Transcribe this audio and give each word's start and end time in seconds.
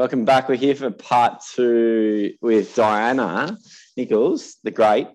Welcome 0.00 0.24
back. 0.24 0.48
We're 0.48 0.54
here 0.54 0.74
for 0.74 0.90
part 0.90 1.42
two 1.54 2.32
with 2.40 2.74
Diana 2.74 3.58
Nichols, 3.98 4.56
the 4.64 4.70
great, 4.70 5.08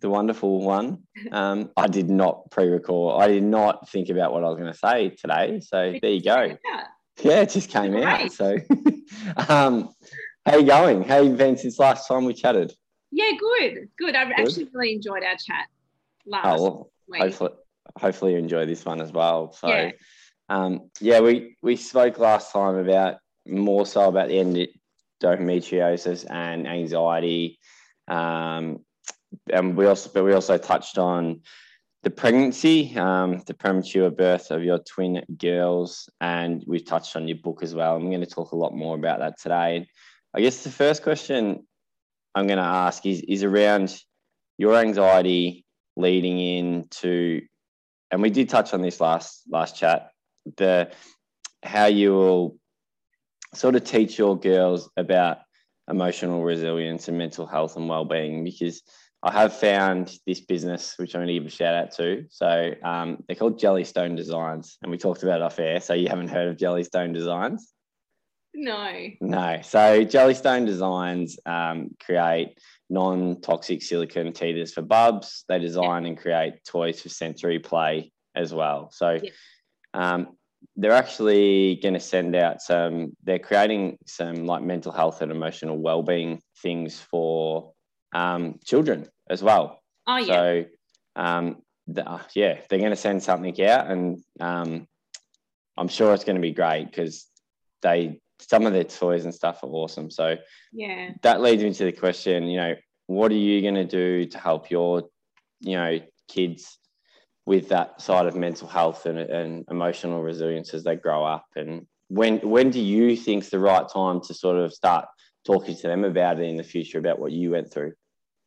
the 0.00 0.08
wonderful 0.08 0.62
one. 0.62 1.02
Um, 1.30 1.68
I 1.76 1.86
did 1.86 2.08
not 2.08 2.50
pre-record. 2.50 3.22
I 3.22 3.28
did 3.28 3.42
not 3.42 3.90
think 3.90 4.08
about 4.08 4.32
what 4.32 4.42
I 4.42 4.48
was 4.48 4.56
going 4.56 4.72
to 4.72 4.78
say 4.78 5.10
today. 5.10 5.60
So 5.60 5.92
there 6.02 6.12
you 6.12 6.22
go. 6.22 6.56
Yeah, 7.20 7.42
it 7.42 7.50
just 7.50 7.68
came 7.68 7.94
out. 7.94 8.32
So, 8.32 8.56
um, 9.50 9.90
how 10.46 10.56
you 10.56 10.64
going? 10.64 11.02
How 11.02 11.20
you 11.20 11.34
been 11.34 11.58
since 11.58 11.78
last 11.78 12.08
time 12.08 12.24
we 12.24 12.32
chatted? 12.32 12.72
Yeah, 13.10 13.32
good, 13.38 13.90
good. 13.98 14.16
I 14.16 14.30
actually 14.30 14.70
really 14.72 14.94
enjoyed 14.94 15.24
our 15.24 15.36
chat 15.36 15.66
last 16.24 16.58
oh, 16.58 16.62
well, 16.62 16.90
week. 17.06 17.20
Hopefully, 17.20 17.50
hopefully 17.98 18.32
you 18.32 18.38
enjoy 18.38 18.64
this 18.64 18.82
one 18.82 19.02
as 19.02 19.12
well. 19.12 19.52
So, 19.52 19.68
yeah. 19.68 19.90
Um, 20.48 20.90
yeah, 21.00 21.20
we 21.20 21.58
we 21.60 21.76
spoke 21.76 22.18
last 22.18 22.50
time 22.50 22.76
about 22.76 23.16
more 23.48 23.86
so 23.86 24.08
about 24.08 24.28
the 24.28 24.68
endometriosis 25.22 26.24
and 26.30 26.66
anxiety. 26.66 27.58
Um, 28.08 28.84
and 29.52 29.76
we 29.76 29.86
also, 29.86 30.10
but 30.12 30.24
we 30.24 30.32
also 30.32 30.58
touched 30.58 30.98
on 30.98 31.42
the 32.02 32.10
pregnancy, 32.10 32.96
um, 32.96 33.42
the 33.46 33.54
premature 33.54 34.10
birth 34.10 34.50
of 34.50 34.62
your 34.62 34.78
twin 34.78 35.22
girls, 35.38 36.08
and 36.20 36.64
we've 36.66 36.84
touched 36.84 37.16
on 37.16 37.26
your 37.26 37.38
book 37.38 37.62
as 37.62 37.74
well. 37.74 37.96
I'm 37.96 38.10
going 38.10 38.20
to 38.20 38.26
talk 38.26 38.52
a 38.52 38.56
lot 38.56 38.74
more 38.74 38.94
about 38.94 39.18
that 39.18 39.40
today. 39.40 39.88
I 40.32 40.40
guess 40.40 40.62
the 40.62 40.70
first 40.70 41.02
question 41.02 41.66
I'm 42.34 42.46
going 42.46 42.58
to 42.58 42.64
ask 42.64 43.04
is, 43.06 43.22
is 43.22 43.42
around 43.42 43.96
your 44.58 44.76
anxiety 44.76 45.64
leading 45.96 46.38
into, 46.38 47.40
and 48.10 48.22
we 48.22 48.30
did 48.30 48.48
touch 48.48 48.72
on 48.72 48.82
this 48.82 49.00
last 49.00 49.42
last 49.50 49.76
chat, 49.76 50.10
the 50.56 50.92
how 51.62 51.86
you 51.86 52.12
will 52.12 52.58
sort 53.54 53.76
of 53.76 53.84
teach 53.84 54.18
your 54.18 54.38
girls 54.38 54.90
about 54.96 55.38
emotional 55.88 56.42
resilience 56.42 57.08
and 57.08 57.16
mental 57.16 57.46
health 57.46 57.76
and 57.76 57.88
well-being 57.88 58.44
because 58.44 58.82
I 59.22 59.32
have 59.32 59.56
found 59.56 60.18
this 60.26 60.40
business, 60.40 60.94
which 60.98 61.14
I'm 61.14 61.20
going 61.20 61.28
to 61.28 61.34
give 61.34 61.46
a 61.46 61.50
shout 61.50 61.74
out 61.74 61.90
to. 61.92 62.26
So 62.30 62.72
um, 62.84 63.24
they're 63.26 63.36
called 63.36 63.58
Jellystone 63.58 64.16
Designs, 64.16 64.78
and 64.82 64.90
we 64.90 64.98
talked 64.98 65.22
about 65.22 65.40
it 65.40 65.42
off 65.42 65.58
air. 65.58 65.80
So 65.80 65.94
you 65.94 66.08
haven't 66.08 66.28
heard 66.28 66.48
of 66.48 66.56
Jellystone 66.56 67.12
Designs? 67.12 67.72
No. 68.54 68.92
No. 69.20 69.60
So 69.62 70.04
Jellystone 70.04 70.66
Designs 70.66 71.38
um, 71.44 71.90
create 72.00 72.58
non-toxic 72.88 73.82
silicone 73.82 74.32
teethers 74.32 74.72
for 74.72 74.82
bubs. 74.82 75.44
They 75.48 75.58
design 75.58 76.02
yeah. 76.02 76.08
and 76.10 76.18
create 76.18 76.64
toys 76.64 77.00
for 77.00 77.08
sensory 77.08 77.58
play 77.58 78.12
as 78.34 78.54
well. 78.54 78.90
So 78.92 79.18
yeah. 79.22 79.30
um, 79.94 80.36
they're 80.76 80.92
actually 80.92 81.76
going 81.82 81.94
to 81.94 82.00
send 82.00 82.34
out 82.34 82.60
some 82.60 83.16
they're 83.22 83.38
creating 83.38 83.98
some 84.06 84.46
like 84.46 84.62
mental 84.62 84.92
health 84.92 85.22
and 85.22 85.30
emotional 85.30 85.78
well-being 85.78 86.40
things 86.62 87.00
for 87.00 87.72
um, 88.12 88.58
children 88.64 89.08
as 89.28 89.42
well. 89.42 89.82
Oh 90.06 90.16
yeah. 90.16 90.26
So 90.26 90.64
um, 91.16 91.62
the, 91.86 92.08
uh, 92.08 92.22
yeah 92.34 92.58
they're 92.68 92.78
going 92.78 92.90
to 92.90 92.96
send 92.96 93.22
something 93.22 93.62
out 93.64 93.86
and 93.86 94.20
um, 94.40 94.86
i'm 95.76 95.88
sure 95.88 96.12
it's 96.12 96.24
going 96.24 96.36
to 96.36 96.42
be 96.42 96.52
great 96.52 96.86
because 96.86 97.26
they 97.82 98.18
some 98.40 98.66
of 98.66 98.72
their 98.72 98.84
toys 98.84 99.24
and 99.24 99.34
stuff 99.34 99.62
are 99.62 99.68
awesome. 99.68 100.10
So 100.10 100.36
yeah. 100.72 101.12
that 101.22 101.40
leads 101.40 101.62
me 101.62 101.72
to 101.72 101.84
the 101.84 101.92
question 101.92 102.44
you 102.44 102.58
know 102.58 102.74
what 103.06 103.30
are 103.30 103.36
you 103.36 103.62
going 103.62 103.74
to 103.74 103.84
do 103.84 104.26
to 104.26 104.38
help 104.38 104.70
your 104.70 105.04
you 105.60 105.76
know 105.76 106.00
kids 106.28 106.78
with 107.46 107.68
that 107.68 108.00
side 108.02 108.26
of 108.26 108.34
mental 108.34 108.66
health 108.66 109.06
and, 109.06 109.18
and 109.18 109.64
emotional 109.70 110.20
resilience 110.20 110.74
as 110.74 110.82
they 110.82 110.96
grow 110.96 111.24
up. 111.24 111.46
And 111.54 111.86
when 112.08 112.38
when 112.38 112.70
do 112.70 112.80
you 112.80 113.16
think 113.16 113.48
the 113.48 113.58
right 113.58 113.88
time 113.88 114.20
to 114.22 114.34
sort 114.34 114.58
of 114.58 114.74
start 114.74 115.06
talking 115.46 115.76
to 115.76 115.82
them 115.82 116.04
about 116.04 116.40
it 116.40 116.48
in 116.48 116.56
the 116.56 116.64
future 116.64 116.98
about 116.98 117.20
what 117.20 117.32
you 117.32 117.52
went 117.52 117.72
through? 117.72 117.92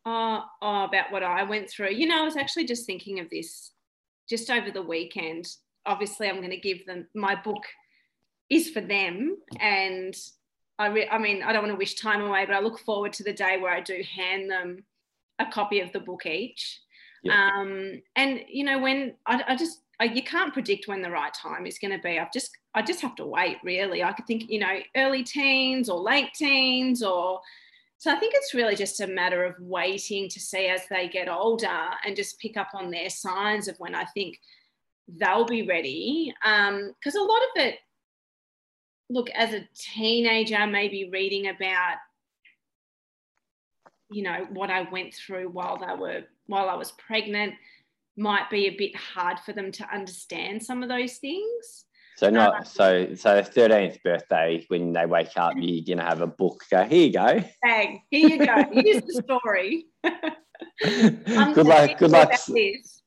Uh, 0.05 0.41
oh, 0.61 0.83
about 0.83 1.11
what 1.11 1.23
i 1.23 1.43
went 1.43 1.69
through. 1.69 1.91
You 1.91 2.07
know 2.07 2.21
i 2.21 2.25
was 2.25 2.37
actually 2.37 2.65
just 2.65 2.85
thinking 2.85 3.19
of 3.19 3.29
this 3.29 3.71
just 4.29 4.49
over 4.49 4.69
the 4.69 4.83
weekend. 4.83 5.47
Obviously 5.85 6.27
i'm 6.27 6.37
going 6.37 6.51
to 6.51 6.57
give 6.57 6.85
them 6.85 7.07
my 7.15 7.35
book 7.35 7.63
is 8.49 8.69
for 8.69 8.81
them. 8.81 9.37
And 9.59 10.15
I, 10.77 10.87
re- 10.87 11.09
I 11.09 11.17
mean 11.17 11.43
i 11.43 11.51
don't 11.51 11.63
want 11.63 11.73
to 11.73 11.77
wish 11.77 11.95
time 11.95 12.21
away 12.21 12.45
but 12.45 12.55
i 12.55 12.59
look 12.59 12.79
forward 12.79 13.13
to 13.13 13.23
the 13.23 13.33
day 13.33 13.57
where 13.59 13.73
i 13.73 13.81
do 13.81 14.01
hand 14.15 14.49
them 14.49 14.85
a 15.37 15.45
copy 15.45 15.81
of 15.81 15.91
the 15.91 15.99
book 15.99 16.25
each 16.25 16.79
Um, 17.27 18.01
and 18.15 18.41
you 18.47 18.63
know, 18.63 18.79
when 18.79 19.15
I, 19.25 19.43
I 19.49 19.55
just 19.55 19.81
I, 19.99 20.05
you 20.05 20.23
can't 20.23 20.53
predict 20.53 20.87
when 20.87 21.01
the 21.01 21.11
right 21.11 21.33
time 21.33 21.65
is 21.65 21.79
going 21.79 21.91
to 21.91 22.01
be. 22.01 22.19
I've 22.19 22.31
just 22.31 22.57
I 22.73 22.81
just 22.81 23.01
have 23.01 23.15
to 23.15 23.25
wait. 23.25 23.57
Really, 23.63 24.03
I 24.03 24.13
could 24.13 24.27
think 24.27 24.49
you 24.49 24.59
know 24.59 24.79
early 24.95 25.23
teens 25.23 25.89
or 25.89 25.99
late 25.99 26.33
teens 26.33 27.03
or. 27.03 27.41
So 27.97 28.09
I 28.09 28.15
think 28.15 28.33
it's 28.33 28.53
really 28.53 28.77
just 28.77 29.01
a 29.01 29.07
matter 29.07 29.43
of 29.43 29.55
waiting 29.59 30.29
to 30.29 30.39
see 30.39 30.67
as 30.67 30.83
they 30.89 31.09
get 31.09 31.27
older 31.27 31.67
and 32.05 32.15
just 32.15 32.39
pick 32.39 32.55
up 32.55 32.69
on 32.73 32.91
their 32.91 33.09
signs 33.09 33.67
of 33.67 33.75
when 33.77 33.93
I 33.93 34.05
think 34.05 34.39
they'll 35.17 35.45
be 35.45 35.67
ready. 35.67 36.33
Because 36.41 37.15
um, 37.15 37.21
a 37.21 37.25
lot 37.25 37.41
of 37.41 37.61
it, 37.61 37.79
look, 39.09 39.29
as 39.31 39.53
a 39.53 39.67
teenager, 39.75 40.65
maybe 40.65 41.09
reading 41.11 41.47
about 41.47 41.97
you 44.09 44.23
know 44.23 44.47
what 44.51 44.69
I 44.69 44.83
went 44.89 45.13
through 45.13 45.49
while 45.49 45.77
they 45.77 45.93
were 45.99 46.23
while 46.49 46.67
I 46.67 46.75
was 46.75 46.91
pregnant 46.93 47.53
might 48.17 48.49
be 48.49 48.65
a 48.65 48.75
bit 48.75 48.95
hard 48.95 49.39
for 49.39 49.53
them 49.53 49.71
to 49.71 49.93
understand 49.93 50.61
some 50.61 50.83
of 50.83 50.89
those 50.89 51.17
things. 51.17 51.85
So 52.17 52.29
not 52.29 52.55
um, 52.55 52.65
so 52.65 53.15
so 53.15 53.41
thirteenth 53.41 54.03
birthday 54.03 54.65
when 54.67 54.91
they 54.91 55.05
wake 55.05 55.37
up, 55.37 55.53
you're 55.57 55.85
gonna 55.95 56.07
have 56.07 56.21
a 56.21 56.27
book. 56.27 56.61
Go 56.69 56.83
here 56.83 57.05
you 57.05 57.13
go. 57.13 57.43
Bang! 57.61 58.01
Here 58.09 58.29
you 58.29 58.45
go. 58.45 58.65
Here's 58.73 59.03
the 59.03 59.23
story. 59.23 59.85
good 61.53 61.65
luck. 61.65 61.97
Good 61.97 62.11
luck. 62.11 62.31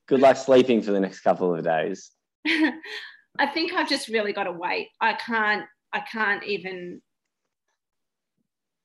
Good 0.08 0.20
luck 0.20 0.36
sleeping 0.36 0.80
for 0.82 0.92
the 0.92 1.00
next 1.00 1.20
couple 1.20 1.54
of 1.54 1.62
days. 1.62 2.10
I 2.46 3.46
think 3.52 3.72
I've 3.72 3.88
just 3.88 4.08
really 4.08 4.32
got 4.32 4.44
to 4.44 4.52
wait. 4.52 4.88
I 5.00 5.14
can't. 5.14 5.64
I 5.92 6.00
can't 6.00 6.44
even 6.44 7.02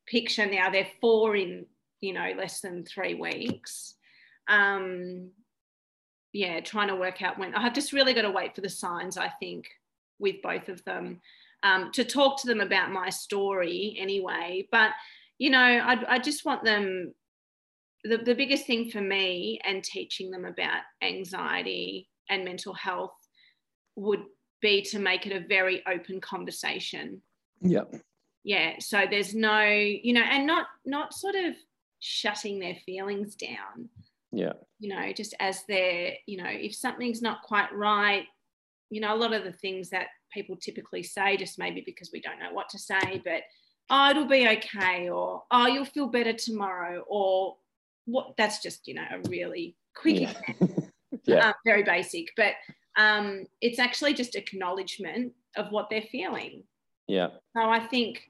picture 0.08 0.46
now. 0.46 0.70
They're 0.70 0.88
four 1.00 1.36
in 1.38 1.68
you 2.02 2.14
know 2.14 2.34
less 2.38 2.60
than 2.60 2.84
three 2.84 3.14
weeks 3.14 3.97
um, 4.48 5.32
yeah, 6.34 6.60
trying 6.60 6.90
to 6.90 6.96
work 6.96 7.22
out 7.22 7.40
when 7.40 7.56
I've 7.56 7.74
just 7.74 7.94
really 7.94 8.14
got 8.14 8.24
to 8.24 8.32
wait 8.32 8.54
for 8.56 8.62
the 8.62 8.70
signs, 8.70 9.18
I 9.18 9.30
think, 9.40 9.68
with 10.20 10.42
both 10.42 10.70
of 10.70 10.84
them 10.84 11.22
um, 11.64 11.92
to 11.94 12.04
talk 12.04 12.40
to 12.42 12.48
them 12.48 12.62
about 12.62 12.92
my 12.92 13.10
story 13.10 13.98
anyway. 14.00 14.68
But, 14.72 14.92
you 15.38 15.50
know, 15.50 15.60
I, 15.60 16.16
I 16.16 16.20
just 16.20 16.46
want 16.46 16.64
them, 16.64 17.14
the, 18.04 18.18
the 18.18 18.36
biggest 18.36 18.68
thing 18.68 18.92
for 18.92 19.02
me 19.02 19.60
and 19.64 19.84
teaching 19.84 20.32
them 20.32 20.46
about 20.46 20.82
anxiety 21.02 22.10
and 22.30 22.46
mental 22.46 22.74
health 22.74 23.16
would 23.96 24.24
be 24.62 24.82
to 24.82 25.00
make 25.00 25.26
it 25.26 25.36
a 25.36 25.48
very 25.48 25.84
open 25.88 26.22
conversation. 26.22 27.22
Yeah. 27.62 27.86
Yeah. 28.44 28.74
So 28.80 29.06
there's 29.10 29.34
no, 29.34 29.64
you 29.66 30.14
know, 30.14 30.22
and 30.22 30.46
not 30.46 30.68
not 30.86 31.14
sort 31.14 31.36
of 31.36 31.56
shutting 32.00 32.60
their 32.60 32.76
feelings 32.86 33.36
down 33.36 33.90
yeah. 34.32 34.54
you 34.80 34.94
know 34.94 35.12
just 35.14 35.34
as 35.40 35.64
they're 35.68 36.14
you 36.26 36.38
know 36.38 36.50
if 36.50 36.76
something's 36.76 37.22
not 37.22 37.42
quite 37.44 37.74
right 37.74 38.26
you 38.90 39.02
know 39.02 39.14
a 39.14 39.18
lot 39.18 39.34
of 39.34 39.44
the 39.44 39.52
things 39.52 39.90
that 39.90 40.08
people 40.32 40.56
typically 40.56 41.04
say 41.04 41.38
just 41.38 41.58
maybe 41.58 41.82
because 41.86 42.10
we 42.12 42.22
don't 42.22 42.40
know 42.40 42.52
what 42.52 42.70
to 42.70 42.78
say 42.78 43.22
but 43.24 43.42
oh 43.90 44.10
it'll 44.10 44.26
be 44.26 44.48
okay 44.48 45.10
or 45.10 45.44
oh 45.52 45.66
you'll 45.68 45.86
feel 45.86 46.08
better 46.08 46.34
tomorrow 46.34 47.04
or 47.08 47.56
what 48.06 48.34
that's 48.38 48.62
just 48.62 48.88
you 48.88 48.94
know 48.94 49.06
a 49.12 49.30
really 49.30 49.76
quick 49.96 50.22
yeah, 50.22 50.34
yeah. 51.26 51.48
Um, 51.48 51.54
very 51.66 51.84
basic 51.84 52.32
but 52.36 52.54
um, 52.98 53.46
it's 53.62 53.78
actually 53.78 54.16
just 54.16 54.36
acknowledgement 54.36 55.34
of 55.56 55.72
what 55.72 55.88
they're 55.90 56.02
feeling. 56.02 56.64
Yeah. 57.08 57.28
So 57.56 57.70
i 57.70 57.80
think 57.80 58.24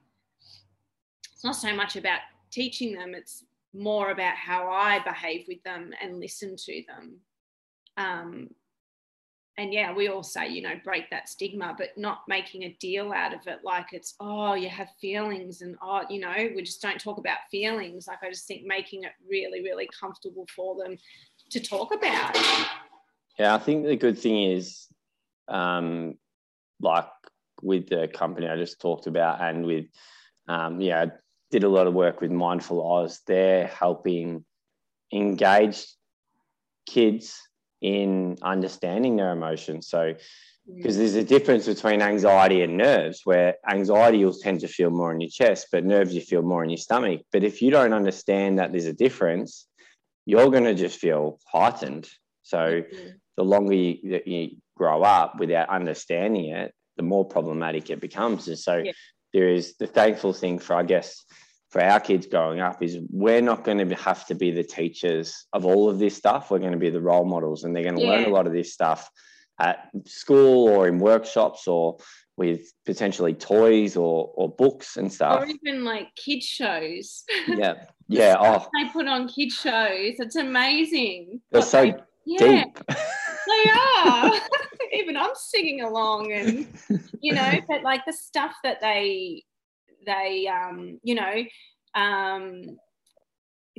it's 1.32 1.42
not 1.42 1.56
so 1.56 1.74
much 1.74 1.96
about 1.96 2.20
teaching 2.50 2.94
them 2.94 3.14
it's 3.14 3.44
more 3.74 4.10
about 4.10 4.34
how 4.34 4.70
I 4.70 4.98
behave 5.00 5.44
with 5.48 5.62
them 5.62 5.92
and 6.00 6.18
listen 6.18 6.56
to 6.56 6.84
them. 6.88 7.20
Um, 7.96 8.48
and 9.58 9.74
yeah, 9.74 9.92
we 9.92 10.08
all 10.08 10.22
say, 10.22 10.48
you 10.48 10.62
know, 10.62 10.74
break 10.84 11.10
that 11.10 11.28
stigma, 11.28 11.74
but 11.76 11.88
not 11.96 12.20
making 12.28 12.62
a 12.62 12.76
deal 12.80 13.12
out 13.12 13.34
of 13.34 13.40
it 13.46 13.58
like 13.64 13.86
it's, 13.92 14.14
oh, 14.20 14.54
you 14.54 14.68
have 14.68 14.88
feelings 15.00 15.62
and, 15.62 15.76
oh, 15.82 16.02
you 16.08 16.20
know, 16.20 16.32
we 16.54 16.62
just 16.62 16.80
don't 16.80 17.00
talk 17.00 17.18
about 17.18 17.38
feelings. 17.50 18.06
Like, 18.06 18.22
I 18.22 18.28
just 18.28 18.46
think 18.46 18.64
making 18.64 19.02
it 19.02 19.10
really, 19.28 19.60
really 19.62 19.88
comfortable 19.98 20.46
for 20.54 20.76
them 20.76 20.96
to 21.50 21.60
talk 21.60 21.92
about. 21.92 22.36
Yeah, 23.36 23.54
I 23.54 23.58
think 23.58 23.84
the 23.84 23.96
good 23.96 24.16
thing 24.16 24.52
is, 24.52 24.86
um, 25.48 26.14
like 26.80 27.08
with 27.60 27.88
the 27.88 28.06
company 28.06 28.48
I 28.48 28.56
just 28.56 28.80
talked 28.80 29.08
about 29.08 29.40
and 29.40 29.66
with, 29.66 29.86
um, 30.46 30.80
yeah, 30.80 31.06
did 31.50 31.64
a 31.64 31.68
lot 31.68 31.86
of 31.86 31.94
work 31.94 32.20
with 32.20 32.30
Mindful 32.30 32.86
Oz. 32.86 33.20
They're 33.26 33.66
helping 33.66 34.44
engage 35.12 35.86
kids 36.86 37.40
in 37.80 38.36
understanding 38.42 39.16
their 39.16 39.32
emotions. 39.32 39.88
So 39.88 40.14
because 40.76 40.96
there's 40.96 41.14
a 41.14 41.24
difference 41.24 41.66
between 41.66 42.02
anxiety 42.02 42.62
and 42.62 42.76
nerves 42.76 43.22
where 43.24 43.56
anxiety 43.68 44.18
you'll 44.18 44.34
tend 44.34 44.60
to 44.60 44.68
feel 44.68 44.90
more 44.90 45.12
in 45.12 45.20
your 45.20 45.30
chest 45.30 45.68
but 45.72 45.84
nerves 45.84 46.14
you 46.14 46.20
feel 46.20 46.42
more 46.42 46.62
in 46.62 46.70
your 46.70 46.76
stomach 46.76 47.22
but 47.32 47.42
if 47.42 47.62
you 47.62 47.70
don't 47.70 47.92
understand 47.92 48.58
that 48.58 48.70
there's 48.70 48.86
a 48.86 48.92
difference 48.92 49.66
you're 50.26 50.50
going 50.50 50.64
to 50.64 50.74
just 50.74 50.98
feel 50.98 51.38
heightened 51.50 52.08
so 52.42 52.58
mm-hmm. 52.58 53.08
the 53.36 53.44
longer 53.44 53.74
you, 53.74 54.20
you, 54.26 54.50
grow 54.76 55.02
up 55.02 55.40
without 55.40 55.68
understanding 55.70 56.50
it 56.50 56.72
the 56.96 57.02
more 57.02 57.24
problematic 57.24 57.90
it 57.90 58.00
becomes 58.00 58.46
and 58.46 58.58
so 58.58 58.76
yeah. 58.76 58.92
There 59.32 59.48
is 59.48 59.76
the 59.76 59.86
thankful 59.86 60.32
thing 60.32 60.58
for 60.58 60.74
i 60.74 60.82
guess 60.82 61.24
for 61.70 61.82
our 61.82 62.00
kids 62.00 62.26
growing 62.26 62.60
up 62.60 62.82
is 62.82 62.98
we're 63.10 63.42
not 63.42 63.62
going 63.62 63.76
to 63.76 63.94
have 63.94 64.24
to 64.26 64.34
be 64.34 64.50
the 64.50 64.64
teachers 64.64 65.46
of 65.52 65.66
all 65.66 65.90
of 65.90 65.98
this 65.98 66.16
stuff 66.16 66.50
we're 66.50 66.58
going 66.58 66.72
to 66.72 66.78
be 66.78 66.90
the 66.90 67.00
role 67.00 67.26
models 67.26 67.64
and 67.64 67.74
they're 67.74 67.82
going 67.82 67.96
to 67.96 68.02
yeah. 68.02 68.10
learn 68.10 68.24
a 68.24 68.30
lot 68.30 68.46
of 68.46 68.52
this 68.52 68.72
stuff 68.72 69.10
at 69.58 69.90
school 70.06 70.68
or 70.68 70.88
in 70.88 70.98
workshops 70.98 71.66
or 71.66 71.98
with 72.38 72.72
potentially 72.86 73.34
toys 73.34 73.96
or, 73.96 74.32
or 74.34 74.48
books 74.48 74.96
and 74.96 75.12
stuff. 75.12 75.42
Or 75.42 75.46
even 75.46 75.84
like 75.84 76.14
kids 76.14 76.46
shows. 76.46 77.24
Yeah. 77.48 77.74
Yeah. 78.06 78.36
oh. 78.38 78.66
They 78.74 78.88
put 78.90 79.06
on 79.06 79.28
kids 79.28 79.54
shows. 79.54 80.14
It's 80.18 80.36
amazing. 80.36 81.40
They're 81.50 81.62
so 81.62 81.82
they, 81.82 81.94
yeah, 82.24 82.64
deep. 82.64 82.78
they 82.86 83.70
are. 83.98 84.32
even 84.92 85.16
I'm 85.16 85.34
singing 85.34 85.82
along 85.82 86.32
and 86.32 86.66
you 87.20 87.34
know, 87.34 87.52
but 87.68 87.82
like 87.82 88.04
the 88.06 88.12
stuff 88.12 88.54
that 88.64 88.80
they 88.80 89.44
they 90.06 90.48
um, 90.48 91.00
you 91.02 91.14
know, 91.14 91.44
um 91.94 92.78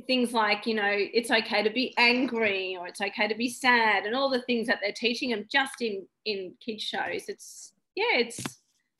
things 0.06 0.32
like 0.32 0.66
you 0.66 0.74
know 0.74 0.92
it's 0.92 1.30
okay 1.30 1.62
to 1.62 1.70
be 1.70 1.94
angry 1.98 2.76
or 2.78 2.86
it's 2.86 3.00
okay 3.00 3.28
to 3.28 3.34
be 3.34 3.48
sad 3.48 4.04
and 4.04 4.14
all 4.14 4.30
the 4.30 4.42
things 4.42 4.66
that 4.66 4.78
they're 4.82 4.92
teaching 4.92 5.30
them 5.30 5.46
just 5.50 5.80
in 5.80 6.06
in 6.24 6.52
kids 6.64 6.82
shows 6.82 7.24
it's 7.28 7.72
yeah 7.94 8.16
it's 8.16 8.42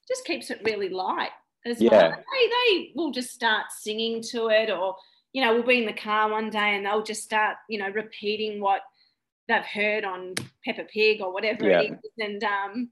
just 0.09 0.25
keeps 0.25 0.51
it 0.51 0.61
really 0.65 0.89
light 0.89 1.31
as 1.67 1.81
yeah. 1.81 1.91
well 1.91 2.11
they, 2.11 2.49
they 2.49 2.93
will 2.95 3.11
just 3.11 3.31
start 3.31 3.67
singing 3.71 4.23
to 4.23 4.49
it 4.49 4.71
or 4.71 4.95
you 5.33 5.43
know 5.43 5.55
we'll 5.55 5.63
be 5.63 5.79
in 5.79 5.87
the 5.87 5.93
car 5.93 6.31
one 6.31 6.51
day 6.51 6.77
and 6.77 6.85
they'll 6.85 7.03
just 7.03 7.23
start 7.23 7.57
you 7.69 7.79
know 7.79 7.89
repeating 7.91 8.61
what 8.61 8.83
they've 9.51 9.65
heard 9.65 10.05
on 10.05 10.35
Peppa 10.65 10.85
Pig 10.85 11.21
or 11.21 11.33
whatever 11.33 11.69
yeah. 11.69 11.81
it 11.81 11.93
is 11.93 12.13
and 12.19 12.43
um 12.45 12.89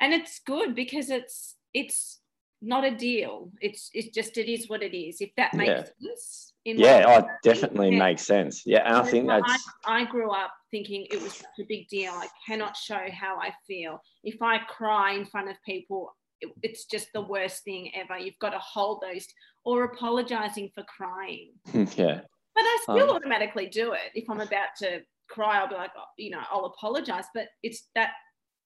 and 0.00 0.12
it's 0.12 0.40
good 0.46 0.74
because 0.74 1.10
it's 1.10 1.56
it's 1.72 2.20
not 2.62 2.84
a 2.84 2.90
deal 2.90 3.50
it's 3.60 3.90
it's 3.92 4.08
just 4.08 4.38
it 4.38 4.50
is 4.50 4.68
what 4.68 4.82
it 4.82 4.96
is 4.96 5.20
if 5.20 5.30
that 5.36 5.52
makes 5.54 5.90
yeah. 6.00 6.10
sense 6.10 6.54
yeah, 6.64 7.04
oh, 7.06 7.28
definitely 7.42 7.90
yeah. 7.90 7.98
makes 7.98 8.22
sense. 8.26 8.62
Yeah, 8.64 8.86
and 8.86 8.96
I 8.96 9.02
think 9.02 9.28
that's. 9.28 9.68
I, 9.84 10.00
I, 10.00 10.04
grew 10.04 10.30
up 10.30 10.52
thinking 10.70 11.06
it 11.10 11.20
was 11.20 11.34
such 11.34 11.58
a 11.60 11.64
big 11.68 11.88
deal. 11.88 12.12
I 12.12 12.26
cannot 12.46 12.76
show 12.76 13.06
how 13.12 13.36
I 13.38 13.50
feel. 13.66 14.00
If 14.22 14.40
I 14.40 14.58
cry 14.58 15.12
in 15.14 15.26
front 15.26 15.50
of 15.50 15.56
people, 15.66 16.16
it, 16.40 16.50
it's 16.62 16.86
just 16.86 17.08
the 17.12 17.20
worst 17.20 17.64
thing 17.64 17.90
ever. 17.94 18.18
You've 18.18 18.38
got 18.38 18.50
to 18.50 18.58
hold 18.58 19.02
those, 19.02 19.26
or 19.64 19.84
apologizing 19.84 20.70
for 20.74 20.84
crying. 20.84 21.52
yeah. 21.74 22.20
But 22.54 22.62
I 22.62 22.78
still 22.82 23.10
um, 23.10 23.16
automatically 23.16 23.66
do 23.66 23.92
it. 23.92 24.12
If 24.14 24.30
I'm 24.30 24.40
about 24.40 24.68
to 24.78 25.02
cry, 25.28 25.60
I'll 25.60 25.68
be 25.68 25.74
like, 25.74 25.90
oh, 25.96 26.04
you 26.18 26.30
know, 26.30 26.40
I'll 26.50 26.66
apologize. 26.66 27.24
But 27.34 27.48
it's 27.62 27.88
that 27.94 28.10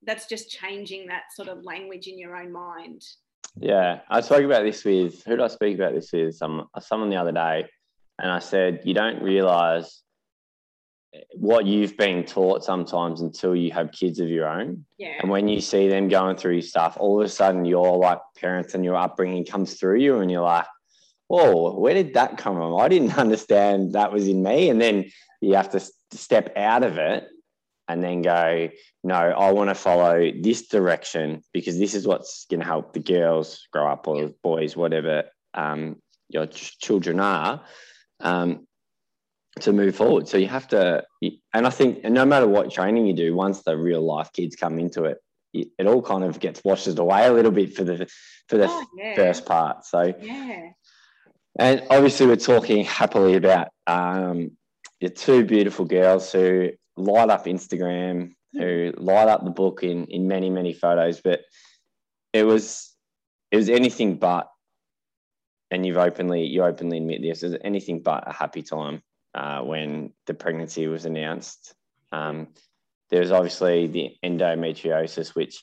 that's 0.05 0.27
just 0.27 0.51
changing 0.51 1.09
that 1.09 1.25
sort 1.35 1.49
of 1.49 1.65
language 1.65 2.07
in 2.07 2.19
your 2.19 2.37
own 2.37 2.53
mind. 2.53 3.03
Yeah, 3.57 4.01
I 4.09 4.21
spoke 4.21 4.45
about 4.45 4.63
this 4.63 4.85
with 4.85 5.25
who 5.25 5.33
did 5.33 5.41
I 5.41 5.49
speak 5.49 5.77
about 5.77 5.95
this 5.95 6.13
with? 6.13 6.37
Some 6.37 6.69
someone 6.81 7.11
the 7.11 7.17
other 7.17 7.33
day 7.33 7.67
and 8.19 8.31
I 8.31 8.41
said, 8.41 8.81
you 8.85 8.95
don't 8.95 9.23
realize 9.23 10.03
what 11.35 11.65
you've 11.65 11.97
been 11.97 12.25
taught 12.25 12.65
sometimes 12.65 13.23
until 13.23 13.57
you 13.57 13.73
have 13.73 13.93
kids 13.93 14.21
of 14.21 14.29
your 14.29 14.47
own. 14.47 14.85
Yeah. 14.99 15.15
And 15.21 15.31
when 15.31 15.49
you 15.49 15.61
see 15.61 15.89
them 15.89 16.09
going 16.09 16.37
through 16.37 16.61
stuff, 16.63 16.97
all 16.99 17.21
of 17.21 17.27
a 17.27 17.29
sudden 17.29 17.65
your 17.65 17.97
like 17.97 18.19
parents 18.37 18.75
and 18.75 18.85
your 18.85 18.97
upbringing 18.97 19.45
comes 19.45 19.75
through 19.75 20.01
you 20.01 20.19
and 20.19 20.31
you're 20.31 20.43
like, 20.43 20.67
whoa, 21.29 21.79
where 21.79 21.95
did 21.95 22.15
that 22.15 22.37
come 22.37 22.57
from? 22.57 22.77
I 22.77 22.89
didn't 22.89 23.17
understand 23.19 23.93
that 23.93 24.13
was 24.13 24.29
in 24.29 24.43
me. 24.43 24.69
And 24.69 24.81
then 24.81 25.11
you 25.41 25.55
have 25.55 25.71
to 25.71 25.81
step 26.17 26.57
out 26.57 26.83
of 26.83 26.99
it 26.99 27.29
and 27.89 28.03
then 28.03 28.23
go, 28.23 28.69
no, 29.03 29.15
I 29.15 29.53
want 29.53 29.71
to 29.71 29.75
follow 29.75 30.31
this 30.41 30.69
direction 30.69 31.43
because 31.53 31.79
this 31.79 31.95
is 31.95 32.07
what's 32.07 32.47
going 32.51 32.61
to 32.61 32.67
help 32.67 32.93
the 32.93 33.01
girls 33.01 33.67
grow 33.73 33.89
up 33.89 34.07
or 34.07 34.31
boys, 34.43 34.77
whatever 34.77 35.25
um, 35.55 35.97
your 36.29 36.47
ch- 36.47 36.79
children 36.79 37.19
are 37.19 37.63
um, 38.21 38.67
to 39.61 39.73
move 39.73 39.97
forward. 39.97 40.29
So 40.29 40.37
you 40.37 40.49
have 40.49 40.69
to, 40.69 41.05
and 41.23 41.67
I 41.67 41.71
think 41.71 42.05
no 42.05 42.27
matter 42.27 42.47
what 42.47 42.71
training 42.71 43.07
you 43.07 43.15
do, 43.15 43.35
once 43.35 43.63
the 43.63 43.77
real 43.77 44.03
life 44.03 44.33
kids 44.33 44.55
come 44.55 44.79
into 44.79 45.05
it, 45.05 45.19
it 45.55 45.87
all 45.87 46.03
kind 46.03 46.25
of 46.25 46.39
gets 46.41 46.63
washed 46.63 46.87
away 46.87 47.27
a 47.27 47.33
little 47.33 47.51
bit 47.51 47.75
for 47.75 47.83
the 47.83 48.07
for 48.49 48.59
the 48.59 48.67
oh, 48.69 48.87
yeah. 48.97 49.15
first 49.15 49.47
part. 49.47 49.85
So 49.87 50.15
yeah. 50.21 50.71
And 51.59 51.83
obviously, 51.91 52.27
we're 52.27 52.37
talking 52.37 52.85
happily 52.85 53.35
about 53.35 53.69
um, 53.87 54.58
your 55.01 55.11
two 55.11 55.45
beautiful 55.45 55.85
girls 55.85 56.33
who 56.33 56.71
light 56.97 57.31
up 57.31 57.47
Instagram, 57.47 58.33
who 58.53 58.93
light 58.97 59.29
up 59.29 59.45
the 59.45 59.51
book 59.51 59.83
in 59.83 60.07
in 60.07 60.29
many 60.29 60.51
many 60.51 60.73
photos. 60.73 61.21
But 61.21 61.41
it 62.33 62.45
was 62.45 62.95
it 63.51 63.57
was 63.57 63.69
anything 63.69 64.17
but 64.17 64.49
and 65.71 65.85
you've 65.87 65.97
openly 65.97 66.45
you 66.45 66.65
openly 66.65 66.99
admit 66.99 67.23
this 67.23 67.43
is 67.43 67.57
anything 67.63 68.01
but 68.03 68.25
a 68.27 68.33
happy 68.33 68.63
time 68.63 69.03
uh, 69.35 69.61
when 69.61 70.13
the 70.27 70.35
pregnancy 70.35 70.87
was 70.87 71.05
announced. 71.05 71.75
Um, 72.13 72.49
there's 73.11 73.31
obviously 73.31 73.87
the 73.87 74.17
endometriosis, 74.25 75.35
which 75.35 75.63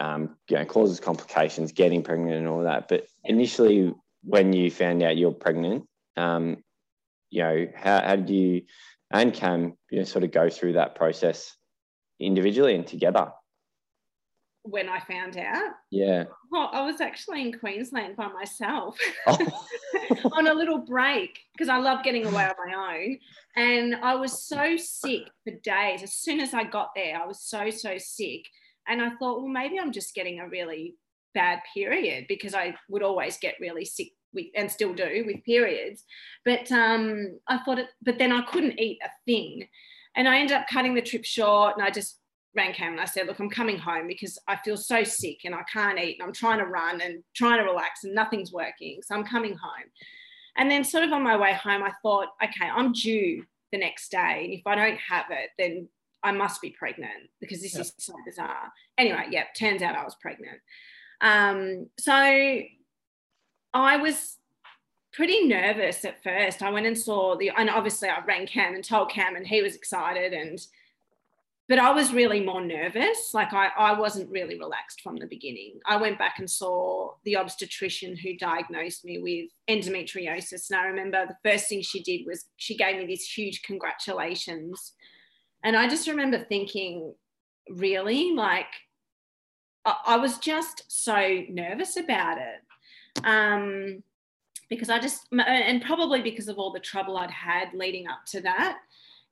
um, 0.00 0.36
you 0.48 0.56
know, 0.56 0.64
causes 0.64 1.00
complications, 1.00 1.72
getting 1.72 2.02
pregnant 2.02 2.36
and 2.36 2.48
all 2.48 2.62
that. 2.62 2.88
But 2.88 3.06
initially, 3.24 3.94
when 4.22 4.52
you 4.52 4.70
found 4.70 5.02
out 5.02 5.16
you're 5.16 5.32
pregnant, 5.32 5.86
um, 6.16 6.62
you 7.30 7.42
know, 7.42 7.66
how, 7.74 8.02
how 8.02 8.16
did 8.16 8.30
you 8.30 8.62
and 9.12 9.32
Cam 9.32 9.76
you 9.90 9.98
know, 9.98 10.04
sort 10.04 10.24
of 10.24 10.32
go 10.32 10.50
through 10.50 10.74
that 10.74 10.94
process 10.94 11.56
individually 12.18 12.74
and 12.74 12.86
together? 12.86 13.30
when 14.68 14.88
I 14.88 15.00
found 15.00 15.36
out. 15.36 15.72
Yeah. 15.90 16.24
Well, 16.50 16.70
I 16.72 16.82
was 16.82 17.00
actually 17.00 17.42
in 17.42 17.58
Queensland 17.58 18.16
by 18.16 18.28
myself 18.28 18.98
oh. 19.26 19.52
on 20.32 20.48
a 20.48 20.54
little 20.54 20.78
break 20.78 21.38
because 21.52 21.68
I 21.68 21.78
love 21.78 22.02
getting 22.02 22.26
away 22.26 22.44
on 22.44 22.54
my 22.66 22.96
own. 22.96 23.18
And 23.56 23.96
I 23.96 24.16
was 24.16 24.42
so 24.42 24.76
sick 24.76 25.22
for 25.44 25.52
days. 25.62 26.02
As 26.02 26.14
soon 26.14 26.40
as 26.40 26.52
I 26.52 26.64
got 26.64 26.90
there, 26.94 27.20
I 27.20 27.26
was 27.26 27.40
so, 27.40 27.70
so 27.70 27.96
sick. 27.98 28.46
And 28.88 29.00
I 29.00 29.10
thought, 29.10 29.40
well, 29.40 29.48
maybe 29.48 29.78
I'm 29.78 29.92
just 29.92 30.14
getting 30.14 30.40
a 30.40 30.48
really 30.48 30.96
bad 31.34 31.60
period 31.74 32.26
because 32.28 32.54
I 32.54 32.74
would 32.88 33.02
always 33.02 33.36
get 33.38 33.56
really 33.60 33.84
sick 33.84 34.08
with, 34.32 34.46
and 34.54 34.70
still 34.70 34.94
do 34.94 35.24
with 35.26 35.44
periods. 35.44 36.04
But 36.44 36.70
um, 36.72 37.38
I 37.48 37.58
thought 37.58 37.78
it, 37.78 37.88
but 38.02 38.18
then 38.18 38.32
I 38.32 38.42
couldn't 38.42 38.78
eat 38.78 38.98
a 39.04 39.10
thing. 39.24 39.66
And 40.14 40.28
I 40.28 40.38
ended 40.38 40.56
up 40.56 40.66
cutting 40.68 40.94
the 40.94 41.02
trip 41.02 41.24
short 41.24 41.74
and 41.76 41.84
I 41.84 41.90
just 41.90 42.18
rang 42.54 42.72
Cam 42.72 42.92
and 42.92 43.00
I 43.00 43.04
said, 43.04 43.26
look, 43.26 43.38
I'm 43.38 43.50
coming 43.50 43.78
home 43.78 44.06
because 44.08 44.38
I 44.48 44.56
feel 44.56 44.76
so 44.76 45.04
sick 45.04 45.40
and 45.44 45.54
I 45.54 45.62
can't 45.70 45.98
eat 45.98 46.16
and 46.18 46.26
I'm 46.26 46.32
trying 46.32 46.58
to 46.58 46.64
run 46.64 47.00
and 47.02 47.22
trying 47.34 47.58
to 47.58 47.64
relax 47.64 48.04
and 48.04 48.14
nothing's 48.14 48.50
working. 48.50 49.00
So 49.02 49.14
I'm 49.14 49.24
coming 49.24 49.54
home. 49.56 49.90
And 50.56 50.70
then 50.70 50.84
sort 50.84 51.04
of 51.04 51.12
on 51.12 51.22
my 51.22 51.36
way 51.36 51.52
home, 51.52 51.82
I 51.82 51.92
thought, 52.02 52.28
okay, 52.42 52.70
I'm 52.74 52.92
due 52.92 53.44
the 53.72 53.78
next 53.78 54.10
day. 54.10 54.42
And 54.44 54.54
if 54.54 54.62
I 54.66 54.74
don't 54.74 54.98
have 54.98 55.26
it, 55.30 55.50
then 55.58 55.88
I 56.22 56.32
must 56.32 56.62
be 56.62 56.70
pregnant 56.70 57.30
because 57.40 57.60
this 57.60 57.76
is 57.76 57.92
so 57.98 58.14
bizarre. 58.24 58.72
Anyway, 58.96 59.26
yeah, 59.30 59.44
turns 59.58 59.82
out 59.82 59.94
I 59.94 60.04
was 60.04 60.16
pregnant. 60.20 60.58
Um, 61.20 61.88
so 61.98 62.60
I 63.84 63.96
was 63.96 64.36
pretty 65.12 65.46
nervous 65.46 66.04
at 66.04 66.22
first. 66.22 66.62
I 66.62 66.70
went 66.70 66.86
and 66.86 66.96
saw 66.96 67.36
the, 67.36 67.50
and 67.56 67.70
obviously 67.70 68.08
I 68.08 68.24
rang 68.24 68.46
Cam 68.46 68.74
and 68.74 68.84
told 68.84 69.10
Cam, 69.10 69.36
and 69.36 69.46
he 69.46 69.62
was 69.62 69.74
excited. 69.74 70.32
And 70.32 70.58
but 71.68 71.80
I 71.80 71.90
was 71.90 72.12
really 72.12 72.40
more 72.44 72.60
nervous. 72.60 73.34
Like 73.34 73.52
I, 73.52 73.68
I 73.76 73.98
wasn't 73.98 74.30
really 74.30 74.56
relaxed 74.56 75.00
from 75.00 75.16
the 75.16 75.26
beginning. 75.26 75.80
I 75.84 75.96
went 75.96 76.16
back 76.16 76.38
and 76.38 76.48
saw 76.48 77.14
the 77.24 77.36
obstetrician 77.36 78.16
who 78.16 78.36
diagnosed 78.36 79.04
me 79.04 79.18
with 79.18 79.50
endometriosis. 79.68 80.70
And 80.70 80.78
I 80.78 80.84
remember 80.84 81.26
the 81.26 81.50
first 81.50 81.68
thing 81.68 81.82
she 81.82 82.02
did 82.02 82.24
was 82.24 82.44
she 82.56 82.76
gave 82.76 82.98
me 82.98 83.06
this 83.06 83.28
huge 83.28 83.62
congratulations. 83.62 84.92
And 85.64 85.76
I 85.76 85.88
just 85.88 86.06
remember 86.06 86.38
thinking, 86.38 87.14
really? 87.68 88.32
Like, 88.32 88.66
I 89.84 90.16
was 90.18 90.38
just 90.38 90.84
so 90.86 91.42
nervous 91.48 91.96
about 91.96 92.38
it. 92.38 92.60
Um, 93.24 94.02
because 94.68 94.90
I 94.90 94.98
just, 94.98 95.26
and 95.32 95.82
probably 95.82 96.22
because 96.22 96.48
of 96.48 96.58
all 96.58 96.72
the 96.72 96.80
trouble 96.80 97.16
I'd 97.16 97.30
had 97.30 97.68
leading 97.72 98.08
up 98.08 98.24
to 98.28 98.40
that. 98.42 98.78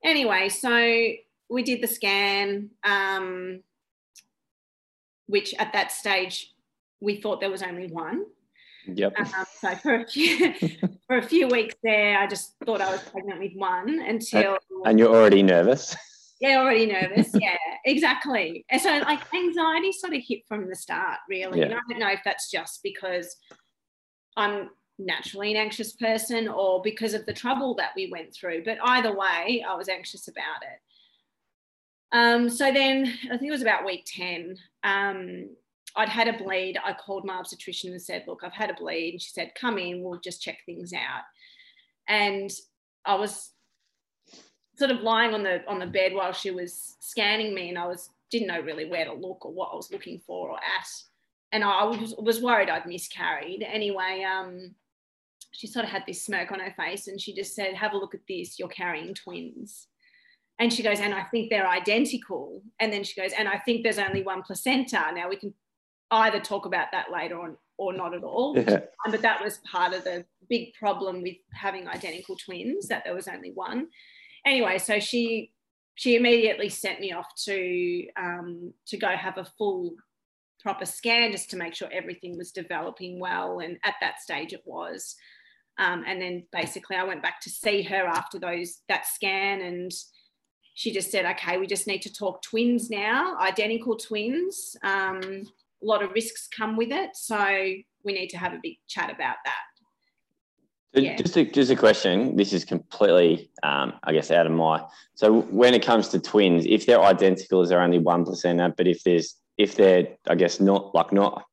Anyway, 0.03 0.49
so 0.49 0.69
we 1.49 1.63
did 1.63 1.81
the 1.81 1.87
scan, 1.87 2.69
um, 2.83 3.61
which 5.27 5.53
at 5.59 5.73
that 5.73 5.91
stage 5.91 6.53
we 7.01 7.17
thought 7.17 7.41
there 7.41 7.51
was 7.51 7.63
only 7.63 7.87
one. 7.87 8.25
Yep. 8.87 9.19
Um, 9.19 9.45
so 9.59 9.75
for 9.75 9.95
a 9.95 10.07
few 10.07 10.53
for 11.07 11.17
a 11.17 11.23
few 11.23 11.47
weeks 11.47 11.75
there, 11.83 12.19
I 12.19 12.27
just 12.27 12.53
thought 12.65 12.81
I 12.81 12.91
was 12.91 13.01
pregnant 13.01 13.39
with 13.39 13.53
one 13.55 13.99
until. 13.99 14.57
And 14.85 14.99
you're 14.99 15.13
already 15.13 15.43
nervous. 15.43 15.95
Yeah, 16.39 16.59
already 16.59 16.85
nervous. 16.85 17.29
yeah, 17.33 17.57
exactly. 17.85 18.65
And 18.69 18.81
so 18.81 18.89
like 18.99 19.21
anxiety 19.33 19.91
sort 19.91 20.13
of 20.13 20.21
hit 20.25 20.41
from 20.47 20.67
the 20.69 20.75
start, 20.75 21.19
really. 21.29 21.59
Yeah. 21.59 21.65
And 21.65 21.73
I 21.73 21.79
don't 21.89 21.99
know 21.99 22.11
if 22.11 22.19
that's 22.23 22.51
just 22.51 22.81
because 22.83 23.37
I'm 24.35 24.69
naturally 24.97 25.51
an 25.51 25.57
anxious 25.57 25.93
person 25.93 26.47
or 26.47 26.81
because 26.81 27.13
of 27.13 27.25
the 27.25 27.33
trouble 27.33 27.75
that 27.75 27.91
we 27.95 28.09
went 28.11 28.33
through. 28.33 28.63
But 28.63 28.77
either 28.83 29.15
way, 29.15 29.65
I 29.67 29.75
was 29.75 29.89
anxious 29.89 30.27
about 30.27 30.61
it. 30.61 30.79
Um, 32.15 32.49
so 32.49 32.71
then 32.71 33.13
I 33.25 33.37
think 33.37 33.49
it 33.49 33.51
was 33.51 33.61
about 33.61 33.85
week 33.85 34.05
10. 34.05 34.57
Um, 34.83 35.49
I'd 35.97 36.09
had 36.09 36.27
a 36.27 36.37
bleed. 36.37 36.77
I 36.83 36.93
called 36.93 37.25
my 37.25 37.35
obstetrician 37.35 37.91
and 37.91 38.01
said, 38.01 38.25
Look, 38.27 38.41
I've 38.43 38.53
had 38.53 38.69
a 38.69 38.73
bleed. 38.73 39.13
And 39.13 39.21
she 39.21 39.31
said, 39.31 39.53
Come 39.59 39.77
in, 39.77 40.01
we'll 40.01 40.19
just 40.19 40.41
check 40.41 40.59
things 40.65 40.93
out. 40.93 41.23
And 42.07 42.51
I 43.05 43.15
was 43.15 43.51
sort 44.77 44.91
of 44.91 45.01
lying 45.01 45.33
on 45.33 45.43
the 45.43 45.65
on 45.67 45.79
the 45.79 45.85
bed 45.85 46.13
while 46.13 46.33
she 46.33 46.51
was 46.51 46.97
scanning 46.99 47.53
me, 47.53 47.69
and 47.69 47.77
I 47.77 47.87
was 47.87 48.09
didn't 48.29 48.47
know 48.47 48.59
really 48.59 48.85
where 48.85 49.05
to 49.05 49.13
look 49.13 49.45
or 49.45 49.53
what 49.53 49.69
I 49.71 49.75
was 49.75 49.91
looking 49.91 50.19
for 50.25 50.49
or 50.49 50.57
at. 50.57 50.87
And 51.55 51.63
I 51.63 51.85
was, 51.85 52.13
was 52.17 52.41
worried 52.41 52.69
I'd 52.69 52.85
miscarried. 52.85 53.63
Anyway, 53.65 54.25
um, 54.29 54.75
she 55.53 55.67
sort 55.67 55.85
of 55.85 55.91
had 55.91 56.03
this 56.05 56.21
smirk 56.21 56.51
on 56.51 56.59
her 56.59 56.73
face 56.77 57.07
and 57.07 57.19
she 57.19 57.33
just 57.33 57.55
said, 57.55 57.75
Have 57.75 57.93
a 57.93 57.97
look 57.97 58.13
at 58.13 58.27
this, 58.27 58.59
you're 58.59 58.67
carrying 58.67 59.13
twins. 59.13 59.87
And 60.59 60.73
she 60.73 60.83
goes, 60.83 60.99
And 60.99 61.13
I 61.13 61.23
think 61.23 61.49
they're 61.49 61.65
identical. 61.65 62.61
And 62.81 62.91
then 62.91 63.05
she 63.05 63.19
goes, 63.19 63.31
And 63.31 63.47
I 63.47 63.57
think 63.59 63.83
there's 63.83 63.99
only 63.99 64.21
one 64.21 64.41
placenta. 64.41 64.99
Now 65.15 65.29
we 65.29 65.37
can 65.37 65.53
either 66.11 66.41
talk 66.41 66.65
about 66.65 66.87
that 66.91 67.09
later 67.09 67.39
on 67.39 67.55
or 67.77 67.93
not 67.93 68.13
at 68.13 68.25
all. 68.25 68.57
Yeah. 68.57 68.81
But 69.09 69.21
that 69.21 69.41
was 69.41 69.59
part 69.59 69.93
of 69.93 70.03
the 70.03 70.25
big 70.49 70.73
problem 70.73 71.21
with 71.21 71.37
having 71.53 71.87
identical 71.87 72.35
twins, 72.35 72.89
that 72.89 73.05
there 73.05 73.15
was 73.15 73.29
only 73.29 73.51
one. 73.51 73.87
Anyway, 74.45 74.77
so 74.77 74.99
she 74.99 75.53
she 75.93 76.17
immediately 76.17 76.67
sent 76.67 76.99
me 76.99 77.13
off 77.13 77.33
to 77.45 78.07
um, 78.17 78.73
to 78.87 78.97
go 78.97 79.07
have 79.07 79.37
a 79.37 79.45
full 79.57 79.95
proper 80.65 80.83
scan 80.83 81.31
just 81.31 81.47
to 81.51 81.57
make 81.57 81.75
sure 81.75 81.87
everything 81.91 82.35
was 82.39 82.51
developing 82.51 83.19
well. 83.19 83.59
And 83.59 83.77
at 83.83 83.93
that 84.01 84.19
stage 84.19 84.51
it 84.51 84.63
was. 84.65 85.15
Um, 85.77 86.03
and 86.07 86.19
then 86.19 86.47
basically 86.51 86.95
I 86.95 87.03
went 87.03 87.21
back 87.21 87.39
to 87.41 87.51
see 87.51 87.83
her 87.83 88.07
after 88.07 88.39
those 88.39 88.79
that 88.89 89.05
scan 89.05 89.61
and 89.61 89.91
she 90.73 90.91
just 90.91 91.11
said, 91.11 91.23
okay, 91.33 91.59
we 91.59 91.67
just 91.67 91.85
need 91.85 92.01
to 92.01 92.11
talk 92.11 92.41
twins 92.41 92.89
now, 92.89 93.37
identical 93.39 93.95
twins. 93.95 94.75
Um, 94.83 95.21
a 95.83 95.85
lot 95.85 96.01
of 96.01 96.09
risks 96.13 96.47
come 96.47 96.75
with 96.75 96.91
it. 96.91 97.11
So 97.13 97.37
we 98.03 98.13
need 98.13 98.29
to 98.29 98.37
have 98.39 98.53
a 98.53 98.59
big 98.63 98.77
chat 98.87 99.11
about 99.13 99.35
that. 99.45 99.61
Yeah. 100.99 101.15
Just, 101.15 101.37
a, 101.37 101.45
just 101.45 101.69
a 101.69 101.75
question. 101.75 102.35
This 102.35 102.53
is 102.53 102.65
completely, 102.65 103.51
um, 103.61 103.93
I 104.03 104.13
guess, 104.13 104.31
out 104.31 104.47
of 104.47 104.51
my. 104.51 104.83
So 105.13 105.41
when 105.41 105.75
it 105.75 105.85
comes 105.85 106.07
to 106.09 106.19
twins, 106.19 106.65
if 106.65 106.87
they're 106.87 107.03
identical, 107.03 107.61
is 107.61 107.69
there 107.69 107.81
only 107.81 107.99
one 107.99 108.25
placenta? 108.25 108.73
But 108.75 108.87
if 108.87 109.03
there's, 109.03 109.35
if 109.57 109.75
they're, 109.75 110.07
I 110.27 110.35
guess, 110.35 110.59
not 110.59 110.93
like 110.93 111.11
not, 111.11 111.45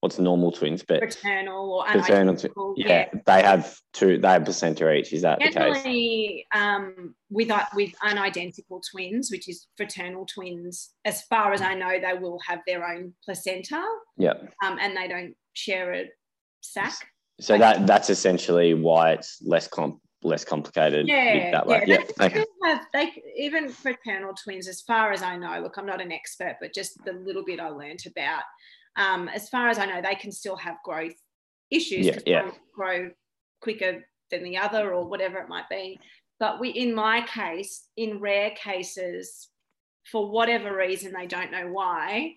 what's 0.00 0.18
normal 0.18 0.50
twins, 0.52 0.82
but 0.82 0.98
Fraternal 1.00 1.72
or 1.72 1.84
twi- 1.86 1.94
unidentical. 1.94 2.74
yeah, 2.76 3.08
they 3.26 3.42
have 3.42 3.76
two. 3.92 4.18
They 4.18 4.28
have 4.28 4.44
placenta 4.44 4.92
each. 4.92 5.12
Is 5.12 5.22
that 5.22 5.38
the 5.38 5.44
case? 5.44 5.54
Generally, 5.54 6.46
um, 6.54 7.14
with 7.30 7.50
uh, 7.50 7.64
with 7.74 7.92
unidentical 8.02 8.80
twins, 8.90 9.30
which 9.30 9.48
is 9.48 9.66
fraternal 9.76 10.26
twins, 10.26 10.90
as 11.04 11.22
far 11.22 11.52
as 11.52 11.62
I 11.62 11.74
know, 11.74 12.00
they 12.00 12.14
will 12.18 12.38
have 12.46 12.60
their 12.66 12.84
own 12.88 13.14
placenta, 13.24 13.82
Yeah. 14.16 14.34
um, 14.64 14.78
and 14.80 14.96
they 14.96 15.08
don't 15.08 15.34
share 15.54 15.92
a 15.92 16.04
sac. 16.62 16.94
So 17.40 17.58
that 17.58 17.86
that's 17.86 18.10
essentially 18.10 18.74
why 18.74 19.12
it's 19.12 19.40
less 19.44 19.66
comp 19.68 20.00
less 20.24 20.44
complicated 20.44 21.08
Yeah, 21.08 21.50
that 21.50 21.66
way. 21.66 21.82
yeah. 21.86 21.98
Yeah. 21.98 22.06
They 22.18 22.26
Okay. 22.26 22.44
have 22.64 22.86
they 22.92 23.22
even 23.36 23.68
fraternal 23.70 24.34
twins, 24.34 24.68
as 24.68 24.80
far 24.82 25.12
as 25.12 25.22
I 25.22 25.36
know. 25.36 25.60
Look, 25.60 25.76
I'm 25.76 25.86
not 25.86 26.00
an 26.00 26.12
expert, 26.12 26.56
but 26.60 26.74
just 26.74 27.02
the 27.04 27.12
little 27.12 27.44
bit 27.44 27.60
I 27.60 27.68
learnt 27.68 28.06
about, 28.06 28.42
um, 28.96 29.28
as 29.28 29.48
far 29.48 29.68
as 29.68 29.78
I 29.78 29.86
know, 29.86 30.00
they 30.02 30.14
can 30.14 30.32
still 30.32 30.56
have 30.56 30.76
growth 30.84 31.14
issues. 31.70 32.06
Yeah, 32.06 32.18
yeah. 32.26 32.42
one 32.44 32.52
grow 32.74 33.10
quicker 33.60 34.04
than 34.30 34.42
the 34.44 34.58
other, 34.58 34.92
or 34.94 35.06
whatever 35.06 35.38
it 35.38 35.48
might 35.48 35.68
be. 35.68 35.98
But 36.38 36.58
we, 36.60 36.70
in 36.70 36.94
my 36.94 37.22
case, 37.26 37.88
in 37.96 38.18
rare 38.18 38.50
cases, 38.50 39.48
for 40.10 40.30
whatever 40.30 40.76
reason, 40.76 41.12
they 41.12 41.26
don't 41.26 41.52
know 41.52 41.68
why, 41.68 42.34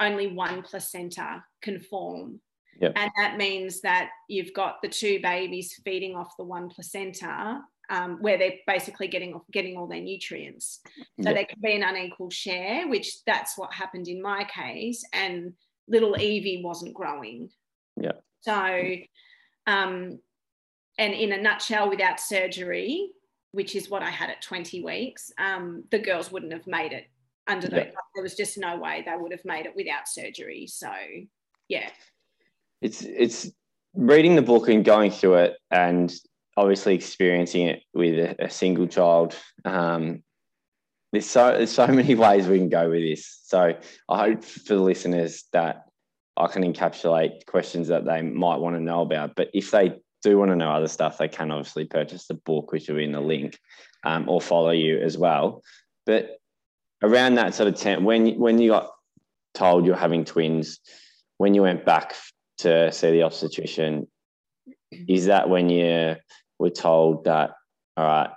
only 0.00 0.26
one 0.26 0.62
placenta 0.62 1.44
can 1.62 1.78
form. 1.80 2.40
Yep. 2.80 2.92
And 2.96 3.10
that 3.16 3.36
means 3.36 3.80
that 3.82 4.10
you've 4.28 4.52
got 4.52 4.82
the 4.82 4.88
two 4.88 5.20
babies 5.20 5.80
feeding 5.84 6.16
off 6.16 6.36
the 6.36 6.44
one 6.44 6.68
placenta, 6.68 7.60
um, 7.90 8.18
where 8.20 8.38
they're 8.38 8.58
basically 8.66 9.08
getting 9.08 9.40
getting 9.52 9.76
all 9.76 9.86
their 9.86 10.00
nutrients. 10.00 10.80
So 10.96 11.02
Yeah. 11.18 11.32
there 11.34 11.44
can 11.44 11.60
be 11.60 11.74
an 11.74 11.82
unequal 11.82 12.30
share, 12.30 12.88
which 12.88 13.24
that's 13.24 13.56
what 13.58 13.72
happened 13.72 14.08
in 14.08 14.20
my 14.22 14.44
case. 14.44 15.04
And 15.12 15.54
little 15.86 16.18
Evie 16.18 16.62
wasn't 16.64 16.94
growing. 16.94 17.50
Yeah. 17.96 18.12
So, 18.40 18.96
um, 19.66 20.20
and 20.98 21.12
in 21.14 21.32
a 21.32 21.38
nutshell, 21.40 21.88
without 21.90 22.20
surgery, 22.20 23.10
which 23.52 23.76
is 23.76 23.88
what 23.88 24.02
I 24.02 24.10
had 24.10 24.30
at 24.30 24.42
20 24.42 24.82
weeks, 24.82 25.30
um, 25.38 25.84
the 25.90 25.98
girls 25.98 26.32
wouldn't 26.32 26.52
have 26.52 26.66
made 26.66 26.92
it 26.92 27.06
under 27.46 27.68
the, 27.68 27.76
Yeah. 27.76 27.90
there 28.14 28.22
was 28.22 28.34
just 28.34 28.56
no 28.58 28.76
way 28.78 29.02
they 29.06 29.16
would 29.16 29.32
have 29.32 29.44
made 29.44 29.66
it 29.66 29.76
without 29.76 30.08
surgery. 30.08 30.66
So, 30.66 30.92
yeah. 31.68 31.90
It's 32.80 33.02
it's 33.02 33.50
reading 33.94 34.34
the 34.34 34.42
book 34.42 34.68
and 34.68 34.84
going 34.84 35.10
through 35.10 35.34
it 35.34 35.56
and 35.70 36.14
obviously 36.56 36.94
experiencing 36.94 37.66
it 37.66 37.82
with 37.92 38.18
a, 38.18 38.44
a 38.44 38.50
single 38.50 38.86
child 38.86 39.36
um, 39.64 40.22
there's 41.12 41.26
so 41.26 41.52
there's 41.52 41.72
so 41.72 41.86
many 42.00 42.14
ways 42.14 42.46
we 42.46 42.58
can 42.58 42.68
go 42.68 42.90
with 42.90 43.02
this. 43.02 43.40
So 43.44 43.74
i 44.08 44.18
hope 44.18 44.44
for 44.44 44.74
the 44.74 44.80
listeners 44.80 45.44
that 45.52 45.84
i 46.36 46.46
can 46.46 46.62
encapsulate 46.62 47.46
questions 47.46 47.88
that 47.88 48.04
they 48.04 48.22
might 48.22 48.56
want 48.56 48.76
to 48.76 48.82
know 48.82 49.02
about 49.02 49.34
but 49.36 49.48
if 49.54 49.70
they 49.70 49.96
do 50.22 50.38
want 50.38 50.50
to 50.50 50.56
know 50.56 50.70
other 50.70 50.88
stuff 50.88 51.18
they 51.18 51.28
can 51.28 51.50
obviously 51.50 51.84
purchase 51.84 52.26
the 52.26 52.34
book 52.34 52.72
which 52.72 52.88
will 52.88 52.96
be 52.96 53.04
in 53.04 53.12
the 53.12 53.20
link 53.20 53.58
um, 54.04 54.28
or 54.28 54.40
follow 54.40 54.70
you 54.70 54.98
as 55.00 55.18
well. 55.18 55.62
But 56.06 56.38
around 57.02 57.34
that 57.34 57.54
sort 57.54 57.68
of 57.68 57.76
time 57.76 58.04
when 58.04 58.38
when 58.38 58.58
you 58.58 58.70
got 58.70 58.90
told 59.52 59.84
you're 59.84 59.96
having 59.96 60.24
twins 60.24 60.80
when 61.38 61.54
you 61.54 61.62
went 61.62 61.84
back 61.84 62.14
to 62.58 62.92
see 62.92 63.10
the 63.10 63.22
obstetrician, 63.22 64.06
is 65.08 65.26
that 65.26 65.48
when 65.48 65.68
you 65.68 66.16
were 66.58 66.70
told 66.70 67.24
that, 67.24 67.50
all 67.96 68.04
right, 68.04 68.30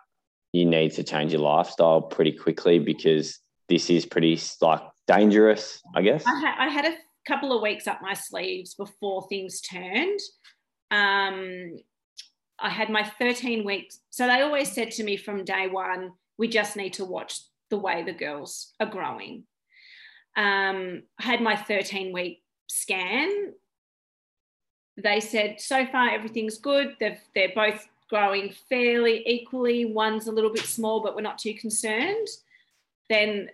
you 0.54 0.66
need 0.66 0.94
to 0.94 1.04
change 1.04 1.34
your 1.34 1.42
lifestyle 1.42 2.02
pretty 2.02 2.32
quickly 2.32 2.80
because 2.80 3.40
this 3.70 3.90
is 3.90 4.06
pretty 4.06 4.40
like 4.62 4.82
dangerous, 5.08 5.82
I 5.96 6.02
guess? 6.02 6.26
I, 6.26 6.40
ha- 6.40 6.56
I 6.60 6.70
had 6.70 6.86
a 6.86 6.96
couple 7.28 7.56
of 7.56 7.62
weeks 7.62 7.88
up 7.88 8.02
my 8.02 8.14
sleeves 8.14 8.74
before 8.74 9.28
things 9.28 9.62
turned. 9.62 10.20
Um, 10.90 11.78
I 12.60 12.70
had 12.70 12.90
my 12.90 13.04
13 13.04 13.66
weeks. 13.66 14.00
So 14.10 14.26
they 14.26 14.42
always 14.42 14.72
said 14.72 14.92
to 14.92 15.04
me 15.04 15.18
from 15.18 15.46
day 15.46 15.68
one, 15.68 16.14
we 16.38 16.48
just 16.48 16.76
need 16.76 16.94
to 16.94 17.06
watch 17.06 17.40
the 17.70 17.78
way 17.78 18.04
the 18.04 18.14
girls 18.14 18.74
are 18.80 18.90
growing. 18.90 19.44
Um, 20.36 21.04
I 21.20 21.24
had 21.24 21.42
my 21.42 21.56
13 21.56 22.14
week 22.14 22.42
scan. 22.68 23.54
They 24.98 25.20
said, 25.20 25.62
so 25.62 25.86
far 25.86 26.10
everything's 26.10 26.58
good. 26.58 26.96
They've, 27.00 27.20
they're 27.36 27.52
both 27.54 27.88
growing 28.10 28.54
fairly 28.70 29.24
equally. 29.28 29.86
One's 29.86 30.28
a 30.28 30.32
little 30.32 30.52
bit 30.52 30.66
small, 30.66 31.02
but 31.02 31.16
we're 31.16 31.22
not 31.22 31.38
too 31.38 31.54
concerned. 31.54 32.28
Then 33.10 33.50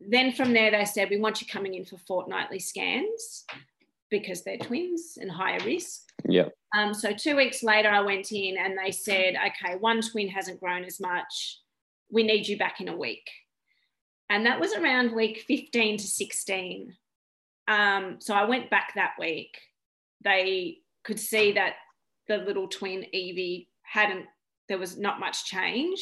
then 0.00 0.32
from 0.32 0.52
there 0.52 0.70
they 0.70 0.84
said 0.84 1.08
we 1.10 1.18
want 1.18 1.40
you 1.40 1.46
coming 1.46 1.74
in 1.74 1.84
for 1.84 1.96
fortnightly 1.98 2.58
scans 2.58 3.44
because 4.10 4.42
they're 4.42 4.58
twins 4.58 5.16
and 5.20 5.30
higher 5.30 5.58
risk 5.64 6.02
Yeah. 6.28 6.48
um, 6.76 6.92
so 6.92 7.12
two 7.12 7.34
weeks 7.36 7.62
later 7.62 7.88
i 7.88 8.00
went 8.00 8.30
in 8.30 8.56
and 8.58 8.76
they 8.76 8.90
said 8.92 9.34
okay 9.34 9.76
one 9.76 10.02
twin 10.02 10.28
hasn't 10.28 10.60
grown 10.60 10.84
as 10.84 11.00
much 11.00 11.60
we 12.10 12.22
need 12.22 12.46
you 12.46 12.58
back 12.58 12.80
in 12.80 12.88
a 12.88 12.96
week 12.96 13.26
and 14.28 14.44
that 14.44 14.60
was 14.60 14.74
around 14.74 15.14
week 15.14 15.44
15 15.48 15.96
to 15.98 16.06
16 16.06 16.94
um, 17.68 18.16
so 18.18 18.34
i 18.34 18.44
went 18.44 18.68
back 18.70 18.92
that 18.96 19.12
week 19.18 19.56
they 20.26 20.78
could 21.04 21.18
see 21.18 21.52
that 21.52 21.74
the 22.28 22.36
little 22.38 22.68
twin 22.68 23.06
evie 23.14 23.70
hadn't 23.82 24.26
there 24.68 24.78
was 24.78 24.98
not 24.98 25.20
much 25.20 25.46
change 25.46 26.00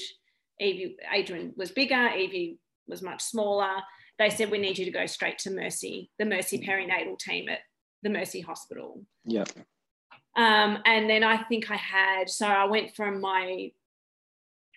evie 0.59 0.97
adrian 1.13 1.53
was 1.57 1.71
bigger 1.71 2.09
evie 2.09 2.59
was 2.87 3.03
much 3.03 3.23
smaller. 3.23 3.83
They 4.19 4.31
said, 4.31 4.51
We 4.51 4.59
need 4.59 4.79
you 4.79 4.85
to 4.85 4.91
go 4.91 5.07
straight 5.07 5.39
to 5.41 5.51
Mercy, 5.51 6.11
the 6.19 6.25
Mercy 6.25 6.59
perinatal 6.59 7.19
team 7.19 7.49
at 7.49 7.61
the 8.03 8.11
Mercy 8.11 8.41
Hospital. 8.41 9.03
Yeah. 9.25 9.45
Um, 10.37 10.79
and 10.85 11.09
then 11.09 11.23
I 11.23 11.39
think 11.45 11.71
I 11.71 11.77
had, 11.77 12.29
so 12.29 12.47
I 12.47 12.65
went 12.65 12.95
from 12.95 13.21
my 13.21 13.71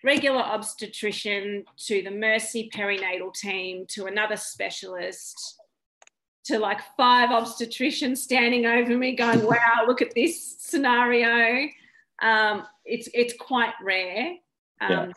regular 0.04 0.42
obstetrician 0.42 1.66
to 1.88 2.02
the 2.04 2.12
Mercy 2.12 2.70
perinatal 2.74 3.34
team 3.34 3.86
to 3.90 4.06
another 4.06 4.38
specialist 4.38 5.60
to 6.48 6.60
like 6.60 6.80
five 6.96 7.30
obstetricians 7.30 8.18
standing 8.18 8.66
over 8.66 8.98
me 8.98 9.16
going, 9.16 9.44
wow, 9.46 9.86
look 9.86 10.02
at 10.02 10.14
this 10.16 10.56
scenario. 10.60 11.68
Um, 12.22 12.66
it's, 12.86 13.10
it's 13.14 13.34
quite 13.34 13.74
rare. 13.82 14.36
Um, 14.80 14.92
yeah. 14.92 15.12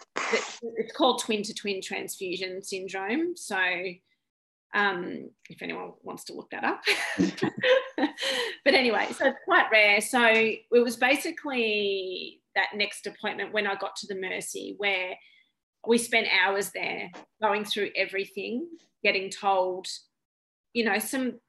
It's 0.77 0.93
called 0.93 1.23
twin 1.23 1.43
to 1.43 1.55
twin 1.55 1.81
transfusion 1.83 2.63
syndrome. 2.63 3.37
So, 3.37 3.59
um, 4.73 5.31
if 5.49 5.63
anyone 5.63 5.93
wants 6.03 6.25
to 6.25 6.35
look 6.35 6.51
that 6.51 6.65
up. 6.65 6.83
but 8.65 8.75
anyway, 8.75 9.09
so 9.13 9.27
it's 9.27 9.39
quite 9.45 9.67
rare. 9.71 10.01
So 10.01 10.25
it 10.25 10.65
was 10.71 10.97
basically 10.97 12.41
that 12.55 12.69
next 12.75 13.07
appointment 13.07 13.53
when 13.53 13.67
I 13.67 13.75
got 13.75 13.97
to 13.97 14.07
the 14.07 14.21
Mercy 14.21 14.75
where 14.79 15.15
we 15.87 15.99
spent 15.99 16.29
hours 16.45 16.71
there 16.71 17.11
going 17.43 17.65
through 17.65 17.91
everything, 17.97 18.69
getting 19.03 19.31
told, 19.31 19.87
you 20.73 20.85
know, 20.85 20.99
some 20.99 21.41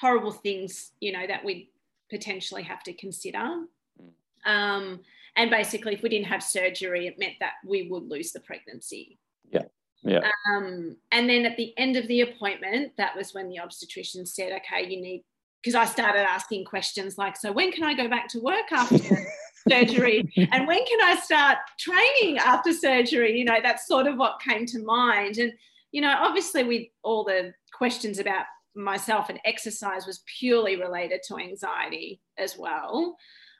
horrible 0.00 0.32
things, 0.32 0.92
you 1.00 1.12
know, 1.12 1.26
that 1.26 1.44
we 1.44 1.70
potentially 2.10 2.62
have 2.62 2.82
to 2.84 2.92
consider. 2.92 3.64
Mm. 4.00 4.10
Um, 4.46 5.00
and 5.36 5.50
basically, 5.50 5.94
if 5.94 6.02
we 6.02 6.08
didn't 6.08 6.26
have 6.26 6.42
surgery, 6.42 7.06
it 7.06 7.18
meant 7.18 7.34
that 7.40 7.54
we 7.64 7.88
would 7.88 8.08
lose 8.08 8.32
the 8.32 8.40
pregnancy. 8.40 9.18
Yeah. 9.50 9.64
Yeah. 10.02 10.28
Um, 10.50 10.96
and 11.10 11.28
then 11.28 11.44
at 11.44 11.56
the 11.56 11.76
end 11.76 11.96
of 11.96 12.06
the 12.08 12.22
appointment, 12.22 12.92
that 12.96 13.16
was 13.16 13.34
when 13.34 13.48
the 13.48 13.60
obstetrician 13.60 14.26
said, 14.26 14.52
okay, 14.52 14.88
you 14.88 15.00
need, 15.00 15.24
because 15.62 15.74
I 15.74 15.84
started 15.84 16.20
asking 16.20 16.64
questions 16.64 17.18
like, 17.18 17.36
so 17.36 17.52
when 17.52 17.72
can 17.72 17.84
I 17.84 17.94
go 17.94 18.08
back 18.08 18.28
to 18.28 18.40
work 18.40 18.70
after 18.70 18.98
surgery? 19.68 20.30
And 20.52 20.66
when 20.66 20.84
can 20.84 21.00
I 21.02 21.16
start 21.22 21.58
training 21.78 22.38
after 22.38 22.72
surgery? 22.72 23.38
You 23.38 23.44
know, 23.44 23.58
that's 23.62 23.88
sort 23.88 24.06
of 24.06 24.16
what 24.16 24.40
came 24.40 24.66
to 24.66 24.78
mind. 24.84 25.38
And, 25.38 25.52
you 25.90 26.00
know, 26.00 26.14
obviously, 26.16 26.62
with 26.62 26.86
all 27.02 27.24
the 27.24 27.52
questions 27.78 28.18
about 28.18 28.44
myself 28.76 29.28
and 29.28 29.40
exercise 29.44 30.06
was 30.06 30.22
purely 30.38 30.76
related 30.76 31.20
to 31.28 31.36
anxiety 31.38 32.20
as 32.36 32.56
well. 32.58 33.16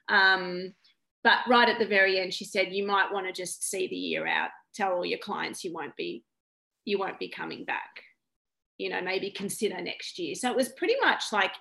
Um, 0.07 0.73
but 1.23 1.39
right 1.47 1.67
at 1.67 1.79
the 1.79 1.87
very 1.87 2.19
end, 2.19 2.33
she 2.33 2.45
said, 2.45 2.71
you 2.71 2.85
might 2.85 3.11
want 3.11 3.27
to 3.27 3.33
just 3.33 3.69
see 3.69 3.87
the 3.87 3.95
year 3.95 4.27
out. 4.27 4.49
Tell 4.75 4.93
all 4.93 5.05
your 5.05 5.19
clients 5.19 5.63
you 5.63 5.73
won't 5.73 5.95
be, 5.95 6.23
you 6.85 6.97
won't 6.99 7.19
be 7.19 7.29
coming 7.29 7.65
back. 7.65 8.03
You 8.77 8.89
know, 8.89 9.01
maybe 9.01 9.31
consider 9.31 9.81
next 9.81 10.19
year. 10.19 10.35
So 10.35 10.49
it 10.49 10.55
was 10.55 10.69
pretty 10.69 10.95
much 11.01 11.33
like 11.33 11.51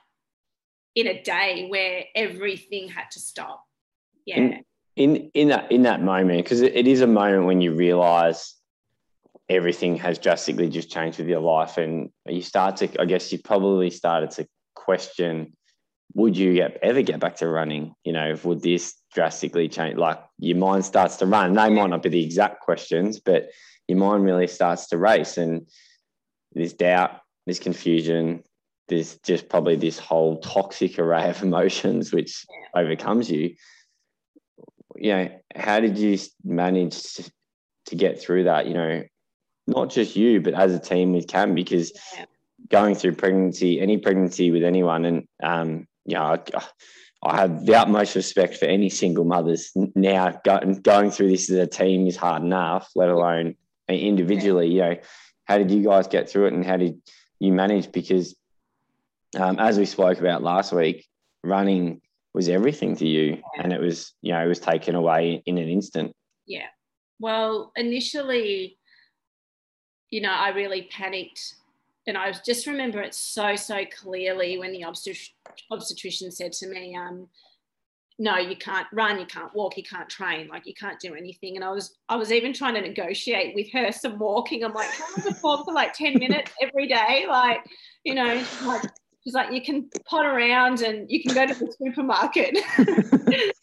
in 0.95 1.09
a 1.09 1.23
day 1.23 1.67
where 1.69 2.05
everything 2.15 2.89
had 2.89 3.11
to 3.13 3.21
stop. 3.21 3.65
Yeah. 4.25 4.37
In 4.37 4.65
in, 4.97 5.31
in 5.35 5.49
that 5.49 5.71
in 5.71 5.83
that 5.83 6.03
moment, 6.03 6.45
because 6.45 6.61
it, 6.61 6.75
it 6.75 6.89
is 6.89 7.01
a 7.03 7.07
moment 7.07 7.47
when 7.47 7.61
you 7.61 7.73
realize 7.73 8.55
everything 9.49 9.97
has 9.97 10.19
drastically 10.19 10.69
just 10.69 10.91
changed 10.91 11.19
with 11.19 11.29
your 11.29 11.41
life 11.41 11.79
and 11.79 12.11
you 12.27 12.43
start 12.43 12.77
to 12.77 13.01
i 13.01 13.05
guess 13.05 13.33
you 13.33 13.39
probably 13.39 13.91
started 13.91 14.31
to 14.31 14.47
question 14.75 15.53
would 16.15 16.37
you 16.37 16.55
get, 16.55 16.79
ever 16.83 17.03
get 17.03 17.21
back 17.21 17.37
to 17.37 17.49
running? 17.49 17.95
You 18.05 18.13
know 18.13 18.35
would 18.45 18.63
this 18.63 18.95
drastically 19.15 19.69
change? 19.69 19.97
Like 19.97 20.19
your 20.39 20.57
mind 20.57 20.85
starts 20.85 21.17
to 21.17 21.27
run. 21.27 21.53
They 21.53 21.69
might 21.69 21.91
not 21.91 22.03
be 22.03 22.09
the 22.09 22.25
exact 22.25 22.61
questions 22.61 23.21
but 23.21 23.51
your 23.87 23.99
mind 23.99 24.25
really 24.25 24.47
starts 24.47 24.89
to 24.89 24.99
race 24.99 25.39
and 25.39 25.67
there's 26.53 26.73
doubt 26.73 27.21
there's 27.47 27.59
confusion 27.59 28.43
there's 28.89 29.19
just 29.19 29.51
probably 29.51 29.77
this 29.77 29.99
whole 29.99 30.41
toxic 30.41 30.99
array 30.99 31.29
of 31.29 31.43
emotions 31.49 32.13
which 32.13 32.45
overcomes 32.75 33.31
you. 33.31 33.55
You 34.97 35.13
know 35.13 35.29
how 35.55 35.81
did 35.81 35.99
you 35.99 36.19
manage 36.43 37.03
to 37.87 37.97
get 37.97 38.21
through 38.21 38.45
that? 38.45 38.67
You 38.67 38.75
know 38.75 39.03
not 39.69 39.91
just 39.91 40.17
you, 40.17 40.41
but 40.41 40.55
as 40.55 40.75
a 40.75 40.79
team 40.79 41.13
with 41.13 41.29
Cam, 41.29 41.55
because 41.55 41.93
yeah. 42.17 42.25
going 42.71 42.95
through 42.95 43.15
pregnancy, 43.15 43.81
any 43.81 43.99
pregnancy 43.99 44.51
with 44.51 44.65
anyone, 44.65 45.05
and 45.05 45.29
um, 45.43 45.87
you 46.07 46.15
know, 46.15 46.23
I, 46.23 46.65
I, 47.23 47.37
have 47.37 47.67
the 47.67 47.75
utmost 47.77 48.15
respect 48.17 48.57
for 48.57 48.65
any 48.65 48.89
single 48.89 49.25
mothers 49.25 49.71
now. 49.95 50.41
going 50.43 51.11
through 51.11 51.31
this 51.31 51.51
as 51.51 51.59
a 51.59 51.67
team 51.67 52.07
is 52.07 52.17
hard 52.17 52.43
enough, 52.43 52.91
let 52.97 53.11
alone 53.11 53.57
individually. 53.89 54.69
Yeah. 54.69 54.89
You 54.89 54.95
know, 54.95 55.01
how 55.45 55.59
did 55.59 55.71
you 55.71 55.85
guys 55.85 56.09
get 56.09 56.31
through 56.31 56.47
it, 56.47 56.55
and 56.55 56.65
how 56.65 56.79
did 56.79 57.01
you 57.39 57.53
manage? 57.53 57.93
Because 57.93 58.35
um, 59.39 59.59
as 59.59 59.79
we 59.79 59.85
spoke 59.85 60.19
about 60.19 60.43
last 60.43 60.73
week, 60.73 61.07
running 61.45 62.01
was 62.33 62.49
everything 62.49 62.97
to 62.97 63.07
you, 63.07 63.43
yeah. 63.55 63.63
and 63.63 63.73
it 63.73 63.81
was 63.81 64.15
you 64.23 64.33
know 64.33 64.43
it 64.43 64.49
was 64.49 64.61
taken 64.61 64.95
away 64.95 65.43
in 65.45 65.59
an 65.59 65.69
instant. 65.69 66.13
Yeah. 66.47 66.67
Well, 67.21 67.73
initially 67.77 68.78
you 70.11 70.21
know, 70.21 70.33
I 70.33 70.51
really 70.51 70.83
panicked. 70.91 71.55
And 72.07 72.17
I 72.17 72.33
just 72.45 72.67
remember 72.67 73.03
it 73.03 73.15
so, 73.15 73.55
so 73.57 73.85
clearly 73.87 74.59
when 74.59 74.73
the 74.73 74.83
obstet- 74.83 75.31
obstetrician 75.71 76.31
said 76.31 76.53
to 76.55 76.69
me, 76.69 76.97
um, 76.97 77.29
no, 78.19 78.37
you 78.37 78.57
can't 78.57 78.87
run, 78.93 79.21
you 79.21 79.27
can't 79.27 79.55
walk, 79.55 79.77
you 79.77 79.83
can't 79.85 80.09
train, 80.09 80.49
like 80.49 80.67
you 80.67 80.75
can't 80.75 80.99
do 80.99 81.15
anything. 81.15 81.55
And 81.55 81.65
I 81.65 81.71
was, 81.71 81.97
I 82.09 82.17
was 82.17 82.33
even 82.33 82.53
trying 82.53 82.75
to 82.75 82.81
negotiate 82.81 83.55
with 83.55 83.71
her 83.73 83.93
some 83.93 84.19
walking. 84.19 84.65
I'm 84.65 84.73
like, 84.73 84.91
can 84.91 85.33
I 85.33 85.37
walk 85.43 85.67
for 85.67 85.73
like 85.73 85.93
10 85.93 86.19
minutes 86.19 86.51
every 86.61 86.89
day? 86.89 87.27
Like, 87.29 87.61
you 88.05 88.15
know, 88.15 88.43
like, 88.65 88.83
she's 89.23 89.35
like, 89.35 89.53
you 89.53 89.63
can 89.63 89.89
pot 90.05 90.27
around 90.27 90.81
and 90.81 91.09
you 91.11 91.23
can 91.23 91.35
go 91.35 91.47
to 91.47 91.55
the 91.55 91.73
supermarket. 91.81 92.59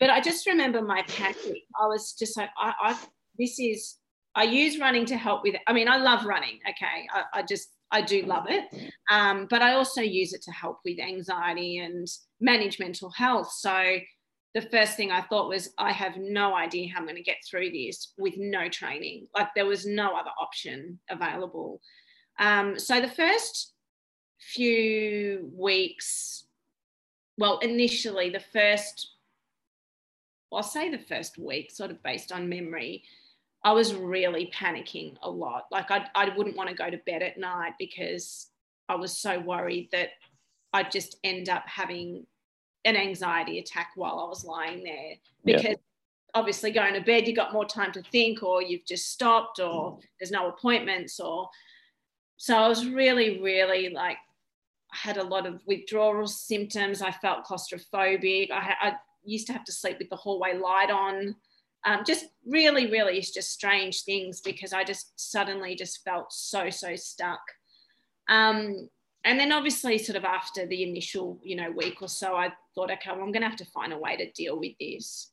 but 0.00 0.10
I 0.10 0.20
just 0.20 0.46
remember 0.46 0.82
my 0.82 1.02
panic. 1.02 1.62
I 1.80 1.86
was 1.86 2.12
just 2.12 2.36
like, 2.36 2.50
I, 2.58 2.74
I 2.82 2.98
this 3.38 3.58
is 3.58 3.96
I 4.34 4.44
use 4.44 4.78
running 4.78 5.06
to 5.06 5.16
help 5.16 5.42
with, 5.42 5.56
I 5.66 5.72
mean, 5.72 5.88
I 5.88 5.96
love 5.98 6.24
running. 6.24 6.58
Okay. 6.68 7.06
I, 7.12 7.40
I 7.40 7.42
just, 7.42 7.68
I 7.90 8.00
do 8.00 8.22
love 8.22 8.46
it. 8.48 8.64
Um, 9.10 9.46
but 9.50 9.60
I 9.60 9.74
also 9.74 10.00
use 10.00 10.32
it 10.32 10.42
to 10.42 10.50
help 10.52 10.78
with 10.84 10.98
anxiety 10.98 11.78
and 11.78 12.08
manage 12.40 12.78
mental 12.78 13.10
health. 13.10 13.52
So 13.52 13.98
the 14.54 14.62
first 14.62 14.96
thing 14.96 15.10
I 15.10 15.20
thought 15.20 15.48
was, 15.48 15.70
I 15.78 15.92
have 15.92 16.16
no 16.16 16.54
idea 16.54 16.90
how 16.90 17.00
I'm 17.00 17.06
going 17.06 17.16
to 17.16 17.22
get 17.22 17.36
through 17.48 17.70
this 17.70 18.14
with 18.16 18.34
no 18.38 18.68
training. 18.68 19.28
Like 19.36 19.48
there 19.54 19.66
was 19.66 19.84
no 19.84 20.16
other 20.16 20.30
option 20.40 20.98
available. 21.10 21.80
Um, 22.38 22.78
so 22.78 23.00
the 23.00 23.08
first 23.08 23.74
few 24.38 25.50
weeks, 25.54 26.44
well, 27.38 27.58
initially, 27.58 28.30
the 28.30 28.40
first, 28.52 29.14
I'll 30.52 30.62
say 30.62 30.90
the 30.90 30.98
first 30.98 31.38
week, 31.38 31.70
sort 31.70 31.90
of 31.90 32.02
based 32.02 32.32
on 32.32 32.48
memory, 32.48 33.04
I 33.64 33.72
was 33.72 33.94
really 33.94 34.50
panicking 34.54 35.16
a 35.22 35.30
lot. 35.30 35.66
Like 35.70 35.90
I, 35.90 36.06
I 36.14 36.30
wouldn't 36.36 36.56
want 36.56 36.68
to 36.68 36.74
go 36.74 36.90
to 36.90 36.98
bed 36.98 37.22
at 37.22 37.38
night 37.38 37.74
because 37.78 38.48
I 38.88 38.96
was 38.96 39.16
so 39.16 39.38
worried 39.38 39.88
that 39.92 40.10
I'd 40.72 40.90
just 40.90 41.16
end 41.22 41.48
up 41.48 41.64
having 41.66 42.26
an 42.84 42.96
anxiety 42.96 43.58
attack 43.58 43.90
while 43.94 44.18
I 44.18 44.28
was 44.28 44.44
lying 44.44 44.82
there. 44.82 45.14
Because 45.44 45.64
yeah. 45.64 45.74
obviously 46.34 46.72
going 46.72 46.94
to 46.94 47.00
bed, 47.00 47.28
you 47.28 47.34
got 47.34 47.52
more 47.52 47.64
time 47.64 47.92
to 47.92 48.02
think, 48.02 48.42
or 48.42 48.62
you've 48.62 48.84
just 48.86 49.10
stopped, 49.12 49.60
or 49.60 49.98
there's 50.18 50.32
no 50.32 50.48
appointments, 50.48 51.20
or 51.20 51.48
so 52.36 52.56
I 52.56 52.68
was 52.68 52.86
really, 52.86 53.40
really 53.40 53.90
like 53.90 54.16
I 54.92 54.96
had 54.96 55.16
a 55.16 55.22
lot 55.22 55.46
of 55.46 55.60
withdrawal 55.66 56.26
symptoms. 56.26 57.00
I 57.00 57.12
felt 57.12 57.44
claustrophobic. 57.44 58.50
I, 58.50 58.74
I 58.80 58.92
used 59.24 59.46
to 59.46 59.52
have 59.52 59.64
to 59.64 59.72
sleep 59.72 59.98
with 59.98 60.10
the 60.10 60.16
hallway 60.16 60.58
light 60.58 60.90
on 60.90 61.36
um, 61.84 62.04
just 62.06 62.26
really, 62.46 62.90
really 62.90 63.20
just 63.20 63.50
strange 63.50 64.02
things 64.02 64.40
because 64.40 64.72
I 64.72 64.84
just 64.84 65.12
suddenly 65.16 65.74
just 65.74 66.04
felt 66.04 66.32
so, 66.32 66.70
so 66.70 66.94
stuck. 66.96 67.40
Um, 68.28 68.88
and 69.24 69.38
then 69.38 69.52
obviously 69.52 69.98
sort 69.98 70.16
of 70.16 70.24
after 70.24 70.66
the 70.66 70.82
initial, 70.82 71.40
you 71.42 71.56
know, 71.56 71.70
week 71.70 72.02
or 72.02 72.08
so, 72.08 72.34
I 72.34 72.52
thought, 72.74 72.90
okay, 72.90 73.10
well, 73.10 73.22
I'm 73.22 73.32
going 73.32 73.42
to 73.42 73.48
have 73.48 73.56
to 73.56 73.64
find 73.66 73.92
a 73.92 73.98
way 73.98 74.16
to 74.16 74.30
deal 74.32 74.58
with 74.58 74.72
this. 74.80 75.30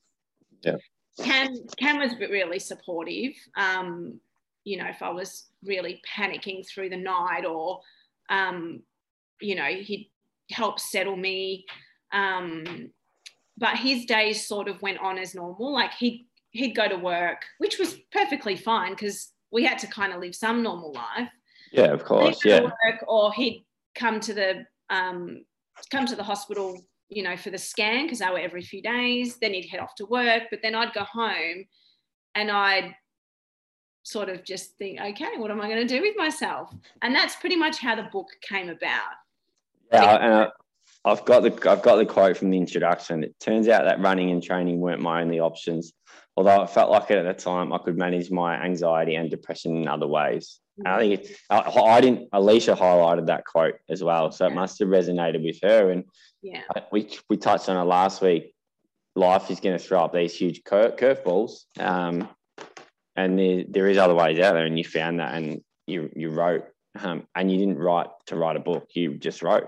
Yeah. 0.62 0.77
Cam, 1.23 1.53
Cam 1.77 1.99
was 1.99 2.13
really 2.19 2.59
supportive. 2.59 3.33
Um, 3.57 4.19
you 4.63 4.77
know, 4.77 4.88
if 4.88 5.01
I 5.01 5.09
was 5.09 5.45
really 5.63 6.01
panicking 6.15 6.67
through 6.67 6.89
the 6.89 6.97
night 6.97 7.45
or, 7.45 7.81
um, 8.29 8.81
you 9.41 9.55
know, 9.55 9.65
he'd 9.65 10.12
help 10.51 10.79
settle 10.79 11.15
me. 11.15 11.65
Um, 12.12 12.91
but 13.57 13.75
his 13.75 14.05
days 14.05 14.47
sort 14.47 14.67
of 14.67 14.81
went 14.81 14.99
on 14.99 15.17
as 15.17 15.35
normal. 15.35 15.73
Like 15.73 15.93
he 15.93 16.27
he'd 16.51 16.75
go 16.75 16.88
to 16.88 16.97
work, 16.97 17.43
which 17.57 17.79
was 17.79 17.97
perfectly 18.12 18.55
fine 18.55 18.91
because 18.91 19.31
we 19.51 19.63
had 19.63 19.79
to 19.79 19.88
kind 19.88 20.13
of 20.13 20.19
live 20.19 20.35
some 20.35 20.63
normal 20.63 20.93
life. 20.93 21.29
Yeah, 21.71 21.85
of 21.85 22.03
course. 22.03 22.43
yeah. 22.43 22.62
Work, 22.62 23.05
or 23.07 23.31
he'd 23.33 23.65
come 23.95 24.19
to 24.21 24.33
the 24.33 24.65
um, 24.89 25.45
come 25.91 26.05
to 26.05 26.15
the 26.15 26.23
hospital, 26.23 26.79
you 27.09 27.23
know, 27.23 27.38
for 27.38 27.51
the 27.51 27.57
scan 27.57 28.05
because 28.05 28.19
they 28.19 28.29
were 28.29 28.39
every 28.39 28.62
few 28.62 28.81
days. 28.81 29.38
Then 29.38 29.53
he'd 29.53 29.69
head 29.69 29.79
off 29.79 29.95
to 29.95 30.05
work, 30.05 30.43
but 30.49 30.59
then 30.63 30.75
I'd 30.75 30.93
go 30.93 31.03
home, 31.03 31.65
and 32.35 32.49
I'd 32.49 32.95
sort 34.03 34.29
of 34.29 34.43
just 34.43 34.77
think, 34.77 34.99
okay, 34.99 35.38
what 35.38 35.51
am 35.51 35.62
I 35.62 35.67
going 35.67 35.88
to 35.88 35.93
do 35.93 36.01
with 36.01 36.15
myself? 36.17 36.73
And 37.01 37.13
that's 37.13 37.35
pretty 37.35 37.55
much 37.55 37.79
how 37.79 37.95
the 37.95 38.09
book 38.12 38.27
came 38.41 38.69
about. 38.69 39.13
Yeah, 39.91 40.15
and 40.15 40.51
I've 41.05 41.23
got 41.25 41.43
the 41.43 41.69
I've 41.69 41.81
got 41.81 41.97
the 41.97 42.05
quote 42.05 42.38
from 42.38 42.49
the 42.49 42.57
introduction. 42.57 43.23
It 43.23 43.39
turns 43.39 43.67
out 43.67 43.85
that 43.85 43.99
running 44.01 44.31
and 44.31 44.43
training 44.43 44.79
weren't 44.79 45.01
my 45.01 45.21
only 45.21 45.39
options 45.39 45.93
although 46.39 46.62
it 46.62 46.69
felt 46.69 46.89
like 46.89 47.12
it 47.12 47.17
at 47.17 47.25
the 47.25 47.34
time, 47.34 47.73
I 47.73 47.80
could 47.80 47.97
manage 47.97 48.32
my 48.32 48.56
anxiety 48.63 49.15
and 49.15 49.30
depression 49.30 49.75
in 49.75 49.89
other 49.89 50.08
ways. 50.08 50.62
And 50.78 50.88
I 50.88 50.97
think 50.97 51.19
it, 51.19 51.38
I, 51.49 51.60
I, 51.60 51.99
didn't. 51.99 52.30
Alicia 52.32 52.75
highlighted 52.75 53.28
that 53.28 53.43
quote 53.43 53.75
as 53.89 54.02
well, 54.02 54.32
so 54.32 54.47
it 54.47 54.54
must 54.54 54.80
have 54.80 54.88
resonated 54.88 55.43
with 55.43 55.60
her. 55.62 55.91
And 55.91 56.06
yeah, 56.41 56.62
we 56.93 57.10
we 57.30 57.36
touched 57.36 57.67
on 57.67 57.75
it 57.75 57.84
last 57.84 58.21
week. 58.21 58.54
Life 59.17 59.52
is 59.52 59.60
going 59.60 59.78
to 59.78 59.84
throw 59.84 59.99
up 59.99 60.13
these 60.13 60.34
huge 60.34 60.63
cur- 60.63 60.95
curveballs, 60.97 61.65
um, 61.78 62.30
and 63.17 63.38
there, 63.38 63.65
there 63.67 63.88
is 63.89 63.97
other 63.97 64.15
ways 64.15 64.39
out 64.39 64.54
there, 64.54 64.65
and 64.65 64.78
you 64.78 64.86
found 64.86 65.19
that, 65.19 65.34
and 65.34 65.62
you 65.88 66.10
you 66.15 66.30
wrote, 66.30 66.63
um, 67.02 67.28
and 67.36 67.52
you 67.52 67.58
didn't 67.58 67.80
write 67.80 68.08
to 68.28 68.38
write 68.38 68.56
a 68.56 68.62
book. 68.62 68.88
You 68.93 69.17
just 69.17 69.41
wrote. 69.41 69.67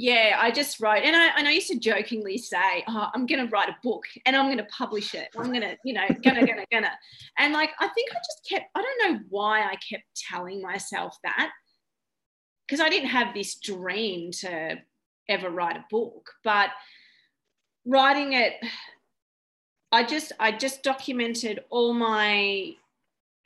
Yeah, 0.00 0.38
I 0.38 0.52
just 0.52 0.78
wrote, 0.78 1.02
and 1.02 1.16
I, 1.16 1.30
and 1.36 1.48
I 1.48 1.50
used 1.50 1.66
to 1.70 1.78
jokingly 1.78 2.38
say, 2.38 2.84
oh, 2.86 3.08
"I'm 3.12 3.26
going 3.26 3.44
to 3.44 3.50
write 3.50 3.68
a 3.68 3.76
book, 3.82 4.04
and 4.24 4.36
I'm 4.36 4.46
going 4.46 4.58
to 4.58 4.64
publish 4.66 5.12
it. 5.12 5.26
I'm 5.36 5.48
going 5.48 5.62
to, 5.62 5.76
you 5.84 5.92
know, 5.92 6.06
gonna, 6.22 6.46
gonna, 6.46 6.64
gonna." 6.70 6.92
And 7.36 7.52
like, 7.52 7.70
I 7.80 7.88
think 7.88 8.10
I 8.12 8.18
just 8.18 8.48
kept. 8.48 8.66
I 8.76 8.82
don't 8.82 9.12
know 9.12 9.20
why 9.28 9.62
I 9.62 9.74
kept 9.76 10.04
telling 10.14 10.62
myself 10.62 11.16
that, 11.24 11.50
because 12.64 12.80
I 12.80 12.88
didn't 12.88 13.08
have 13.08 13.34
this 13.34 13.56
dream 13.56 14.30
to 14.32 14.76
ever 15.28 15.50
write 15.50 15.76
a 15.76 15.84
book, 15.90 16.30
but 16.44 16.70
writing 17.84 18.34
it 18.34 18.54
I 19.90 20.04
just 20.04 20.32
I 20.38 20.52
just 20.52 20.82
documented 20.82 21.60
all 21.70 21.94
my 21.94 22.72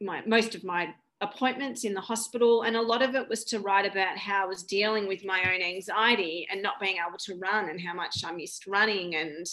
my 0.01 0.23
most 0.27 0.55
of 0.55 0.65
my 0.65 0.95
appointments 1.23 1.85
in 1.85 1.95
the 1.95 2.01
hospital 2.01 2.63
and 2.63 2.77
a 2.77 2.83
lot 2.83 3.01
of 3.01 3.15
it 3.15 3.29
was 3.29 3.45
to 3.45 3.61
write 3.61 3.91
about 3.91 4.19
how 4.19 4.43
I 4.43 4.47
was 4.47 4.65
dealing 4.65 5.07
with 5.07 5.25
my 5.25 5.41
own 5.55 5.63
anxiety 5.63 6.47
and 6.51 6.61
not 6.61 6.81
being 6.81 6.97
able 6.97 7.19
to 7.19 7.39
run 7.39 7.71
and 7.71 7.81
how 7.81 7.95
much 7.95 8.25
I 8.25 8.33
missed 8.33 8.67
running 8.67 9.15
and 9.15 9.47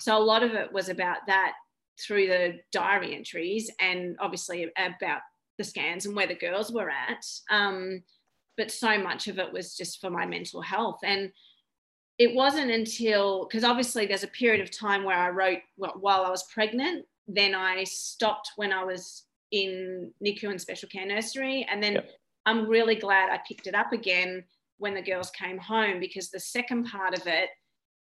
so 0.00 0.16
a 0.16 0.18
lot 0.18 0.42
of 0.42 0.54
it 0.54 0.72
was 0.72 0.88
about 0.88 1.18
that 1.26 1.54
through 2.00 2.28
the 2.28 2.60
diary 2.72 3.14
entries 3.14 3.70
and 3.80 4.16
obviously 4.20 4.70
about 4.76 5.20
the 5.58 5.64
scans 5.64 6.06
and 6.06 6.16
where 6.16 6.26
the 6.26 6.34
girls 6.34 6.72
were 6.72 6.90
at 6.90 7.24
um, 7.50 8.02
but 8.56 8.70
so 8.70 8.96
much 8.96 9.28
of 9.28 9.38
it 9.38 9.52
was 9.52 9.76
just 9.76 10.00
for 10.00 10.10
my 10.10 10.24
mental 10.24 10.62
health 10.62 11.00
and 11.04 11.30
it 12.18 12.34
wasn't 12.34 12.70
until 12.70 13.46
because 13.46 13.64
obviously 13.64 14.06
there's 14.06 14.22
a 14.22 14.28
period 14.28 14.60
of 14.60 14.70
time 14.70 15.04
where 15.04 15.16
I 15.16 15.30
wrote 15.30 15.58
while 15.76 16.24
I 16.24 16.30
was 16.30 16.44
pregnant. 16.44 17.06
Then 17.26 17.54
I 17.54 17.84
stopped 17.84 18.52
when 18.56 18.72
I 18.72 18.84
was 18.84 19.24
in 19.54 20.10
NICU 20.22 20.50
and 20.50 20.60
special 20.60 20.88
care 20.88 21.06
nursery, 21.06 21.64
and 21.70 21.80
then 21.80 21.94
yep. 21.94 22.10
I'm 22.44 22.66
really 22.66 22.96
glad 22.96 23.30
I 23.30 23.38
picked 23.46 23.68
it 23.68 23.74
up 23.74 23.92
again 23.92 24.42
when 24.78 24.94
the 24.94 25.02
girls 25.02 25.30
came 25.30 25.58
home 25.58 26.00
because 26.00 26.30
the 26.30 26.40
second 26.40 26.86
part 26.86 27.16
of 27.16 27.26
it, 27.28 27.50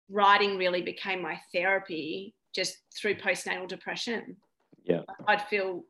writing 0.09 0.57
really 0.57 0.81
became 0.81 1.21
my 1.21 1.37
therapy 1.53 2.33
just 2.55 2.77
through 2.97 3.15
postnatal 3.15 3.67
depression. 3.67 4.37
Yeah, 4.85 5.01
I'd 5.27 5.45
feel 5.47 5.83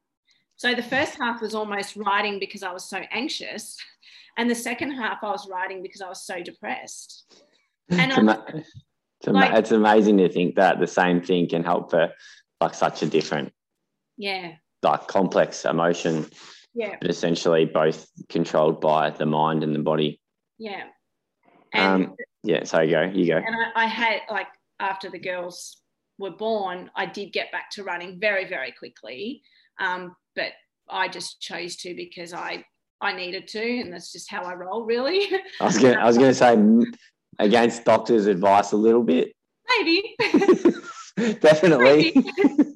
so 0.56 0.74
the 0.74 0.84
first 0.84 1.16
half 1.20 1.42
was 1.42 1.54
almost 1.54 1.96
writing 1.96 2.40
because 2.40 2.64
I 2.64 2.72
was 2.72 2.90
so 2.90 3.02
anxious, 3.12 3.78
and 4.38 4.50
the 4.50 4.56
second 4.56 4.92
half 4.92 5.20
I 5.24 5.30
was 5.30 5.48
writing 5.48 5.84
because 5.84 6.02
I 6.02 6.10
was 6.10 6.24
so 6.26 6.42
depressed. 6.42 7.36
And 7.90 8.10
it's, 8.10 8.18
ama- 8.18 8.46
it's, 8.48 9.28
ama- 9.28 9.40
like, 9.40 9.54
it's 9.54 9.72
amazing 9.72 10.18
to 10.18 10.30
think 10.30 10.56
that 10.56 10.80
the 10.80 10.88
same 10.88 11.22
thing 11.22 11.48
can 11.48 11.64
help 11.64 11.92
for 11.92 12.12
like 12.60 12.74
such 12.74 13.04
a 13.04 13.06
different, 13.06 13.54
yeah, 14.18 14.54
like 14.84 15.08
complex 15.08 15.66
emotion. 15.66 16.28
Yeah. 16.74 16.96
But 17.02 17.10
essentially 17.10 17.66
both 17.66 18.08
controlled 18.30 18.80
by 18.82 19.10
the 19.10 19.26
mind 19.26 19.64
and 19.64 19.76
the 19.76 19.80
body. 19.80 20.22
Yeah. 20.58 20.84
And, 21.74 22.06
um, 22.06 22.16
yeah. 22.44 22.64
So 22.64 22.82
you 22.82 22.92
go, 22.92 23.02
you 23.04 23.28
go. 23.28 23.38
And 23.38 23.56
I, 23.76 23.84
I 23.84 23.86
had 23.86 24.22
like 24.30 24.48
after 24.80 25.10
the 25.10 25.20
girls 25.20 25.82
were 26.18 26.32
born, 26.32 26.90
I 26.96 27.06
did 27.06 27.34
get 27.34 27.52
back 27.52 27.70
to 27.72 27.84
running 27.84 28.20
very, 28.20 28.48
very 28.48 28.72
quickly. 28.72 29.42
Um, 29.80 30.16
but 30.36 30.54
I 30.90 31.08
just 31.08 31.42
chose 31.42 31.76
to 31.78 31.94
because 31.96 32.34
I 32.34 32.66
I 33.02 33.14
needed 33.14 33.48
to, 33.50 33.80
and 33.80 33.92
that's 33.92 34.12
just 34.12 34.30
how 34.30 34.44
I 34.44 34.54
roll, 34.54 34.86
really. 34.86 35.28
I 35.60 35.66
was 35.66 35.78
gonna 35.78 36.00
I 36.00 36.06
was 36.06 36.18
gonna 36.18 36.34
say 36.34 36.58
against 37.40 37.84
doctors' 37.86 38.28
advice 38.28 38.72
a 38.72 38.78
little 38.78 39.04
bit? 39.04 39.34
Maybe. 39.78 40.16
Definitely. 41.40 42.14
Maybe. 42.16 42.74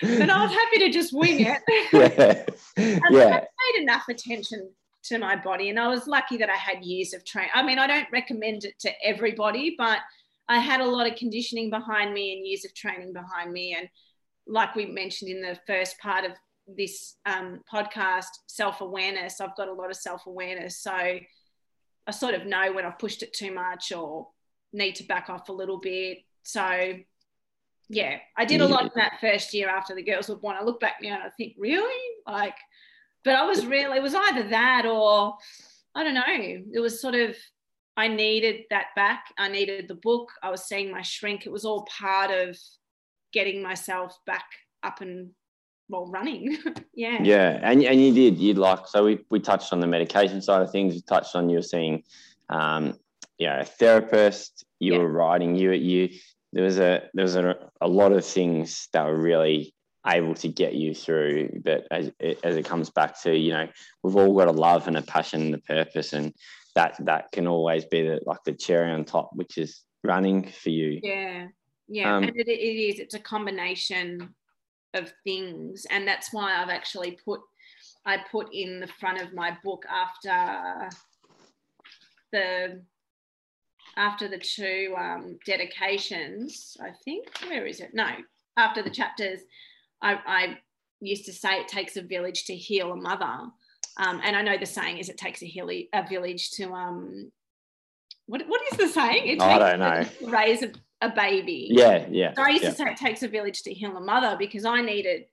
But 0.00 0.30
I 0.30 0.42
was 0.42 0.52
happy 0.52 0.78
to 0.80 0.90
just 0.90 1.12
wing 1.12 1.40
it. 1.40 1.62
yeah. 2.76 2.98
yeah. 3.10 3.36
I 3.36 3.40
paid 3.40 3.82
enough 3.82 4.04
attention 4.08 4.70
to 5.04 5.18
my 5.18 5.36
body, 5.36 5.70
and 5.70 5.78
I 5.78 5.88
was 5.88 6.06
lucky 6.06 6.36
that 6.38 6.50
I 6.50 6.56
had 6.56 6.84
years 6.84 7.12
of 7.12 7.24
training. 7.24 7.50
I 7.54 7.62
mean, 7.62 7.78
I 7.78 7.86
don't 7.86 8.06
recommend 8.12 8.64
it 8.64 8.78
to 8.80 8.90
everybody, 9.04 9.74
but 9.76 9.98
I 10.48 10.58
had 10.58 10.80
a 10.80 10.86
lot 10.86 11.10
of 11.10 11.16
conditioning 11.16 11.70
behind 11.70 12.12
me 12.12 12.34
and 12.34 12.46
years 12.46 12.64
of 12.64 12.74
training 12.74 13.12
behind 13.12 13.52
me. 13.52 13.74
And 13.78 13.88
like 14.46 14.74
we 14.74 14.86
mentioned 14.86 15.30
in 15.30 15.42
the 15.42 15.58
first 15.66 15.98
part 15.98 16.24
of 16.24 16.32
this 16.66 17.16
um, 17.26 17.60
podcast, 17.72 18.26
self 18.46 18.80
awareness, 18.80 19.40
I've 19.40 19.56
got 19.56 19.68
a 19.68 19.72
lot 19.72 19.90
of 19.90 19.96
self 19.96 20.26
awareness. 20.26 20.78
So 20.78 20.92
I 20.92 22.10
sort 22.10 22.34
of 22.34 22.46
know 22.46 22.72
when 22.72 22.84
I've 22.84 22.98
pushed 22.98 23.22
it 23.22 23.32
too 23.32 23.52
much 23.52 23.92
or 23.92 24.28
need 24.72 24.96
to 24.96 25.04
back 25.04 25.28
off 25.28 25.48
a 25.48 25.52
little 25.52 25.78
bit. 25.78 26.18
So 26.42 26.94
yeah, 27.92 28.16
I 28.38 28.46
did 28.46 28.62
a 28.62 28.66
lot 28.66 28.84
in 28.84 28.90
that 28.96 29.18
first 29.20 29.52
year 29.52 29.68
after 29.68 29.94
the 29.94 30.02
girls 30.02 30.28
were 30.28 30.36
born. 30.36 30.56
I 30.58 30.64
look 30.64 30.80
back 30.80 30.96
now 31.02 31.14
and 31.14 31.22
I 31.24 31.30
think, 31.36 31.54
really? 31.58 32.16
Like, 32.26 32.56
but 33.22 33.34
I 33.34 33.44
was 33.44 33.66
really, 33.66 33.98
it 33.98 34.02
was 34.02 34.14
either 34.14 34.48
that 34.48 34.86
or 34.86 35.34
I 35.94 36.02
don't 36.02 36.14
know. 36.14 36.22
It 36.26 36.80
was 36.80 37.02
sort 37.02 37.14
of, 37.14 37.36
I 37.96 38.08
needed 38.08 38.62
that 38.70 38.86
back. 38.96 39.26
I 39.38 39.48
needed 39.48 39.88
the 39.88 39.94
book. 39.96 40.30
I 40.42 40.50
was 40.50 40.64
seeing 40.64 40.90
my 40.90 41.02
shrink. 41.02 41.44
It 41.44 41.52
was 41.52 41.66
all 41.66 41.86
part 41.98 42.30
of 42.30 42.56
getting 43.34 43.62
myself 43.62 44.16
back 44.26 44.46
up 44.82 45.02
and 45.02 45.30
well 45.88 46.06
running 46.06 46.56
yeah 46.94 47.18
yeah 47.22 47.58
and, 47.62 47.82
and 47.82 48.00
you 48.00 48.14
did 48.14 48.38
you'd 48.38 48.56
like 48.56 48.86
so 48.86 49.04
we, 49.04 49.18
we 49.30 49.38
touched 49.38 49.72
on 49.72 49.80
the 49.80 49.86
medication 49.86 50.40
side 50.40 50.62
of 50.62 50.70
things 50.70 50.94
we 50.94 51.02
touched 51.02 51.36
on 51.36 51.50
you 51.50 51.56
were 51.56 51.62
seeing 51.62 52.02
um 52.48 52.98
you 53.38 53.46
know 53.46 53.58
a 53.60 53.64
therapist 53.64 54.64
you 54.80 54.92
yeah. 54.92 54.98
were 54.98 55.08
writing 55.08 55.54
you 55.54 55.72
at 55.72 55.80
you 55.80 56.08
there 56.52 56.64
was 56.64 56.78
a 56.78 57.08
there 57.14 57.24
was 57.24 57.36
a, 57.36 57.56
a 57.80 57.88
lot 57.88 58.12
of 58.12 58.24
things 58.24 58.88
that 58.92 59.06
were 59.06 59.20
really 59.20 59.74
able 60.06 60.34
to 60.34 60.48
get 60.48 60.74
you 60.74 60.94
through 60.94 61.48
but 61.64 61.86
as, 61.92 62.10
as 62.42 62.56
it 62.56 62.64
comes 62.64 62.90
back 62.90 63.20
to 63.22 63.36
you 63.36 63.52
know 63.52 63.68
we've 64.02 64.16
all 64.16 64.36
got 64.36 64.48
a 64.48 64.52
love 64.52 64.88
and 64.88 64.96
a 64.96 65.02
passion 65.02 65.42
and 65.42 65.54
a 65.54 65.58
purpose 65.58 66.12
and 66.12 66.34
that 66.74 66.96
that 67.00 67.30
can 67.32 67.46
always 67.46 67.84
be 67.84 68.02
the 68.02 68.20
like 68.26 68.42
the 68.44 68.52
cherry 68.52 68.90
on 68.90 69.04
top 69.04 69.30
which 69.34 69.58
is 69.58 69.82
running 70.04 70.48
for 70.48 70.70
you. 70.70 71.00
Yeah. 71.02 71.48
Yeah. 71.88 72.16
Um, 72.16 72.24
and 72.24 72.36
it, 72.36 72.48
it 72.48 72.52
is. 72.52 72.98
It's 72.98 73.14
a 73.14 73.20
combination 73.20 74.34
of 74.94 75.12
things. 75.24 75.86
And 75.90 76.06
that's 76.06 76.32
why 76.32 76.60
i've 76.60 76.68
actually 76.68 77.18
put 77.24 77.40
i 78.04 78.18
put 78.30 78.52
in 78.52 78.80
the 78.80 78.86
front 78.86 79.20
of 79.20 79.32
my 79.32 79.56
book 79.64 79.84
after 79.88 80.90
the 82.32 82.82
after 83.96 84.28
the 84.28 84.38
two 84.38 84.94
um, 84.98 85.38
dedications 85.46 86.76
i 86.80 86.90
think 87.04 87.26
where 87.48 87.66
is 87.66 87.80
it 87.80 87.90
no 87.92 88.08
after 88.56 88.82
the 88.82 88.90
chapters 88.90 89.40
I, 90.00 90.18
I 90.26 90.58
used 91.00 91.24
to 91.26 91.32
say 91.32 91.60
it 91.60 91.68
takes 91.68 91.96
a 91.96 92.02
village 92.02 92.44
to 92.46 92.54
heal 92.54 92.92
a 92.92 92.96
mother 92.96 93.24
um, 93.98 94.20
and 94.22 94.36
i 94.36 94.42
know 94.42 94.58
the 94.58 94.66
saying 94.66 94.98
is 94.98 95.08
it 95.08 95.18
takes 95.18 95.42
a, 95.42 95.46
hilly, 95.46 95.88
a 95.92 96.06
village 96.06 96.50
to 96.52 96.72
um 96.72 97.30
what, 98.26 98.42
what 98.46 98.60
is 98.72 98.78
the 98.78 98.88
saying 98.88 99.26
it 99.26 99.40
i 99.40 99.58
don't 99.58 99.80
know 99.80 100.30
raise 100.30 100.62
a, 100.62 100.72
a 101.02 101.10
baby. 101.10 101.68
Yeah, 101.70 102.06
yeah. 102.10 102.32
So 102.34 102.42
I 102.42 102.50
used 102.50 102.62
yeah. 102.62 102.70
to 102.70 102.76
say 102.76 102.84
it 102.86 102.96
takes 102.96 103.22
a 103.22 103.28
village 103.28 103.62
to 103.64 103.74
heal 103.74 103.96
a 103.96 104.00
mother 104.00 104.36
because 104.38 104.64
I 104.64 104.80
needed, 104.80 105.24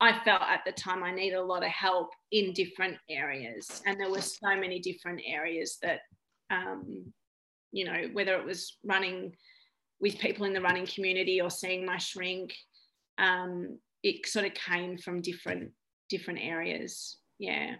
I 0.00 0.18
felt 0.24 0.42
at 0.42 0.60
the 0.64 0.72
time 0.72 1.02
I 1.02 1.10
needed 1.10 1.36
a 1.36 1.42
lot 1.42 1.64
of 1.64 1.70
help 1.70 2.10
in 2.30 2.52
different 2.52 2.96
areas. 3.10 3.82
And 3.84 4.00
there 4.00 4.10
were 4.10 4.22
so 4.22 4.56
many 4.56 4.78
different 4.78 5.20
areas 5.26 5.78
that, 5.82 6.00
um, 6.50 7.12
you 7.72 7.84
know, 7.84 8.08
whether 8.12 8.34
it 8.34 8.44
was 8.44 8.76
running 8.84 9.32
with 10.00 10.18
people 10.18 10.46
in 10.46 10.52
the 10.52 10.60
running 10.60 10.86
community 10.86 11.40
or 11.40 11.50
seeing 11.50 11.84
my 11.84 11.98
shrink, 11.98 12.54
um, 13.18 13.78
it 14.02 14.26
sort 14.26 14.46
of 14.46 14.54
came 14.54 14.98
from 14.98 15.20
different 15.20 15.72
different 16.08 16.40
areas. 16.42 17.18
Yeah. 17.38 17.74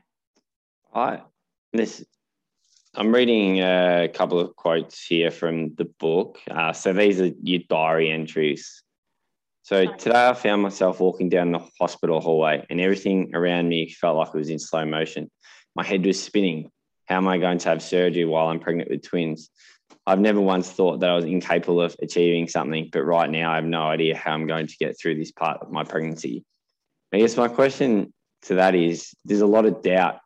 I 0.95 1.23
this 1.73 2.05
I'm 2.95 3.15
reading 3.15 3.61
a 3.61 4.09
couple 4.13 4.41
of 4.41 4.57
quotes 4.57 5.05
here 5.05 5.31
from 5.31 5.75
the 5.77 5.85
book. 5.85 6.39
Uh, 6.51 6.73
so 6.73 6.93
these 6.93 7.21
are 7.21 7.31
your 7.43 7.61
diary 7.69 8.11
entries. 8.11 8.83
So 9.63 9.85
today 9.97 10.29
I 10.29 10.33
found 10.33 10.63
myself 10.63 10.99
walking 10.99 11.29
down 11.29 11.53
the 11.53 11.61
hospital 11.79 12.21
hallway 12.21 12.65
and 12.71 12.81
everything 12.81 13.33
around 13.35 13.69
me 13.69 13.91
felt 13.91 14.17
like 14.17 14.29
it 14.29 14.39
was 14.39 14.49
in 14.49 14.59
slow 14.59 14.87
motion. 14.87 15.31
My 15.77 15.85
head 15.85 16.05
was 16.07 16.21
spinning. 16.21 16.71
How 17.05 17.19
am 17.19 17.29
I 17.29 17.39
going 17.39 17.59
to 17.59 17.69
have 17.69 17.83
surgery 17.83 18.25
while 18.25 18.49
I'm 18.49 18.61
pregnant 18.61 18.91
with 18.91 19.03
twins? 19.03 19.51
I've 20.09 20.21
never 20.21 20.41
once 20.41 20.71
thought 20.71 21.01
that 21.01 21.11
I 21.11 21.15
was 21.15 21.25
incapable 21.25 21.83
of 21.83 21.95
achieving 22.01 22.49
something, 22.49 22.89
but 22.91 23.03
right 23.03 23.29
now 23.29 23.53
I 23.53 23.57
have 23.57 23.65
no 23.65 23.83
idea 23.83 24.17
how 24.17 24.33
I'm 24.33 24.47
going 24.47 24.67
to 24.67 24.77
get 24.79 24.99
through 24.99 25.17
this 25.17 25.31
part 25.31 25.61
of 25.61 25.71
my 25.71 25.85
pregnancy. 25.85 26.45
I 27.13 27.19
guess 27.19 27.37
my 27.37 27.49
question 27.49 28.13
to 28.43 28.55
that 28.57 28.75
is 28.75 29.15
there's 29.25 29.43
a 29.43 29.47
lot 29.47 29.67
of 29.67 29.83
doubt. 29.83 30.19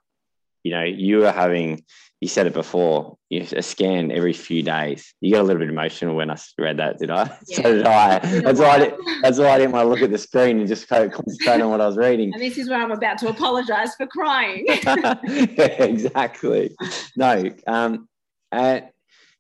You 0.63 0.73
know, 0.73 0.85
you 0.85 1.27
are 1.27 1.33
having 1.33 1.83
you 2.23 2.29
said 2.29 2.47
it 2.47 2.53
before, 2.53 3.19
you 3.31 3.45
a 3.57 3.63
scan 3.63 4.13
every 4.13 4.33
few 4.33 4.63
days. 4.63 5.13
You 5.21 5.33
got 5.33 5.41
a 5.41 5.43
little 5.43 5.59
bit 5.59 5.69
emotional 5.69 6.15
when 6.15 6.31
I 6.31 6.39
read 6.57 6.77
that, 6.77 7.01
did 7.01 7.11
I? 7.11 7.25
Yeah. 7.49 7.57
So 7.57 7.63
did 7.63 7.85
I. 7.85 8.19
That's 8.21 8.61
why 8.61 8.69
I, 8.69 8.79
did, 8.79 8.95
that's 9.23 9.39
why 9.41 9.49
I 9.49 9.59
didn't 9.59 9.73
want 9.73 9.87
to 9.87 9.89
look 9.89 10.03
at 10.03 10.13
the 10.13 10.19
screen 10.19 10.61
and 10.61 10.69
just 10.69 10.87
kind 10.87 11.03
of 11.03 11.11
concentrate 11.11 11.61
on 11.61 11.69
what 11.69 11.81
I 11.81 11.87
was 11.89 11.97
reading. 11.97 12.33
And 12.33 12.41
this 12.41 12.59
is 12.59 12.69
where 12.69 12.81
I'm 12.81 12.93
about 12.93 13.19
to 13.19 13.29
apologize 13.29 13.97
for 13.97 14.07
crying. 14.07 14.67
yeah, 14.87 15.83
exactly. 15.83 16.77
No, 17.17 17.51
um, 17.67 18.09
and 18.53 18.85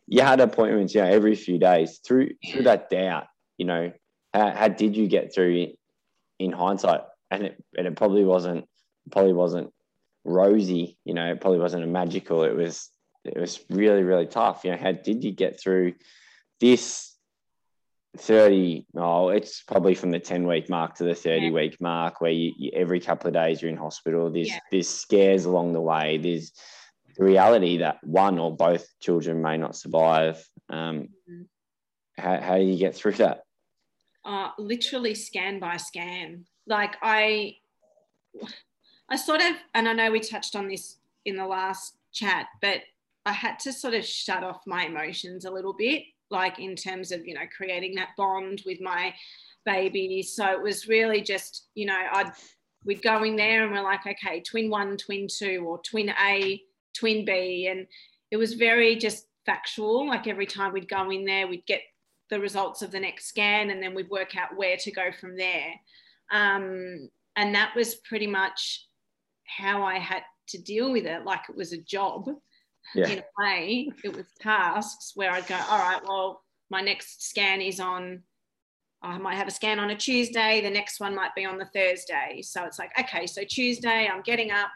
you 0.07 0.23
had 0.23 0.41
appointments, 0.41 0.95
you 0.95 1.03
know, 1.03 1.09
every 1.09 1.35
few 1.35 1.59
days 1.59 2.01
through 2.07 2.31
through 2.51 2.65
that 2.65 2.91
doubt. 2.91 3.27
You 3.59 3.67
know, 3.67 3.93
how, 4.35 4.51
how 4.51 4.69
did 4.69 4.97
you 4.97 5.09
get 5.09 5.35
through 5.35 5.69
in 6.39 6.53
hindsight? 6.53 7.03
and 7.33 7.45
it 7.45 7.65
and 7.77 7.87
it 7.87 7.97
probably 7.97 8.25
wasn't 8.25 8.67
probably 9.11 9.33
wasn't 9.33 9.73
rosy. 10.25 10.99
You 11.05 11.15
know, 11.15 11.33
it 11.33 11.41
probably 11.41 11.59
wasn't 11.59 11.85
a 11.85 11.89
magical. 11.89 12.45
It 12.45 12.55
was 12.55 12.91
it 13.25 13.39
was 13.39 13.61
really 13.71 14.03
really 14.03 14.27
tough. 14.27 14.65
You 14.65 14.73
know, 14.73 14.77
how 14.77 14.93
did 14.93 15.25
you 15.25 15.33
get 15.33 15.61
through 15.61 15.95
this? 16.61 17.09
30 18.19 18.85
oh 18.99 19.31
it's 19.31 19.63
probably 19.63 19.95
from 19.95 20.11
the 20.11 20.21
10 20.21 20.47
week 20.47 20.69
mark 20.69 20.97
to 20.97 21.05
the 21.05 21.15
30 21.15 21.47
yeah. 21.47 21.51
week 21.51 21.81
mark 21.81 22.21
where 22.21 22.31
you, 22.31 22.53
you, 22.59 22.71
every 22.75 23.01
couple 23.01 23.27
of 23.27 23.33
days 23.33 23.63
you're 23.63 23.71
in 23.71 23.77
hospital 23.79 24.31
there's 24.31 24.51
yeah. 24.51 24.59
there's 24.71 24.87
scares 24.87 25.47
along 25.47 25.73
the 25.73 25.81
way 25.81 26.19
there's 26.19 26.53
the 27.17 27.25
reality 27.25 27.79
that 27.79 27.99
one 28.03 28.39
or 28.39 28.55
both 28.55 28.87
children 29.01 29.43
may 29.43 29.57
not 29.57 29.77
survive 29.77 30.45
um, 30.71 31.09
mm-hmm. 31.29 31.43
how, 32.19 32.41
how 32.41 32.57
do 32.57 32.65
you 32.65 32.79
get 32.79 32.95
through 32.95 33.13
that? 33.13 33.43
Uh, 34.25 34.51
literally 34.59 35.15
scan 35.15 35.59
by 35.59 35.77
scan. 35.77 36.45
Like 36.67 36.97
i 37.03 37.57
i 39.11 39.17
sort 39.17 39.43
of 39.43 39.55
and 39.75 39.87
i 39.87 39.93
know 39.93 40.11
we 40.11 40.21
touched 40.21 40.57
on 40.57 40.69
this 40.69 40.97
in 41.27 41.37
the 41.37 41.47
last 41.47 41.99
chat 42.15 42.47
but 42.63 42.81
i 43.27 43.33
had 43.33 43.59
to 43.59 43.71
sort 43.75 43.93
of 43.93 44.03
shut 44.07 44.43
off 44.43 44.63
my 44.67 44.87
emotions 44.87 45.45
a 45.45 45.51
little 45.51 45.75
bit 45.75 46.05
like 46.33 46.59
in 46.59 46.75
terms 46.75 47.13
of 47.13 47.25
you 47.27 47.35
know 47.35 47.43
creating 47.55 47.95
that 47.95 48.09
bond 48.17 48.63
with 48.67 48.81
my 48.81 49.15
baby. 49.65 50.23
So 50.23 50.47
it 50.47 50.61
was 50.61 50.89
really 50.89 51.21
just 51.21 51.69
you 51.75 51.87
know 51.87 52.01
i'd 52.15 52.33
we'd 52.85 53.03
go 53.03 53.23
in 53.23 53.37
there 53.37 53.63
and 53.63 53.73
we're 53.73 53.83
like 53.83 54.05
okay 54.07 54.41
twin 54.41 54.69
one 54.69 54.97
twin 54.97 55.29
two 55.29 55.65
or 55.65 55.81
twin 55.83 56.13
a 56.25 56.61
twin 56.97 57.25
b 57.25 57.69
and 57.71 57.87
it 58.31 58.37
was 58.37 58.55
very 58.55 58.97
just 58.97 59.27
factual 59.45 60.07
like 60.07 60.27
every 60.27 60.47
time 60.47 60.73
we'd 60.73 60.89
go 60.89 61.11
in 61.11 61.25
there 61.25 61.47
we'd 61.47 61.67
get 61.67 61.83
the 62.31 62.41
results 62.41 62.83
of 62.83 62.91
the 62.91 63.01
next 63.01 63.27
scan 63.27 63.71
and 63.71 63.83
then 63.83 63.95
we'd 63.95 64.09
work 64.09 64.37
out 64.37 64.57
where 64.57 64.77
to 64.77 64.91
go 64.91 65.11
from 65.21 65.37
there 65.37 65.73
um, 66.33 67.09
and 67.37 67.55
that 67.55 67.75
was 67.75 67.97
pretty 67.97 68.27
much 68.27 68.87
how 69.47 69.83
i 69.83 69.99
had 69.99 70.23
to 70.49 70.59
deal 70.63 70.93
with 70.93 71.05
it 71.05 71.25
like 71.25 71.43
it 71.49 71.57
was 71.57 71.73
a 71.73 71.83
job 71.83 72.29
yeah. 72.95 73.09
in 73.09 73.19
a 73.19 73.25
way. 73.39 73.89
It 74.05 74.17
was 74.17 74.27
tasks 74.41 75.13
where 75.15 75.31
I'd 75.31 75.47
go, 75.47 75.59
all 75.69 75.79
right, 75.79 76.01
well, 76.07 76.43
my 76.71 76.81
next 76.81 77.29
scan 77.29 77.61
is 77.61 77.81
on, 77.81 78.23
I 79.03 79.19
might 79.19 79.37
have 79.37 79.49
a 79.49 79.53
scan 79.53 79.79
on 79.79 79.91
a 79.91 79.97
Tuesday. 79.97 80.61
The 80.61 80.71
next 80.71 81.01
one 81.01 81.15
might 81.15 81.35
be 81.35 81.45
on 81.45 81.59
the 81.59 81.67
Thursday. 81.67 82.41
So 82.43 82.65
it's 82.65 82.79
like, 82.79 82.93
okay, 82.99 83.27
so 83.27 83.43
Tuesday, 83.45 84.09
I'm 84.13 84.23
getting 84.23 84.51
up. 84.51 84.71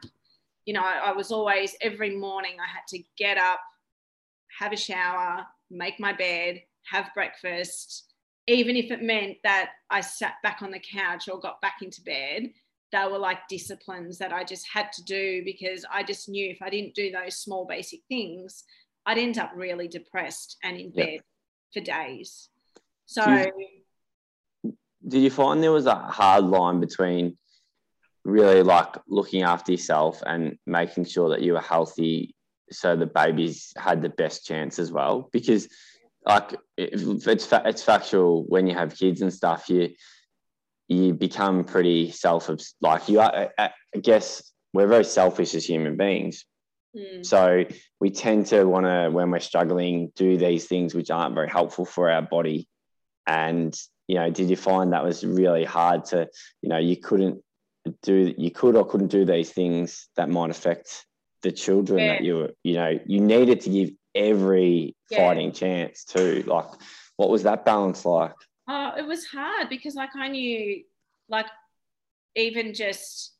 You 0.66 0.74
know, 0.74 0.83
I, 0.83 1.11
I 1.11 1.12
was 1.12 1.33
always, 1.33 1.74
every 1.81 2.16
morning, 2.16 2.57
I 2.61 2.66
had 2.66 2.87
to 2.88 3.02
get 3.16 3.38
up, 3.38 3.61
have 4.59 4.72
a 4.72 4.76
shower, 4.76 5.46
make 5.70 5.98
my 5.98 6.12
bed, 6.12 6.61
have 6.90 7.11
breakfast, 7.14 8.12
even 8.46 8.76
if 8.76 8.90
it 8.90 9.02
meant 9.02 9.38
that 9.44 9.70
I 9.90 10.02
sat 10.02 10.35
back 10.42 10.62
on 10.62 10.70
the 10.70 10.81
couch 10.81 11.29
or 11.29 11.40
got 11.40 11.61
back 11.61 11.76
into 11.83 12.02
bed 12.02 12.50
they 12.92 13.05
were 13.11 13.18
like 13.18 13.48
disciplines 13.48 14.18
that 14.18 14.33
I 14.33 14.44
just 14.44 14.66
had 14.72 14.92
to 14.92 15.05
do 15.05 15.42
because 15.44 15.85
I 15.92 16.02
just 16.02 16.29
knew 16.29 16.50
if 16.50 16.62
I 16.62 16.70
didn't 16.70 16.94
do 16.94 17.11
those 17.11 17.37
small 17.37 17.66
basic 17.66 18.00
things, 18.09 18.64
I'd 19.05 19.18
end 19.18 19.38
up 19.38 19.52
really 19.55 19.88
depressed 19.88 20.57
and 20.62 20.76
in 20.76 20.90
bed 20.90 21.20
for 21.72 21.81
days. 21.81 22.48
So, 23.07 23.24
did 23.24 23.52
you, 23.57 24.76
did 25.07 25.22
you 25.22 25.31
find 25.31 25.62
there 25.62 25.72
was 25.72 25.87
a 25.87 25.94
hard 25.94 26.44
line 26.44 26.81
between 26.81 27.37
really 28.27 28.62
like 28.62 28.97
looking 29.09 29.43
after 29.43 29.73
yourself 29.73 30.23
and 30.27 30.59
making 30.67 31.05
sure 31.05 31.31
that 31.31 31.43
you 31.43 31.55
were 31.55 31.61
healthy 31.61 32.35
so 32.71 32.97
the 32.97 33.07
babies 33.07 33.73
had 33.77 34.03
the 34.03 34.09
best 34.09 34.45
chance 34.47 34.79
as 34.79 34.93
well? 34.93 35.29
Because, 35.33 35.69
like, 36.25 36.57
it's, 36.77 37.49
it's 37.53 37.83
factual 37.83 38.45
when 38.45 38.67
you 38.67 38.75
have 38.75 38.97
kids 38.97 39.23
and 39.23 39.33
stuff, 39.33 39.69
you 39.69 39.91
you 40.89 41.12
become 41.12 41.65
pretty 41.65 42.12
self 42.12 42.49
like 42.81 43.09
you 43.09 43.19
are 43.19 43.51
I 43.59 43.71
guess 44.01 44.53
we're 44.73 44.87
very 44.87 45.05
selfish 45.05 45.55
as 45.55 45.65
human 45.65 45.97
beings. 45.97 46.45
Mm. 46.97 47.27
So 47.27 47.65
we 47.99 48.11
tend 48.11 48.47
to 48.47 48.65
want 48.65 48.87
to 48.87 49.11
when 49.11 49.31
we're 49.31 49.41
struggling 49.41 50.12
do 50.15 50.37
these 50.37 50.67
things 50.67 50.95
which 50.95 51.11
aren't 51.11 51.35
very 51.35 51.49
helpful 51.49 51.85
for 51.85 52.11
our 52.11 52.23
body. 52.23 52.69
And 53.27 53.77
you 54.07 54.17
know, 54.17 54.31
did 54.31 54.49
you 54.49 54.57
find 54.57 54.93
that 54.93 55.05
was 55.05 55.27
really 55.27 55.65
hard 55.65 56.05
to, 56.07 56.29
you 56.62 56.69
know, 56.69 56.79
you 56.79 56.97
couldn't 56.97 57.43
do 58.03 58.35
you 58.37 58.51
could 58.51 58.77
or 58.77 58.87
couldn't 58.87 59.09
do 59.09 59.25
these 59.25 59.51
things 59.51 60.09
that 60.16 60.29
might 60.29 60.51
affect 60.51 61.07
the 61.42 61.53
children 61.53 62.01
yeah. 62.01 62.14
that 62.14 62.25
you 62.25 62.49
you 62.62 62.75
know 62.75 62.99
you 63.07 63.20
needed 63.20 63.61
to 63.61 63.70
give 63.70 63.90
every 64.14 64.96
yeah. 65.11 65.18
fighting 65.18 65.53
chance 65.53 66.05
to 66.05 66.42
like 66.44 66.66
what 67.16 67.31
was 67.31 67.42
that 67.42 67.64
balance 67.64 68.05
like 68.05 68.35
Oh, 68.68 68.92
it 68.99 69.07
was 69.07 69.27
hard 69.27 69.68
because 69.68 69.94
like 69.94 70.11
I 70.16 70.29
knew 70.29 70.83
like 71.29 71.46
even 72.35 72.75
just 72.75 73.33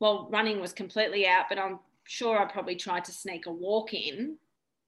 well 0.00 0.28
running 0.32 0.60
was 0.60 0.72
completely 0.72 1.26
out 1.26 1.44
but 1.48 1.58
I'm 1.58 1.78
sure 2.04 2.38
I 2.38 2.50
probably 2.50 2.74
tried 2.74 3.04
to 3.04 3.12
sneak 3.12 3.46
a 3.46 3.52
walk 3.52 3.94
in 3.94 4.38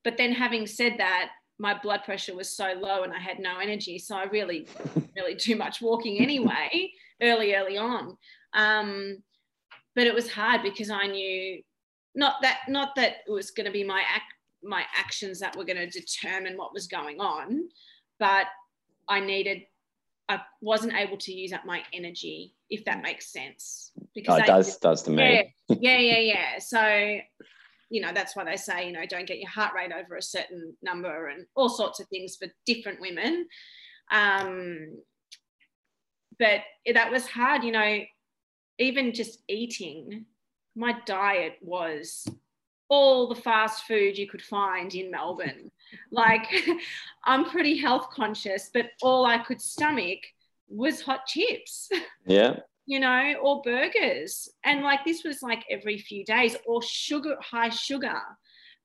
but 0.03 0.17
then 0.17 0.33
having 0.33 0.67
said 0.67 0.97
that 0.99 1.31
my 1.59 1.79
blood 1.79 2.03
pressure 2.05 2.35
was 2.35 2.51
so 2.51 2.73
low 2.79 3.03
and 3.03 3.13
I 3.13 3.19
had 3.19 3.39
no 3.39 3.59
energy 3.59 3.99
so 3.99 4.17
I 4.17 4.25
really 4.25 4.67
really 5.17 5.37
too 5.37 5.57
much 5.57 5.81
walking 5.81 6.19
anyway 6.19 6.93
early 7.21 7.55
early 7.55 7.79
on 7.79 8.17
um, 8.55 9.19
but 9.95 10.07
it 10.07 10.15
was 10.15 10.31
hard 10.31 10.63
because 10.63 10.91
I 10.91 11.07
knew 11.07 11.63
not 12.15 12.37
that 12.43 12.61
not 12.69 12.95
that 12.97 13.17
it 13.27 13.31
was 13.31 13.51
going 13.51 13.67
to 13.67 13.73
be 13.73 13.85
my 13.85 14.03
act 14.09 14.25
my 14.65 14.85
actions 14.97 15.41
that 15.41 15.57
were 15.57 15.65
going 15.65 15.77
to 15.77 15.87
determine 15.89 16.57
what 16.57 16.73
was 16.73 16.87
going 16.87 17.21
on 17.21 17.69
but 18.19 18.47
I 19.09 19.21
needed, 19.21 19.63
I 20.29 20.41
wasn't 20.61 20.95
able 20.95 21.17
to 21.19 21.33
use 21.33 21.53
up 21.53 21.65
my 21.67 21.83
energy, 21.93 22.55
if 22.71 22.85
that 22.85 23.03
makes 23.03 23.33
sense. 23.33 23.93
Because 24.15 24.39
oh, 24.39 24.43
it 24.43 24.47
does, 24.47 24.77
does 24.79 25.03
to 25.03 25.11
me. 25.11 25.53
Yeah, 25.69 25.99
yeah, 25.99 25.99
yeah, 25.99 26.19
yeah. 26.35 26.59
So, 26.59 26.79
you 27.93 28.01
know, 28.01 28.11
that's 28.15 28.35
why 28.35 28.43
they 28.43 28.57
say, 28.57 28.87
you 28.87 28.93
know, 28.93 29.05
don't 29.07 29.27
get 29.29 29.39
your 29.39 29.51
heart 29.51 29.75
rate 29.77 29.93
over 29.93 30.17
a 30.17 30.23
certain 30.23 30.75
number 30.83 31.29
and 31.29 31.45
all 31.55 31.69
sorts 31.69 32.01
of 32.01 32.09
things 32.09 32.37
for 32.37 32.49
different 32.65 33.03
women. 33.03 33.47
Um, 34.11 34.97
but 36.39 36.61
that 36.95 37.13
was 37.13 37.27
hard, 37.27 37.65
you 37.65 37.71
know, 37.71 37.99
even 38.79 39.13
just 39.13 39.43
eating, 39.47 40.25
my 40.75 40.97
diet 41.05 41.59
was 41.61 42.27
all 42.89 43.29
the 43.29 43.41
fast 43.41 43.85
food 43.85 44.17
you 44.17 44.27
could 44.27 44.43
find 44.43 44.95
in 44.95 45.11
Melbourne. 45.11 45.71
like, 46.11 46.47
I'm 47.25 47.45
pretty 47.51 47.77
health 47.77 48.09
conscious, 48.11 48.71
but 48.73 48.87
all 49.03 49.27
I 49.27 49.37
could 49.37 49.61
stomach 49.61 50.21
was 50.67 51.03
hot 51.03 51.27
chips. 51.27 51.91
Yeah. 52.27 52.61
You 52.87 53.01
know, 53.01 53.35
or 53.43 53.63
burgers. 53.63 54.49
And 54.65 54.83
like, 54.83 55.05
this 55.05 55.25
was 55.25 55.43
like 55.43 55.65
every 55.71 55.99
few 55.99 56.25
days, 56.25 56.57
or 56.67 56.83
sugar, 56.83 57.37
high 57.41 57.71
sugar. 57.71 58.21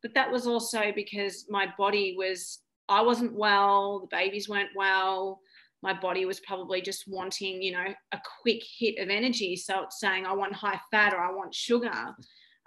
But 0.02 0.14
that 0.14 0.32
was 0.32 0.46
also 0.46 0.92
because 0.96 1.46
my 1.50 1.68
body 1.78 2.16
was, 2.18 2.60
I 2.88 3.02
wasn't 3.02 3.34
well, 3.34 4.02
the 4.02 4.16
babies 4.16 4.48
weren't 4.48 4.70
well. 4.76 5.40
My 5.84 5.94
body 5.94 6.26
was 6.26 6.40
probably 6.40 6.82
just 6.82 7.06
wanting, 7.08 7.62
you 7.62 7.72
know, 7.72 7.86
a 8.12 8.20
quick 8.42 8.62
hit 8.78 9.00
of 9.00 9.10
energy. 9.10 9.56
So 9.56 9.84
it's 9.84 10.00
saying, 10.00 10.26
I 10.26 10.34
want 10.34 10.54
high 10.54 10.80
fat 10.92 11.14
or 11.14 11.20
I 11.20 11.32
want 11.32 11.54
sugar. 11.54 12.16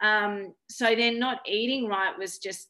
Um, 0.02 0.54
so 0.68 0.94
then 0.94 1.18
not 1.18 1.40
eating 1.46 1.86
right 1.86 2.16
was 2.18 2.38
just 2.38 2.68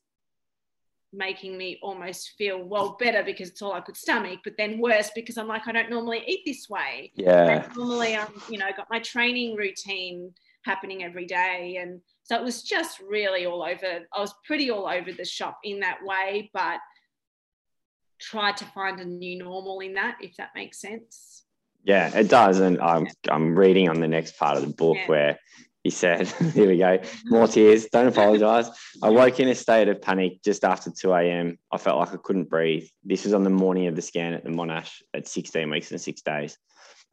making 1.12 1.58
me 1.58 1.78
almost 1.82 2.32
feel 2.38 2.62
well 2.62 2.96
better 2.98 3.22
because 3.22 3.48
it's 3.48 3.62
all 3.62 3.72
I 3.72 3.80
could 3.80 3.96
stomach, 3.96 4.40
but 4.44 4.54
then 4.56 4.78
worse 4.78 5.10
because 5.14 5.36
I'm 5.36 5.48
like, 5.48 5.66
I 5.66 5.72
don't 5.72 5.90
normally 5.90 6.22
eat 6.26 6.42
this 6.46 6.68
way. 6.68 7.12
Yeah. 7.16 7.64
And 7.64 7.76
normally 7.76 8.16
I'm, 8.16 8.32
you 8.48 8.58
know, 8.58 8.68
got 8.76 8.86
my 8.90 9.00
training 9.00 9.56
routine 9.56 10.32
happening 10.64 11.02
every 11.02 11.26
day. 11.26 11.78
And 11.80 12.00
so 12.22 12.36
it 12.36 12.44
was 12.44 12.62
just 12.62 13.00
really 13.00 13.46
all 13.46 13.62
over. 13.62 14.06
I 14.14 14.20
was 14.20 14.34
pretty 14.46 14.70
all 14.70 14.86
over 14.86 15.12
the 15.12 15.24
shop 15.24 15.58
in 15.64 15.80
that 15.80 15.98
way, 16.04 16.50
but 16.54 16.78
tried 18.20 18.56
to 18.58 18.64
find 18.66 19.00
a 19.00 19.04
new 19.04 19.38
normal 19.38 19.80
in 19.80 19.94
that, 19.94 20.18
if 20.20 20.36
that 20.36 20.50
makes 20.54 20.80
sense. 20.80 21.44
Yeah, 21.82 22.16
it 22.16 22.28
does. 22.28 22.60
And 22.60 22.80
I'm, 22.80 23.06
I'm 23.28 23.58
reading 23.58 23.88
on 23.88 24.00
the 24.00 24.08
next 24.08 24.38
part 24.38 24.56
of 24.56 24.62
the 24.62 24.74
book 24.74 24.96
yeah. 24.96 25.06
where 25.06 25.40
he 25.82 25.90
said, 25.90 26.26
here 26.54 26.68
we 26.68 26.78
go, 26.78 26.98
more 27.26 27.46
tears, 27.46 27.86
don't 27.86 28.06
apologize. 28.06 28.68
I 29.02 29.10
woke 29.10 29.40
in 29.40 29.48
a 29.48 29.54
state 29.54 29.88
of 29.88 30.02
panic 30.02 30.42
just 30.44 30.64
after 30.64 30.90
2 30.90 31.12
a.m. 31.12 31.58
I 31.72 31.78
felt 31.78 31.98
like 31.98 32.12
I 32.12 32.18
couldn't 32.22 32.50
breathe. 32.50 32.88
This 33.04 33.24
was 33.24 33.32
on 33.32 33.44
the 33.44 33.50
morning 33.50 33.86
of 33.86 33.96
the 33.96 34.02
scan 34.02 34.34
at 34.34 34.44
the 34.44 34.50
Monash 34.50 35.02
at 35.14 35.26
16 35.26 35.70
weeks 35.70 35.90
and 35.90 36.00
six 36.00 36.20
days. 36.22 36.58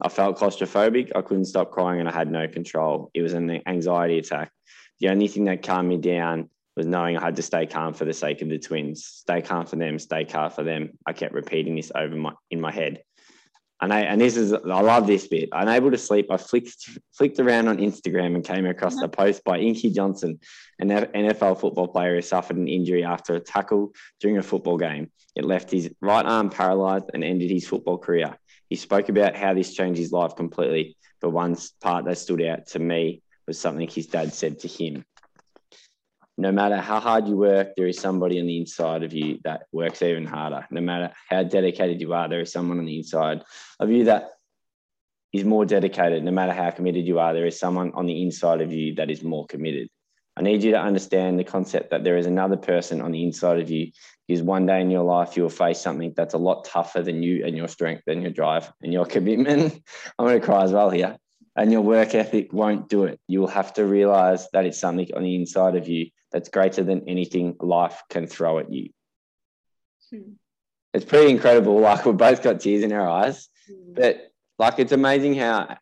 I 0.00 0.08
felt 0.08 0.38
claustrophobic. 0.38 1.12
I 1.16 1.22
couldn't 1.22 1.46
stop 1.46 1.70
crying 1.70 2.00
and 2.00 2.08
I 2.08 2.12
had 2.12 2.30
no 2.30 2.46
control. 2.46 3.10
It 3.14 3.22
was 3.22 3.32
an 3.32 3.62
anxiety 3.66 4.18
attack. 4.18 4.52
The 5.00 5.08
only 5.08 5.28
thing 5.28 5.44
that 5.44 5.62
calmed 5.62 5.88
me 5.88 5.96
down 5.96 6.50
was 6.76 6.86
knowing 6.86 7.16
I 7.16 7.24
had 7.24 7.36
to 7.36 7.42
stay 7.42 7.66
calm 7.66 7.94
for 7.94 8.04
the 8.04 8.12
sake 8.12 8.42
of 8.42 8.48
the 8.48 8.58
twins. 8.58 9.04
Stay 9.04 9.42
calm 9.42 9.66
for 9.66 9.76
them, 9.76 9.98
stay 9.98 10.24
calm 10.24 10.50
for 10.50 10.62
them. 10.62 10.90
I 11.06 11.12
kept 11.12 11.34
repeating 11.34 11.74
this 11.74 11.90
over 11.94 12.14
my 12.14 12.32
in 12.50 12.60
my 12.60 12.70
head 12.70 13.02
and 13.80 13.92
I, 13.92 14.00
and 14.00 14.20
this 14.20 14.36
is 14.36 14.52
I 14.52 14.80
love 14.80 15.06
this 15.06 15.28
bit. 15.28 15.48
Unable 15.52 15.90
to 15.90 15.98
sleep, 15.98 16.26
I 16.30 16.36
flicked 16.36 16.88
flicked 17.12 17.38
around 17.38 17.68
on 17.68 17.78
Instagram 17.78 18.34
and 18.34 18.44
came 18.44 18.66
across 18.66 18.96
uh-huh. 18.96 19.06
a 19.06 19.08
post 19.08 19.44
by 19.44 19.58
Inky 19.58 19.90
Johnson, 19.90 20.40
an 20.78 20.88
NFL 20.88 21.60
football 21.60 21.88
player 21.88 22.16
who 22.16 22.22
suffered 22.22 22.56
an 22.56 22.68
injury 22.68 23.04
after 23.04 23.34
a 23.34 23.40
tackle 23.40 23.92
during 24.20 24.38
a 24.38 24.42
football 24.42 24.78
game. 24.78 25.10
It 25.36 25.44
left 25.44 25.70
his 25.70 25.90
right 26.00 26.26
arm 26.26 26.50
paralyzed 26.50 27.10
and 27.14 27.22
ended 27.22 27.50
his 27.50 27.66
football 27.66 27.98
career. 27.98 28.36
he 28.68 28.76
spoke 28.76 29.08
about 29.08 29.36
how 29.36 29.54
this 29.54 29.72
changed 29.72 30.00
his 30.00 30.12
life 30.12 30.34
completely. 30.34 30.96
But 31.20 31.30
one 31.30 31.56
part 31.80 32.04
that 32.04 32.18
stood 32.18 32.42
out 32.42 32.66
to 32.68 32.78
me 32.78 33.22
was 33.46 33.58
something 33.58 33.88
his 33.88 34.06
dad 34.06 34.32
said 34.32 34.60
to 34.60 34.68
him. 34.68 35.04
No 36.40 36.52
matter 36.52 36.76
how 36.76 37.00
hard 37.00 37.26
you 37.26 37.36
work, 37.36 37.74
there 37.76 37.88
is 37.88 37.98
somebody 37.98 38.38
on 38.38 38.46
the 38.46 38.58
inside 38.58 39.02
of 39.02 39.12
you 39.12 39.40
that 39.42 39.62
works 39.72 40.02
even 40.02 40.24
harder. 40.24 40.64
No 40.70 40.80
matter 40.80 41.12
how 41.28 41.42
dedicated 41.42 42.00
you 42.00 42.14
are, 42.14 42.28
there 42.28 42.42
is 42.42 42.52
someone 42.52 42.78
on 42.78 42.86
the 42.86 42.96
inside 42.96 43.42
of 43.80 43.90
you 43.90 44.04
that 44.04 44.30
is 45.32 45.44
more 45.44 45.64
dedicated. 45.64 46.22
No 46.22 46.30
matter 46.30 46.52
how 46.52 46.70
committed 46.70 47.06
you 47.06 47.18
are, 47.18 47.34
there 47.34 47.46
is 47.46 47.58
someone 47.58 47.90
on 47.94 48.06
the 48.06 48.22
inside 48.22 48.60
of 48.60 48.72
you 48.72 48.94
that 48.94 49.10
is 49.10 49.24
more 49.24 49.46
committed. 49.46 49.88
I 50.36 50.42
need 50.42 50.62
you 50.62 50.70
to 50.70 50.80
understand 50.80 51.40
the 51.40 51.44
concept 51.44 51.90
that 51.90 52.04
there 52.04 52.16
is 52.16 52.26
another 52.26 52.56
person 52.56 53.00
on 53.00 53.10
the 53.10 53.24
inside 53.24 53.58
of 53.58 53.68
you 53.68 53.90
because 54.28 54.40
one 54.40 54.64
day 54.64 54.80
in 54.80 54.92
your 54.92 55.02
life 55.02 55.36
you'll 55.36 55.48
face 55.48 55.80
something 55.80 56.14
that's 56.16 56.34
a 56.34 56.38
lot 56.38 56.64
tougher 56.64 57.02
than 57.02 57.20
you 57.20 57.44
and 57.44 57.56
your 57.56 57.66
strength 57.66 58.04
and 58.06 58.22
your 58.22 58.30
drive 58.30 58.72
and 58.80 58.92
your 58.92 59.06
commitment. 59.14 59.82
I'm 60.16 60.26
going 60.26 60.38
to 60.38 60.46
cry 60.46 60.62
as 60.62 60.72
well 60.72 60.90
here. 60.90 61.18
And 61.58 61.72
your 61.72 61.80
work 61.80 62.14
ethic 62.14 62.52
won't 62.52 62.88
do 62.88 63.04
it. 63.04 63.18
You'll 63.26 63.48
have 63.48 63.74
to 63.74 63.84
realize 63.84 64.48
that 64.52 64.64
it's 64.64 64.78
something 64.78 65.08
on 65.14 65.24
the 65.24 65.34
inside 65.34 65.74
of 65.74 65.88
you 65.88 66.06
that's 66.30 66.48
greater 66.48 66.84
than 66.84 67.08
anything 67.08 67.56
life 67.60 68.00
can 68.08 68.28
throw 68.28 68.60
at 68.60 68.72
you. 68.72 68.90
Hmm. 70.10 70.34
It's 70.94 71.04
pretty 71.04 71.30
incredible. 71.30 71.80
Like 71.80 72.06
we've 72.06 72.16
both 72.16 72.42
got 72.42 72.60
tears 72.60 72.84
in 72.84 72.92
our 72.92 73.08
eyes, 73.08 73.48
hmm. 73.68 73.94
but 73.94 74.30
like 74.58 74.78
it's 74.78 74.92
amazing 74.92 75.34
how 75.34 75.76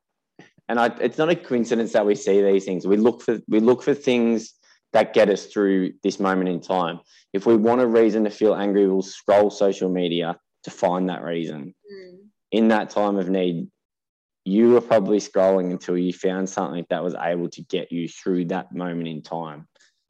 and 0.68 0.80
I, 0.80 0.86
it's 1.00 1.18
not 1.18 1.28
a 1.28 1.36
coincidence 1.36 1.92
that 1.92 2.06
we 2.06 2.14
see 2.14 2.42
these 2.42 2.64
things. 2.64 2.86
We 2.86 2.96
look 2.96 3.22
for 3.22 3.38
we 3.46 3.60
look 3.60 3.82
for 3.82 3.94
things 3.94 4.54
that 4.92 5.12
get 5.12 5.28
us 5.28 5.46
through 5.46 5.92
this 6.02 6.18
moment 6.18 6.48
in 6.48 6.60
time. 6.60 7.00
If 7.32 7.46
we 7.46 7.56
want 7.56 7.82
a 7.82 7.86
reason 7.86 8.24
to 8.24 8.30
feel 8.30 8.54
angry, 8.54 8.88
we'll 8.88 9.02
scroll 9.02 9.50
social 9.50 9.90
media 9.90 10.38
to 10.64 10.70
find 10.70 11.08
that 11.08 11.22
reason. 11.22 11.74
Mm. 11.92 12.16
In 12.52 12.68
that 12.68 12.90
time 12.90 13.16
of 13.16 13.28
need, 13.28 13.68
you 14.46 14.70
were 14.70 14.80
probably 14.80 15.18
scrolling 15.18 15.72
until 15.72 15.98
you 15.98 16.12
found 16.12 16.48
something 16.48 16.86
that 16.88 17.02
was 17.02 17.16
able 17.20 17.48
to 17.48 17.62
get 17.62 17.90
you 17.90 18.06
through 18.06 18.44
that 18.44 18.72
moment 18.72 19.08
in 19.08 19.20
time. 19.20 19.66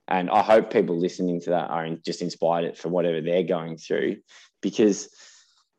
And 0.09 0.29
I 0.29 0.42
hope 0.42 0.70
people 0.70 1.01
listening 1.01 1.40
to 1.40 1.51
that 1.51 1.70
are 1.70 1.88
just 2.05 2.20
inspired 2.20 2.77
for 2.77 2.90
whatever 2.90 3.22
they're 3.22 3.42
going 3.42 3.79
through 3.79 4.18
because 4.61 5.09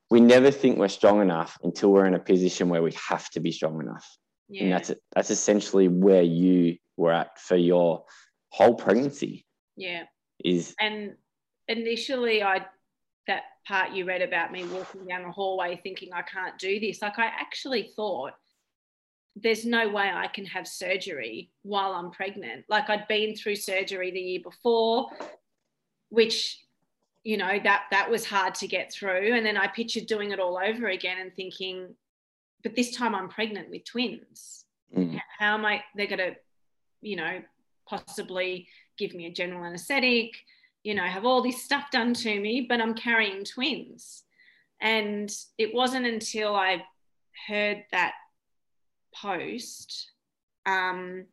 we 0.09 0.21
never 0.21 0.49
think 0.49 0.79
we're 0.79 0.87
strong 0.87 1.21
enough 1.21 1.55
until 1.63 1.91
we're 1.91 2.07
in 2.07 2.15
a 2.15 2.19
position 2.19 2.67
where 2.67 2.81
we 2.81 2.93
have 3.09 3.29
to 3.31 3.39
be 3.39 3.51
strong 3.51 3.79
enough. 3.79 4.17
Yeah. 4.49 4.63
And 4.63 4.71
that's 4.73 4.91
that's 5.15 5.29
essentially 5.29 5.87
where 5.87 6.23
you 6.23 6.77
were 6.97 7.13
at 7.13 7.39
for 7.39 7.55
your 7.55 8.05
whole 8.49 8.73
pregnancy. 8.73 9.45
Yeah. 9.75 10.05
Is 10.43 10.73
and 10.79 11.13
initially 11.67 12.41
I 12.41 12.65
that 13.27 13.43
part 13.67 13.91
you 13.91 14.05
read 14.05 14.23
about 14.23 14.51
me 14.51 14.65
walking 14.65 15.05
down 15.05 15.23
the 15.23 15.31
hallway 15.31 15.79
thinking 15.83 16.09
I 16.11 16.23
can't 16.23 16.57
do 16.57 16.79
this. 16.79 17.03
Like 17.03 17.19
I 17.19 17.25
actually 17.25 17.91
thought 17.95 18.33
there's 19.41 19.65
no 19.65 19.89
way 19.89 20.10
I 20.13 20.28
can 20.28 20.45
have 20.45 20.67
surgery 20.67 21.52
while 21.63 21.93
I'm 21.93 22.12
pregnant. 22.12 22.65
Like 22.69 22.89
I'd 22.89 23.08
been 23.08 23.36
through 23.36 23.56
surgery 23.56 24.12
the 24.12 24.19
year 24.19 24.41
before, 24.43 25.10
which 26.10 26.60
you 27.23 27.38
know 27.38 27.60
that 27.63 27.84
that 27.91 28.10
was 28.10 28.26
hard 28.26 28.56
to 28.56 28.67
get 28.67 28.93
through 28.93 29.36
and 29.36 29.45
then 29.45 29.58
I 29.58 29.67
pictured 29.67 30.06
doing 30.06 30.32
it 30.32 30.39
all 30.39 30.58
over 30.58 30.88
again 30.88 31.17
and 31.19 31.36
thinking 31.36 31.93
but 32.63 32.76
this 32.76 32.95
time 32.95 33.15
I'm 33.15 33.30
pregnant 33.30 33.69
with 33.69 33.86
twins. 33.86 34.65
Mm. 34.95 35.19
How 35.39 35.54
am 35.54 35.65
I? 35.65 35.84
They're 35.95 36.08
going 36.08 36.19
to, 36.19 36.36
you 37.02 37.15
know, 37.15 37.41
possibly 37.88 38.67
give 38.97 39.13
me 39.13 39.26
a 39.28 39.32
general 39.32 39.63
anesthetic, 39.63 40.32
you 40.84 40.95
know, 40.95 41.04
have 41.04 41.26
all 41.26 41.41
this 41.41 41.63
stuff 41.63 41.86
done 41.91 42.13
to 42.15 42.39
me, 42.39 42.65
but 42.67 42.82
I'm 42.82 42.93
carrying 42.93 43.43
twins. 43.43 44.23
And 44.82 45.32
it 45.58 45.73
wasn't 45.73 46.06
until 46.06 46.56
I 46.56 46.84
heard 47.47 47.84
that 47.91 48.13
post, 49.21 50.12
um, 50.65 51.25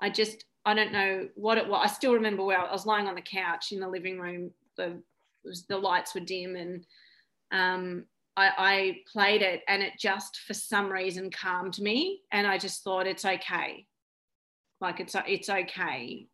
I 0.00 0.10
just, 0.10 0.44
I 0.64 0.74
don't 0.74 0.92
know 0.92 1.28
what 1.34 1.58
it 1.58 1.68
was. 1.68 1.80
I 1.84 1.92
still 1.92 2.14
remember 2.14 2.44
where 2.44 2.58
I 2.58 2.70
was 2.70 2.86
lying 2.86 3.06
on 3.06 3.14
the 3.14 3.22
couch 3.22 3.72
in 3.72 3.80
the 3.80 3.88
living 3.88 4.18
room. 4.18 4.50
The, 4.76 5.00
was, 5.44 5.64
the 5.64 5.78
lights 5.78 6.14
were 6.14 6.20
dim 6.20 6.56
and 6.56 6.84
um, 7.52 8.04
I, 8.36 8.50
I 8.56 8.96
played 9.12 9.42
it 9.42 9.62
and 9.68 9.82
it 9.82 9.94
just 9.98 10.40
for 10.46 10.54
some 10.54 10.90
reason 10.90 11.30
calmed 11.30 11.78
me 11.78 12.20
and 12.32 12.46
I 12.46 12.58
just 12.58 12.82
thought 12.82 13.06
it's 13.06 13.24
okay. 13.24 13.86
Like 14.80 15.00
it's 15.00 15.14
it's 15.26 15.50
okay. 15.50 16.26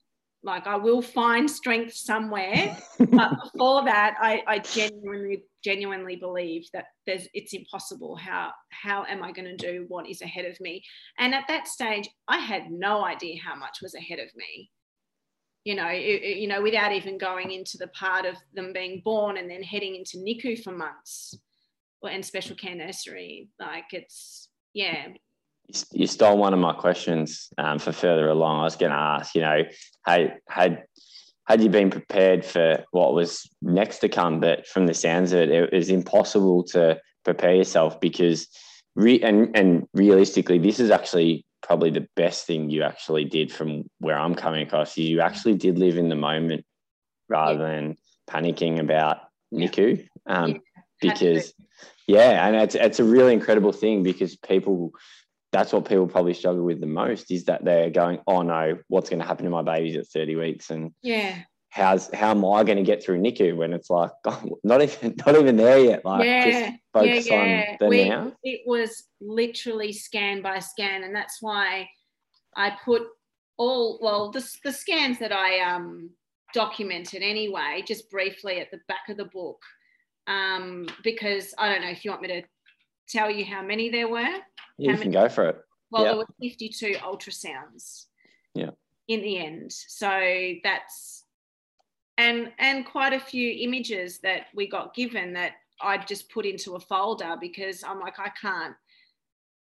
Like 0.42 0.66
I 0.68 0.76
will 0.76 1.02
find 1.02 1.50
strength 1.50 1.94
somewhere. 1.94 2.76
but 2.98 3.30
before 3.52 3.84
that, 3.84 4.16
I, 4.20 4.42
I 4.46 4.58
genuinely 4.60 5.42
genuinely 5.66 6.16
believed 6.16 6.70
that 6.72 6.86
there's 7.06 7.26
it's 7.34 7.52
impossible. 7.52 8.16
How 8.16 8.52
how 8.70 9.04
am 9.04 9.22
I 9.22 9.32
going 9.32 9.56
to 9.56 9.56
do 9.56 9.84
what 9.88 10.08
is 10.08 10.22
ahead 10.22 10.46
of 10.46 10.58
me? 10.60 10.82
And 11.18 11.34
at 11.34 11.44
that 11.48 11.66
stage, 11.66 12.08
I 12.28 12.38
had 12.38 12.70
no 12.70 13.04
idea 13.04 13.42
how 13.44 13.56
much 13.56 13.78
was 13.82 13.94
ahead 13.94 14.20
of 14.20 14.28
me 14.36 14.70
you 15.66 15.74
know, 15.74 15.88
it, 15.88 16.36
you 16.36 16.46
know, 16.46 16.62
without 16.62 16.92
even 16.92 17.18
going 17.18 17.50
into 17.50 17.76
the 17.76 17.88
part 17.88 18.24
of 18.24 18.36
them 18.54 18.72
being 18.72 19.02
born 19.04 19.36
and 19.36 19.50
then 19.50 19.64
heading 19.64 19.96
into 19.96 20.18
NICU 20.18 20.62
for 20.62 20.70
months 20.70 21.36
or 22.00 22.08
and 22.08 22.24
special 22.24 22.54
care 22.54 22.76
nursery. 22.76 23.48
Like 23.58 23.86
it's 23.90 24.48
yeah. 24.74 25.08
You 25.92 26.06
stole 26.06 26.38
one 26.38 26.54
of 26.54 26.60
my 26.60 26.72
questions 26.72 27.48
um, 27.58 27.80
for 27.80 27.90
further 27.90 28.28
along. 28.28 28.60
I 28.60 28.62
was 28.62 28.76
going 28.76 28.92
to 28.92 28.98
ask, 28.98 29.34
you 29.34 29.40
know, 29.40 29.62
had 30.04 30.34
had 30.48 30.84
had 31.46 31.62
you 31.62 31.68
been 31.68 31.90
prepared 31.90 32.44
for 32.44 32.84
what 32.90 33.14
was 33.14 33.48
next 33.62 33.98
to 33.98 34.08
come? 34.08 34.40
But 34.40 34.66
from 34.66 34.86
the 34.86 34.94
sounds 34.94 35.32
of 35.32 35.40
it, 35.40 35.50
it 35.50 35.72
was 35.72 35.90
impossible 35.90 36.64
to 36.64 37.00
prepare 37.24 37.54
yourself 37.54 38.00
because, 38.00 38.48
re- 38.94 39.22
and 39.22 39.56
and 39.56 39.86
realistically, 39.94 40.58
this 40.58 40.80
is 40.80 40.90
actually 40.90 41.44
probably 41.62 41.90
the 41.90 42.06
best 42.16 42.46
thing 42.46 42.70
you 42.70 42.82
actually 42.82 43.24
did 43.24 43.52
from 43.52 43.84
where 43.98 44.18
I'm 44.18 44.34
coming 44.34 44.66
across. 44.66 44.96
You 44.96 45.20
actually 45.20 45.54
did 45.54 45.78
live 45.78 45.96
in 45.96 46.08
the 46.08 46.16
moment 46.16 46.64
rather 47.28 47.58
yeah. 47.58 47.66
than 47.66 47.96
panicking 48.28 48.80
about 48.80 49.18
NICU. 49.52 50.06
Um, 50.26 50.50
yeah. 50.50 50.58
Because 51.00 51.52
yeah, 52.08 52.46
and 52.46 52.56
it's 52.56 52.74
it's 52.74 53.00
a 53.00 53.04
really 53.04 53.32
incredible 53.32 53.72
thing 53.72 54.02
because 54.02 54.36
people 54.36 54.92
that's 55.56 55.72
what 55.72 55.88
people 55.88 56.06
probably 56.06 56.34
struggle 56.34 56.64
with 56.64 56.80
the 56.80 56.86
most 56.86 57.30
is 57.30 57.44
that 57.44 57.64
they're 57.64 57.90
going, 57.90 58.20
oh 58.26 58.42
no, 58.42 58.78
what's 58.88 59.08
going 59.08 59.20
to 59.20 59.26
happen 59.26 59.44
to 59.44 59.50
my 59.50 59.62
babies 59.62 59.96
at 59.96 60.06
30 60.08 60.36
weeks? 60.36 60.70
And 60.70 60.92
yeah, 61.02 61.38
how's 61.70 62.12
how 62.12 62.30
am 62.30 62.44
I 62.44 62.62
going 62.64 62.76
to 62.76 62.82
get 62.82 63.02
through 63.02 63.20
NICU 63.20 63.56
when 63.56 63.72
it's 63.72 63.90
like 63.90 64.10
oh, 64.26 64.58
not 64.64 64.82
even 64.82 65.14
not 65.26 65.36
even 65.36 65.56
there 65.56 65.78
yet? 65.78 66.04
Like 66.04 66.24
yeah, 66.24 66.50
just 66.50 66.78
focus 66.92 67.26
yeah, 67.28 67.44
yeah. 67.44 67.76
on 67.80 67.90
the 67.90 68.08
now. 68.08 68.32
It 68.42 68.60
was 68.66 69.04
literally 69.20 69.92
scan 69.92 70.42
by 70.42 70.58
scan, 70.58 71.04
and 71.04 71.14
that's 71.14 71.38
why 71.40 71.88
I 72.56 72.76
put 72.84 73.02
all 73.58 73.98
well 74.02 74.30
the, 74.30 74.46
the 74.64 74.72
scans 74.72 75.18
that 75.20 75.32
I 75.32 75.60
um 75.60 76.10
documented 76.52 77.22
anyway, 77.22 77.82
just 77.86 78.10
briefly 78.10 78.60
at 78.60 78.70
the 78.70 78.80
back 78.88 79.08
of 79.08 79.16
the 79.16 79.24
book 79.26 79.58
um, 80.26 80.88
because 81.02 81.54
I 81.58 81.68
don't 81.68 81.82
know 81.82 81.90
if 81.90 82.04
you 82.04 82.10
want 82.10 82.22
me 82.22 82.28
to 82.28 82.42
tell 83.08 83.30
you 83.30 83.44
how 83.44 83.62
many 83.62 83.90
there 83.90 84.08
were. 84.08 84.38
Yeah, 84.78 84.92
you 84.92 84.98
can 84.98 85.10
go 85.10 85.28
for 85.28 85.48
it. 85.48 85.56
Well, 85.90 86.04
there 86.04 86.16
were 86.16 86.26
52 86.40 86.94
ultrasounds. 86.96 88.06
Yeah. 88.54 88.70
In 89.08 89.22
the 89.22 89.38
end. 89.38 89.72
So 89.72 90.52
that's 90.64 91.24
and 92.18 92.50
and 92.58 92.84
quite 92.86 93.12
a 93.12 93.20
few 93.20 93.52
images 93.60 94.18
that 94.20 94.46
we 94.54 94.66
got 94.66 94.94
given 94.94 95.34
that 95.34 95.52
I 95.80 95.98
just 95.98 96.30
put 96.30 96.46
into 96.46 96.74
a 96.74 96.80
folder 96.80 97.36
because 97.40 97.84
I'm 97.84 98.00
like, 98.00 98.18
I 98.18 98.30
can't 98.40 98.74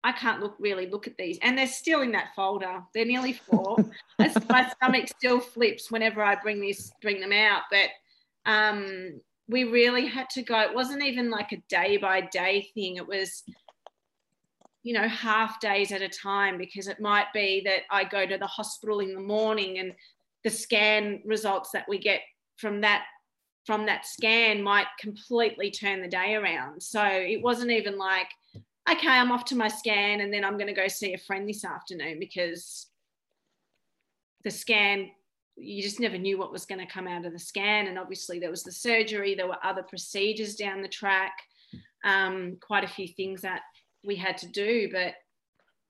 I 0.03 0.11
can't 0.11 0.41
look 0.41 0.55
really 0.59 0.87
look 0.87 1.07
at 1.07 1.17
these. 1.17 1.37
And 1.41 1.57
they're 1.57 1.67
still 1.67 2.01
in 2.01 2.11
that 2.13 2.31
folder. 2.35 2.81
They're 2.93 3.05
nearly 3.05 3.33
four. 3.33 3.77
my 4.19 4.69
stomach 4.69 5.07
still 5.07 5.39
flips 5.39 5.91
whenever 5.91 6.23
I 6.23 6.35
bring 6.35 6.59
this 6.59 6.91
bring 7.01 7.21
them 7.21 7.33
out. 7.33 7.63
But 7.71 7.89
um 8.45 9.21
we 9.49 9.63
really 9.63 10.05
had 10.05 10.29
to 10.29 10.43
go. 10.43 10.59
It 10.61 10.73
wasn't 10.73 11.03
even 11.03 11.29
like 11.31 11.51
a 11.51 11.61
day 11.67 11.97
by 11.97 12.21
day 12.21 12.69
thing. 12.75 12.97
It 12.97 13.07
was, 13.07 13.43
you 14.83 14.93
know, 14.93 15.07
half 15.07 15.59
days 15.59 15.91
at 15.91 16.01
a 16.01 16.09
time 16.09 16.57
because 16.57 16.87
it 16.87 16.99
might 16.99 17.27
be 17.33 17.61
that 17.65 17.81
I 17.91 18.03
go 18.03 18.25
to 18.25 18.37
the 18.37 18.47
hospital 18.47 18.99
in 18.99 19.13
the 19.13 19.19
morning 19.19 19.79
and 19.79 19.93
the 20.43 20.49
scan 20.49 21.21
results 21.25 21.71
that 21.71 21.85
we 21.87 21.97
get 21.97 22.21
from 22.57 22.81
that 22.81 23.03
from 23.65 23.85
that 23.85 24.05
scan 24.05 24.63
might 24.63 24.87
completely 24.99 25.69
turn 25.69 26.01
the 26.01 26.07
day 26.07 26.33
around. 26.35 26.81
So 26.81 27.03
it 27.03 27.41
wasn't 27.41 27.71
even 27.71 27.97
like, 27.97 28.27
okay, 28.89 29.09
I'm 29.09 29.31
off 29.31 29.45
to 29.45 29.55
my 29.55 29.67
scan 29.67 30.21
and 30.21 30.33
then 30.33 30.43
I'm 30.43 30.57
going 30.57 30.67
to 30.67 30.73
go 30.73 30.87
see 30.87 31.13
a 31.13 31.19
friend 31.19 31.47
this 31.47 31.63
afternoon 31.63 32.19
because 32.19 32.87
the 34.43 34.49
scan 34.49 35.09
you 35.61 35.83
just 35.83 35.99
never 35.99 36.17
knew 36.17 36.37
what 36.37 36.51
was 36.51 36.65
going 36.65 36.79
to 36.79 36.91
come 36.91 37.07
out 37.07 37.25
of 37.25 37.33
the 37.33 37.39
scan. 37.39 37.87
And 37.87 37.99
obviously, 37.99 38.39
there 38.39 38.49
was 38.49 38.63
the 38.63 38.71
surgery, 38.71 39.35
there 39.35 39.47
were 39.47 39.63
other 39.63 39.83
procedures 39.83 40.55
down 40.55 40.81
the 40.81 40.87
track, 40.87 41.33
um, 42.03 42.57
quite 42.61 42.83
a 42.83 42.87
few 42.87 43.07
things 43.07 43.41
that 43.41 43.61
we 44.03 44.15
had 44.15 44.37
to 44.39 44.47
do. 44.47 44.89
But 44.91 45.15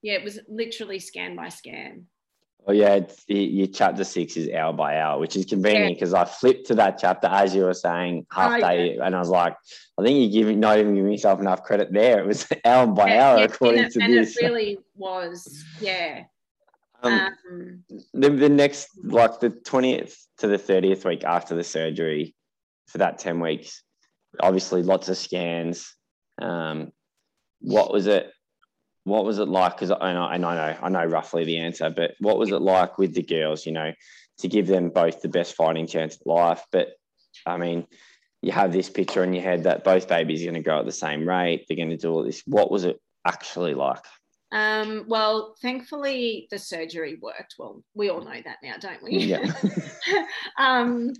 yeah, 0.01 0.13
it 0.13 0.23
was 0.23 0.39
literally 0.47 0.99
scan 0.99 1.35
by 1.35 1.49
scan. 1.49 2.05
Oh 2.67 2.73
yeah, 2.73 2.95
it's, 2.95 3.23
your 3.27 3.67
chapter 3.67 4.03
six 4.03 4.35
is 4.35 4.49
hour 4.53 4.73
by 4.73 4.99
hour, 4.99 5.19
which 5.19 5.35
is 5.35 5.45
convenient 5.45 5.95
because 5.95 6.11
yeah. 6.11 6.21
I 6.21 6.25
flipped 6.25 6.67
to 6.67 6.75
that 6.75 6.97
chapter 6.99 7.27
as 7.27 7.55
you 7.55 7.63
were 7.63 7.73
saying 7.73 8.27
half 8.31 8.57
oh, 8.57 8.59
day, 8.59 8.95
yeah. 8.95 9.05
and 9.05 9.15
I 9.15 9.19
was 9.19 9.29
like, 9.29 9.55
I 9.97 10.03
think 10.03 10.19
you're 10.19 10.43
giving 10.43 10.59
not 10.59 10.77
even 10.77 10.93
giving 10.93 11.11
yourself 11.11 11.39
enough 11.39 11.63
credit 11.63 11.91
there. 11.93 12.19
It 12.19 12.27
was 12.27 12.45
hour 12.65 12.85
by 12.87 13.09
yeah, 13.09 13.29
hour 13.29 13.43
according 13.43 13.85
it, 13.85 13.93
to 13.93 14.01
and 14.01 14.13
this. 14.13 14.35
And 14.37 14.45
it 14.45 14.49
really 14.49 14.79
was, 14.95 15.63
yeah. 15.79 16.23
Um, 17.01 17.13
um, 17.13 17.83
the, 18.13 18.29
the 18.29 18.49
next, 18.49 18.89
like 19.03 19.39
the 19.39 19.51
twentieth 19.51 20.17
to 20.39 20.47
the 20.47 20.57
thirtieth 20.57 21.05
week 21.05 21.23
after 21.23 21.55
the 21.55 21.63
surgery, 21.63 22.35
for 22.87 22.97
that 22.97 23.19
ten 23.19 23.39
weeks, 23.39 23.83
obviously 24.41 24.83
lots 24.83 25.07
of 25.07 25.17
scans. 25.17 25.95
Um, 26.41 26.91
what 27.61 27.91
was 27.91 28.07
it? 28.07 28.31
what 29.09 29.25
was 29.25 29.39
it 29.39 29.47
like? 29.47 29.75
Because 29.75 29.91
I 29.91 30.13
know, 30.13 30.23
I 30.23 30.37
know, 30.37 30.77
I 30.81 30.89
know 30.89 31.05
roughly 31.05 31.43
the 31.43 31.57
answer, 31.57 31.89
but 31.89 32.11
what 32.19 32.37
was 32.37 32.51
it 32.51 32.61
like 32.61 32.97
with 32.97 33.13
the 33.13 33.23
girls? 33.23 33.65
You 33.65 33.71
know, 33.71 33.91
to 34.39 34.47
give 34.47 34.67
them 34.67 34.89
both 34.89 35.21
the 35.21 35.29
best 35.29 35.55
fighting 35.55 35.87
chance 35.87 36.17
at 36.19 36.27
life. 36.27 36.63
But 36.71 36.89
I 37.45 37.57
mean, 37.57 37.87
you 38.41 38.51
have 38.51 38.71
this 38.71 38.89
picture 38.89 39.23
in 39.23 39.33
your 39.33 39.43
head 39.43 39.63
that 39.63 39.83
both 39.83 40.07
babies 40.07 40.41
are 40.41 40.45
going 40.45 40.55
to 40.55 40.61
grow 40.61 40.79
at 40.79 40.85
the 40.85 40.91
same 40.91 41.27
rate. 41.27 41.65
They're 41.67 41.77
going 41.77 41.89
to 41.89 41.97
do 41.97 42.11
all 42.11 42.23
this. 42.23 42.41
What 42.45 42.71
was 42.71 42.85
it 42.85 42.99
actually 43.25 43.73
like? 43.73 44.03
Um, 44.51 45.05
well, 45.07 45.55
thankfully, 45.61 46.47
the 46.49 46.57
surgery 46.57 47.19
worked. 47.21 47.55
Well, 47.59 47.83
we 47.93 48.09
all 48.09 48.21
know 48.21 48.41
that 48.43 48.57
now, 48.63 48.75
don't 48.79 49.03
we? 49.03 49.17
Yeah. 49.17 49.51
um, 50.57 51.13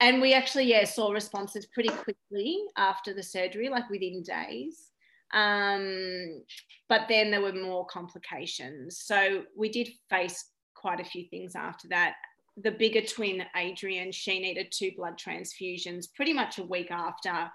and 0.00 0.20
we 0.20 0.32
actually, 0.32 0.64
yeah, 0.64 0.84
saw 0.84 1.10
responses 1.10 1.66
pretty 1.66 1.88
quickly 1.88 2.58
after 2.76 3.12
the 3.12 3.22
surgery, 3.22 3.68
like 3.68 3.90
within 3.90 4.22
days. 4.22 4.90
Um, 5.34 6.42
but 6.88 7.02
then 7.08 7.30
there 7.30 7.42
were 7.42 7.52
more 7.52 7.86
complications. 7.86 8.98
So 8.98 9.42
we 9.56 9.68
did 9.68 9.88
face 10.08 10.44
quite 10.74 11.00
a 11.00 11.04
few 11.04 11.26
things 11.28 11.54
after 11.54 11.88
that. 11.88 12.14
The 12.62 12.70
bigger 12.70 13.02
twin, 13.02 13.42
Adrian, 13.56 14.12
she 14.12 14.40
needed 14.40 14.72
two 14.72 14.92
blood 14.96 15.18
transfusions 15.18 16.06
pretty 16.14 16.32
much 16.32 16.58
a 16.58 16.64
week 16.64 16.90
after 16.90 17.50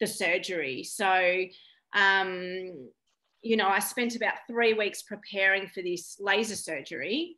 the 0.00 0.06
surgery. 0.06 0.82
So, 0.82 1.44
um, 1.94 2.90
you 3.42 3.56
know, 3.56 3.68
I 3.68 3.78
spent 3.78 4.16
about 4.16 4.34
three 4.48 4.74
weeks 4.74 5.02
preparing 5.02 5.68
for 5.68 5.82
this 5.82 6.16
laser 6.20 6.56
surgery. 6.56 7.36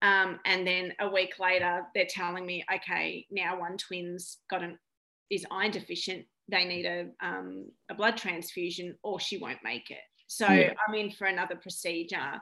Um, 0.00 0.38
and 0.44 0.66
then 0.66 0.92
a 1.00 1.08
week 1.08 1.38
later, 1.40 1.86
they're 1.94 2.06
telling 2.08 2.46
me, 2.46 2.64
okay, 2.72 3.26
now 3.30 3.60
one 3.60 3.76
twin's 3.76 4.38
got 4.48 4.62
an 4.62 4.78
is 5.30 5.44
iron 5.50 5.70
deficient 5.70 6.24
they 6.50 6.64
need 6.64 6.86
a, 6.86 7.06
um, 7.20 7.66
a 7.90 7.94
blood 7.94 8.16
transfusion 8.16 8.96
or 9.02 9.20
she 9.20 9.38
won't 9.38 9.62
make 9.62 9.90
it. 9.90 9.98
So 10.26 10.48
yeah. 10.48 10.72
I'm 10.86 10.94
in 10.94 11.10
for 11.10 11.26
another 11.26 11.56
procedure, 11.56 12.40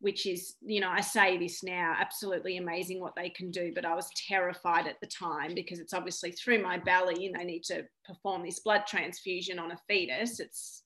which 0.00 0.26
is, 0.26 0.54
you 0.60 0.80
know, 0.80 0.90
I 0.90 1.00
say 1.00 1.38
this 1.38 1.62
now, 1.62 1.94
absolutely 1.98 2.58
amazing 2.58 3.00
what 3.00 3.14
they 3.16 3.30
can 3.30 3.50
do, 3.50 3.72
but 3.74 3.84
I 3.84 3.94
was 3.94 4.08
terrified 4.28 4.86
at 4.86 5.00
the 5.00 5.06
time 5.06 5.54
because 5.54 5.78
it's 5.78 5.94
obviously 5.94 6.32
through 6.32 6.62
my 6.62 6.78
belly 6.78 7.26
and 7.26 7.34
they 7.34 7.44
need 7.44 7.64
to 7.64 7.84
perform 8.04 8.44
this 8.44 8.60
blood 8.60 8.82
transfusion 8.86 9.58
on 9.58 9.72
a 9.72 9.78
fetus. 9.88 10.40
It's, 10.40 10.82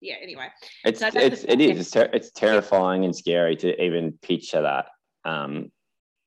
yeah, 0.00 0.16
anyway. 0.20 0.48
It's, 0.84 1.00
so 1.00 1.10
it's, 1.14 1.44
it 1.44 1.60
is, 1.60 1.80
it's, 1.80 1.90
ter- 1.90 2.10
it's 2.12 2.30
terrifying 2.32 3.04
and 3.04 3.14
scary 3.14 3.56
to 3.56 3.80
even 3.82 4.18
picture 4.22 4.62
that. 4.62 4.86
Um, 5.24 5.70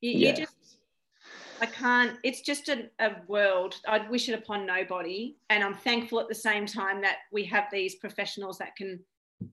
you, 0.02 0.12
yeah. 0.12 0.30
you 0.30 0.36
just 0.36 0.56
I 1.62 1.66
can't, 1.66 2.18
it's 2.24 2.41
just 2.41 2.70
a, 2.70 2.89
a, 3.00 3.16
world. 3.28 3.76
I'd 3.88 4.10
wish 4.10 4.30
it 4.30 4.34
upon 4.34 4.66
nobody. 4.66 5.38
And 5.50 5.64
I'm 5.64 5.74
thankful 5.74 6.20
at 6.20 6.28
the 6.28 6.36
same 6.36 6.66
time 6.66 7.02
that 7.02 7.18
we 7.32 7.45
have 7.45 7.66
these 7.72 7.95
professionals 7.95 8.58
that 8.60 8.76
can 8.76 9.00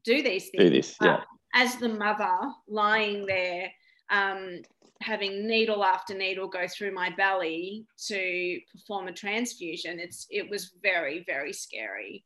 do 0.05 0.23
these 0.23 0.51
things. 0.51 0.65
Do 0.65 0.71
this, 0.71 0.97
yeah. 1.01 1.21
as 1.55 1.77
the 1.77 1.89
mother 1.89 2.37
lying 2.69 3.27
there, 3.27 3.71
um, 4.11 4.61
having 5.01 5.47
needle 5.47 5.85
after 5.85 6.15
needle 6.15 6.49
go 6.49 6.67
through 6.69 6.93
my 6.93 7.11
belly 7.11 7.87
to 8.07 8.61
perform 8.73 9.09
a 9.09 9.13
transfusion, 9.13 9.99
it's 9.99 10.27
it 10.31 10.49
was 10.49 10.73
very, 10.83 11.25
very 11.27 11.53
scary. 11.53 12.25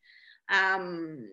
Um, 0.51 1.29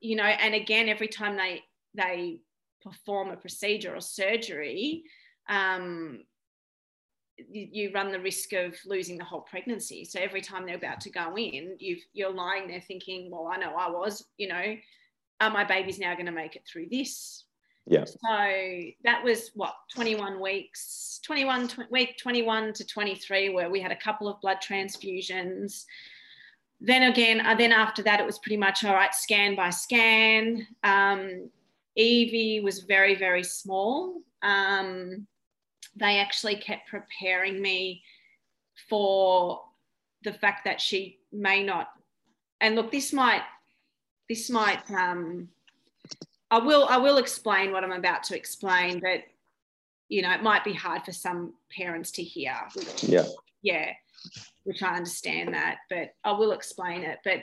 you 0.00 0.16
know, 0.16 0.24
and 0.24 0.54
again, 0.54 0.88
every 0.88 1.08
time 1.08 1.36
they 1.36 1.62
they 1.94 2.40
perform 2.82 3.30
a 3.30 3.36
procedure 3.36 3.94
or 3.94 4.00
surgery, 4.00 5.04
um, 5.48 6.20
you 7.50 7.92
run 7.94 8.10
the 8.10 8.20
risk 8.20 8.52
of 8.52 8.74
losing 8.84 9.16
the 9.16 9.24
whole 9.24 9.42
pregnancy. 9.42 10.04
So 10.04 10.18
every 10.20 10.40
time 10.40 10.66
they're 10.66 10.76
about 10.76 11.00
to 11.02 11.10
go 11.10 11.36
in, 11.36 11.76
you 11.78 11.98
you're 12.12 12.32
lying 12.32 12.66
there 12.68 12.80
thinking, 12.80 13.30
well, 13.30 13.50
I 13.52 13.58
know 13.58 13.74
I 13.76 13.88
was, 13.90 14.24
you 14.36 14.48
know, 14.48 14.76
are 15.40 15.50
my 15.50 15.64
baby's 15.64 15.98
now 15.98 16.14
going 16.14 16.26
to 16.26 16.32
make 16.32 16.56
it 16.56 16.66
through 16.70 16.88
this? 16.90 17.44
Yeah. 17.86 18.04
So 18.04 18.18
that 19.04 19.24
was 19.24 19.50
what 19.54 19.74
21 19.94 20.40
weeks, 20.40 21.20
21 21.24 21.68
tw- 21.68 21.90
week 21.90 22.18
21 22.18 22.72
to 22.74 22.86
23, 22.86 23.50
where 23.50 23.70
we 23.70 23.80
had 23.80 23.92
a 23.92 23.96
couple 23.96 24.28
of 24.28 24.40
blood 24.40 24.58
transfusions. 24.58 25.84
Then 26.80 27.04
again, 27.04 27.44
uh, 27.44 27.54
then 27.54 27.72
after 27.72 28.02
that, 28.02 28.20
it 28.20 28.26
was 28.26 28.38
pretty 28.40 28.58
much 28.58 28.84
all 28.84 28.94
right, 28.94 29.14
scan 29.14 29.56
by 29.56 29.70
scan. 29.70 30.66
Um, 30.84 31.50
Evie 31.98 32.60
was 32.60 32.80
very 32.80 33.14
very 33.14 33.42
small. 33.42 34.22
Um, 34.42 35.26
they 35.96 36.18
actually 36.18 36.56
kept 36.56 36.88
preparing 36.88 37.60
me 37.60 38.02
for 38.88 39.60
the 40.22 40.32
fact 40.32 40.64
that 40.64 40.80
she 40.80 41.18
may 41.32 41.62
not 41.62 41.88
and 42.60 42.74
look 42.74 42.90
this 42.90 43.12
might 43.12 43.42
this 44.28 44.48
might 44.48 44.78
um 44.90 45.48
i 46.50 46.58
will 46.58 46.86
i 46.88 46.96
will 46.96 47.18
explain 47.18 47.72
what 47.72 47.84
i'm 47.84 47.92
about 47.92 48.22
to 48.22 48.36
explain 48.36 49.00
but 49.00 49.22
you 50.08 50.22
know 50.22 50.32
it 50.32 50.42
might 50.42 50.64
be 50.64 50.72
hard 50.72 51.04
for 51.04 51.12
some 51.12 51.52
parents 51.76 52.10
to 52.12 52.22
hear. 52.22 52.56
Yeah. 53.00 53.26
Yeah 53.62 53.92
which 54.64 54.82
i 54.82 54.94
understand 54.94 55.54
that 55.54 55.78
but 55.88 56.14
i 56.24 56.32
will 56.32 56.52
explain 56.52 57.02
it. 57.02 57.18
But 57.24 57.42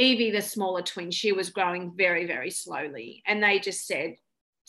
evie 0.00 0.30
the 0.30 0.40
smaller 0.42 0.82
twin 0.82 1.10
she 1.10 1.32
was 1.32 1.50
growing 1.50 1.92
very 1.96 2.26
very 2.26 2.50
slowly 2.50 3.22
and 3.26 3.42
they 3.42 3.58
just 3.58 3.86
said 3.86 4.16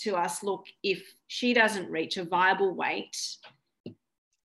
to 0.01 0.15
us 0.15 0.43
look, 0.43 0.65
if 0.84 1.13
she 1.27 1.53
doesn't 1.53 1.89
reach 1.89 2.17
a 2.17 2.23
viable 2.23 2.73
weight 2.73 3.38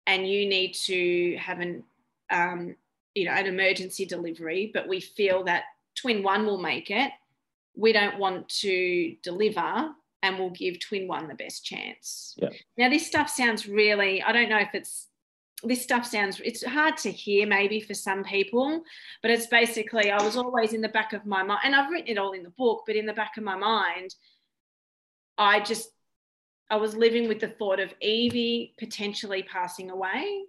and 0.07 0.27
you 0.27 0.47
need 0.47 0.73
to 0.73 1.37
have 1.37 1.59
an, 1.59 1.83
um, 2.29 2.75
you 3.13 3.25
know, 3.25 3.31
an 3.31 3.45
emergency 3.45 4.05
delivery, 4.05 4.71
but 4.73 4.87
we 4.87 4.99
feel 4.99 5.43
that 5.43 5.63
twin 5.95 6.23
one 6.23 6.45
will 6.45 6.57
make 6.57 6.89
it, 6.89 7.11
we 7.75 7.91
don't 7.91 8.17
want 8.19 8.47
to 8.49 9.15
deliver 9.21 9.91
and 10.21 10.39
we'll 10.39 10.49
give 10.51 10.79
twin 10.79 11.07
one 11.07 11.27
the 11.27 11.35
best 11.35 11.65
chance. 11.65 12.35
Yeah. 12.37 12.49
Now, 12.77 12.89
this 12.89 13.05
stuff 13.05 13.29
sounds 13.29 13.67
really, 13.67 14.23
I 14.23 14.31
don't 14.31 14.49
know 14.49 14.59
if 14.59 14.73
it's, 14.73 15.07
this 15.63 15.81
stuff 15.81 16.05
sounds, 16.05 16.41
it's 16.43 16.63
hard 16.63 16.97
to 16.97 17.11
hear 17.11 17.47
maybe 17.47 17.79
for 17.79 17.93
some 17.93 18.23
people, 18.23 18.83
but 19.21 19.31
it's 19.31 19.47
basically, 19.47 20.11
I 20.11 20.21
was 20.21 20.35
always 20.35 20.73
in 20.73 20.81
the 20.81 20.89
back 20.89 21.13
of 21.13 21.25
my 21.25 21.43
mind, 21.43 21.61
and 21.63 21.75
I've 21.75 21.89
written 21.89 22.09
it 22.09 22.17
all 22.17 22.33
in 22.33 22.43
the 22.43 22.49
book, 22.51 22.83
but 22.85 22.95
in 22.95 23.05
the 23.05 23.13
back 23.13 23.37
of 23.37 23.43
my 23.43 23.55
mind, 23.55 24.13
I 25.37 25.59
just, 25.61 25.89
I 26.69 26.77
was 26.77 26.95
living 26.95 27.27
with 27.27 27.39
the 27.39 27.47
thought 27.47 27.79
of 27.79 27.93
Evie 28.01 28.73
potentially 28.77 29.43
passing 29.43 29.89
away 29.89 30.43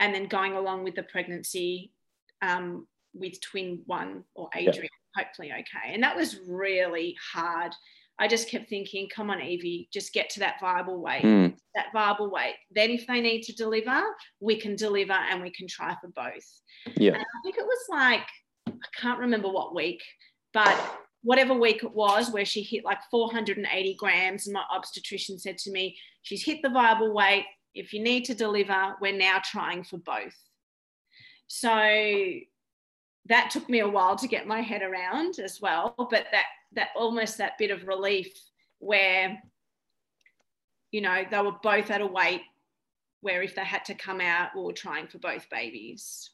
and 0.00 0.14
then 0.14 0.26
going 0.26 0.54
along 0.54 0.84
with 0.84 0.94
the 0.94 1.02
pregnancy 1.02 1.92
um, 2.42 2.86
with 3.14 3.40
twin 3.40 3.82
one 3.86 4.24
or 4.34 4.48
Adrian, 4.54 4.88
yeah. 5.16 5.24
hopefully 5.24 5.52
okay. 5.52 5.92
And 5.92 6.02
that 6.02 6.16
was 6.16 6.38
really 6.46 7.16
hard. 7.32 7.72
I 8.18 8.28
just 8.28 8.48
kept 8.48 8.68
thinking, 8.68 9.08
come 9.08 9.30
on, 9.30 9.40
Evie, 9.40 9.88
just 9.92 10.12
get 10.12 10.30
to 10.30 10.40
that 10.40 10.60
viable 10.60 11.00
weight, 11.00 11.22
mm. 11.22 11.47
That 11.74 11.92
viable 11.92 12.30
weight. 12.30 12.54
Then, 12.70 12.90
if 12.90 13.06
they 13.06 13.20
need 13.20 13.42
to 13.42 13.54
deliver, 13.54 14.02
we 14.40 14.56
can 14.56 14.76
deliver 14.76 15.12
and 15.12 15.42
we 15.42 15.50
can 15.50 15.66
try 15.68 15.96
for 16.00 16.08
both. 16.08 16.46
Yeah. 16.96 17.12
And 17.14 17.22
I 17.22 17.40
think 17.42 17.56
it 17.56 17.64
was 17.64 17.84
like, 17.88 18.26
I 18.66 18.72
can't 19.00 19.20
remember 19.20 19.48
what 19.48 19.74
week, 19.74 20.02
but 20.52 20.78
whatever 21.22 21.54
week 21.54 21.82
it 21.82 21.94
was 21.94 22.30
where 22.30 22.44
she 22.44 22.62
hit 22.62 22.84
like 22.84 22.98
480 23.10 23.94
grams 23.94 24.46
and 24.46 24.54
my 24.54 24.62
obstetrician 24.72 25.38
said 25.38 25.58
to 25.58 25.70
me 25.70 25.96
she's 26.22 26.44
hit 26.44 26.62
the 26.62 26.70
viable 26.70 27.12
weight 27.12 27.44
if 27.74 27.92
you 27.92 28.02
need 28.02 28.24
to 28.24 28.34
deliver 28.34 28.94
we're 29.00 29.16
now 29.16 29.40
trying 29.44 29.82
for 29.82 29.98
both 29.98 30.34
so 31.48 31.68
that 33.26 33.50
took 33.50 33.68
me 33.68 33.80
a 33.80 33.88
while 33.88 34.16
to 34.16 34.28
get 34.28 34.46
my 34.46 34.60
head 34.60 34.82
around 34.82 35.38
as 35.38 35.60
well 35.60 35.94
but 36.10 36.26
that 36.32 36.46
that 36.72 36.88
almost 36.96 37.38
that 37.38 37.58
bit 37.58 37.70
of 37.70 37.86
relief 37.86 38.32
where 38.78 39.38
you 40.90 41.00
know 41.00 41.24
they 41.30 41.40
were 41.40 41.54
both 41.62 41.90
at 41.90 42.00
a 42.00 42.06
weight 42.06 42.42
where 43.20 43.42
if 43.42 43.54
they 43.54 43.64
had 43.64 43.84
to 43.84 43.94
come 43.94 44.20
out 44.20 44.50
we 44.54 44.62
were 44.62 44.72
trying 44.72 45.06
for 45.06 45.18
both 45.18 45.48
babies 45.50 46.30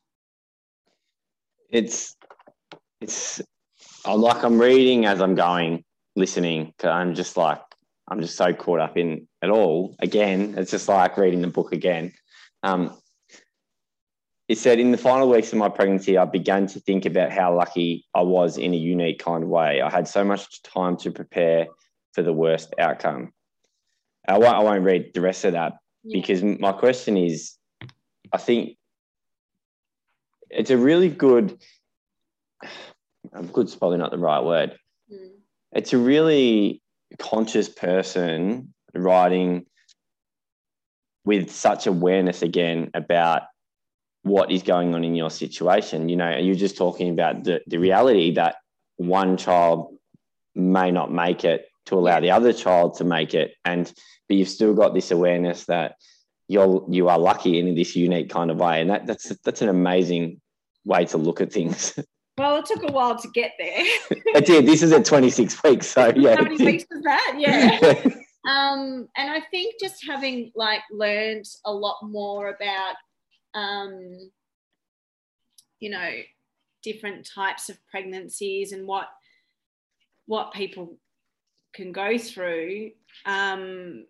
it's 1.71 2.17
it's 3.01 3.43
I'm 4.05 4.21
like 4.21 4.45
I'm 4.45 4.61
reading 4.61 5.07
as 5.07 5.21
I'm 5.21 5.35
going, 5.35 5.85
listening. 6.17 6.73
Cause 6.79 6.91
I'm 6.91 7.15
just 7.15 7.37
like 7.37 7.61
I'm 8.09 8.21
just 8.21 8.37
so 8.37 8.53
caught 8.53 8.81
up 8.81 8.97
in 8.97 9.27
it 9.43 9.51
all. 9.51 9.97
Again, 10.01 10.55
it's 10.57 10.71
just 10.71 10.89
like 10.89 11.17
reading 11.17 11.41
the 11.41 11.49
book 11.49 11.73
again. 11.73 12.13
Um, 12.63 12.97
it 14.47 14.59
said 14.59 14.79
in 14.79 14.93
the 14.93 14.99
final 14.99 15.31
weeks 15.31 15.53
of 15.53 15.59
my 15.59 15.71
pregnancy, 15.71 16.19
I 16.19 16.27
began 16.27 16.67
to 16.69 16.81
think 16.81 17.07
about 17.07 17.33
how 17.33 17.57
lucky 17.57 18.05
I 18.15 18.21
was 18.21 18.59
in 18.59 18.75
a 18.75 18.77
unique 18.77 19.19
kind 19.19 19.43
of 19.43 19.49
way. 19.49 19.81
I 19.81 19.89
had 19.89 20.07
so 20.07 20.23
much 20.23 20.63
time 20.63 20.99
to 20.99 21.11
prepare 21.11 21.67
for 22.13 22.23
the 22.23 22.33
worst 22.33 22.75
outcome. 22.79 23.33
I 24.27 24.39
won't, 24.39 24.55
I 24.55 24.61
won't 24.61 24.85
read 24.85 25.13
the 25.15 25.21
rest 25.21 25.45
of 25.45 25.53
that 25.53 25.75
yeah. 26.03 26.21
because 26.21 26.43
my 26.43 26.73
question 26.73 27.17
is 27.17 27.57
I 28.33 28.39
think 28.39 28.77
it's 30.51 30.71
a 30.71 30.79
really 30.79 31.09
good, 31.09 31.59
good's 33.53 33.77
probably 33.77 33.99
not 33.99 34.11
the 34.11 34.19
right 34.19 34.43
word. 34.43 34.77
Mm. 35.13 35.31
It's 35.73 35.93
a 35.93 35.99
really 35.99 36.83
conscious 37.19 37.69
person 37.69 38.73
writing 38.95 39.67
with 41.25 41.51
such 41.51 41.87
awareness 41.87 42.43
again 42.43 42.91
about 42.95 43.43
what 44.23 44.51
is 44.51 44.63
going 44.63 44.95
on 44.95 45.05
in 45.05 45.15
your 45.15 45.31
situation. 45.31 46.09
You 46.09 46.17
know, 46.17 46.37
you're 46.37 46.55
just 46.55 46.77
talking 46.77 47.11
about 47.11 47.45
the, 47.45 47.61
the 47.67 47.79
reality 47.79 48.35
that 48.35 48.57
one 48.97 49.37
child 49.37 49.97
may 50.55 50.91
not 50.91 51.13
make 51.13 51.45
it 51.45 51.67
to 51.87 51.97
allow 51.97 52.21
the 52.21 52.31
other 52.31 52.53
child 52.53 52.95
to 52.99 53.05
make 53.05 53.35
it. 53.35 53.55
And 53.65 53.93
but 54.29 54.37
you've 54.37 54.49
still 54.49 54.75
got 54.75 54.95
this 54.95 55.11
awareness 55.11 55.67
that 55.67 55.97
you're 56.49 56.85
you 56.91 57.09
are 57.09 57.19
lucky 57.19 57.59
in 57.59 57.75
this 57.75 57.97
unique 57.97 58.31
kind 58.31 58.51
of 58.51 58.59
way. 58.59 58.81
And 58.81 58.91
that, 58.91 59.07
that's 59.07 59.29
that's 59.45 59.63
an 59.63 59.69
amazing 59.69 60.41
way 60.85 61.05
to 61.07 61.19
look 61.19 61.41
at 61.41 61.53
things. 61.53 61.99
Well, 62.37 62.57
it 62.57 62.67
took 62.67 62.83
a 62.83 62.91
while 62.91 63.17
to 63.17 63.29
get 63.29 63.53
there. 63.61 63.85
it 64.11 64.45
did. 64.45 64.67
This 64.67 64.83
is 64.83 64.91
at 64.91 65.05
26 65.05 65.63
weeks. 65.63 65.87
So 65.87 66.13
yeah. 66.17 66.35
How 66.35 66.43
many 66.43 66.65
weeks 66.65 66.85
was 66.91 67.05
that? 67.05 67.35
Yeah. 67.39 67.79
um, 68.51 69.07
and 69.17 69.31
I 69.31 69.41
think 69.53 69.77
just 69.81 70.05
having 70.05 70.51
like 70.57 70.81
learned 70.91 71.45
a 71.65 71.73
lot 71.73 71.99
more 72.03 72.49
about 72.49 72.97
um, 73.55 74.33
you 75.79 75.91
know, 75.91 76.11
different 76.83 77.27
types 77.27 77.69
of 77.69 77.79
pregnancies 77.91 78.73
and 78.73 78.87
what 78.87 79.07
what 80.27 80.53
people 80.53 80.99
can 81.75 81.93
go 81.93 82.17
through, 82.17 82.93
um, 83.27 84.07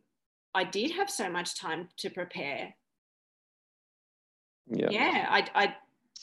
I 0.55 0.65
did 0.65 0.93
have 0.93 1.11
so 1.11 1.29
much 1.29 1.59
time 1.59 1.89
to 1.99 2.11
prepare. 2.11 2.75
Yeah. 4.69 4.89
Yeah. 4.91 5.27
I, 5.29 5.47
I, 5.55 5.75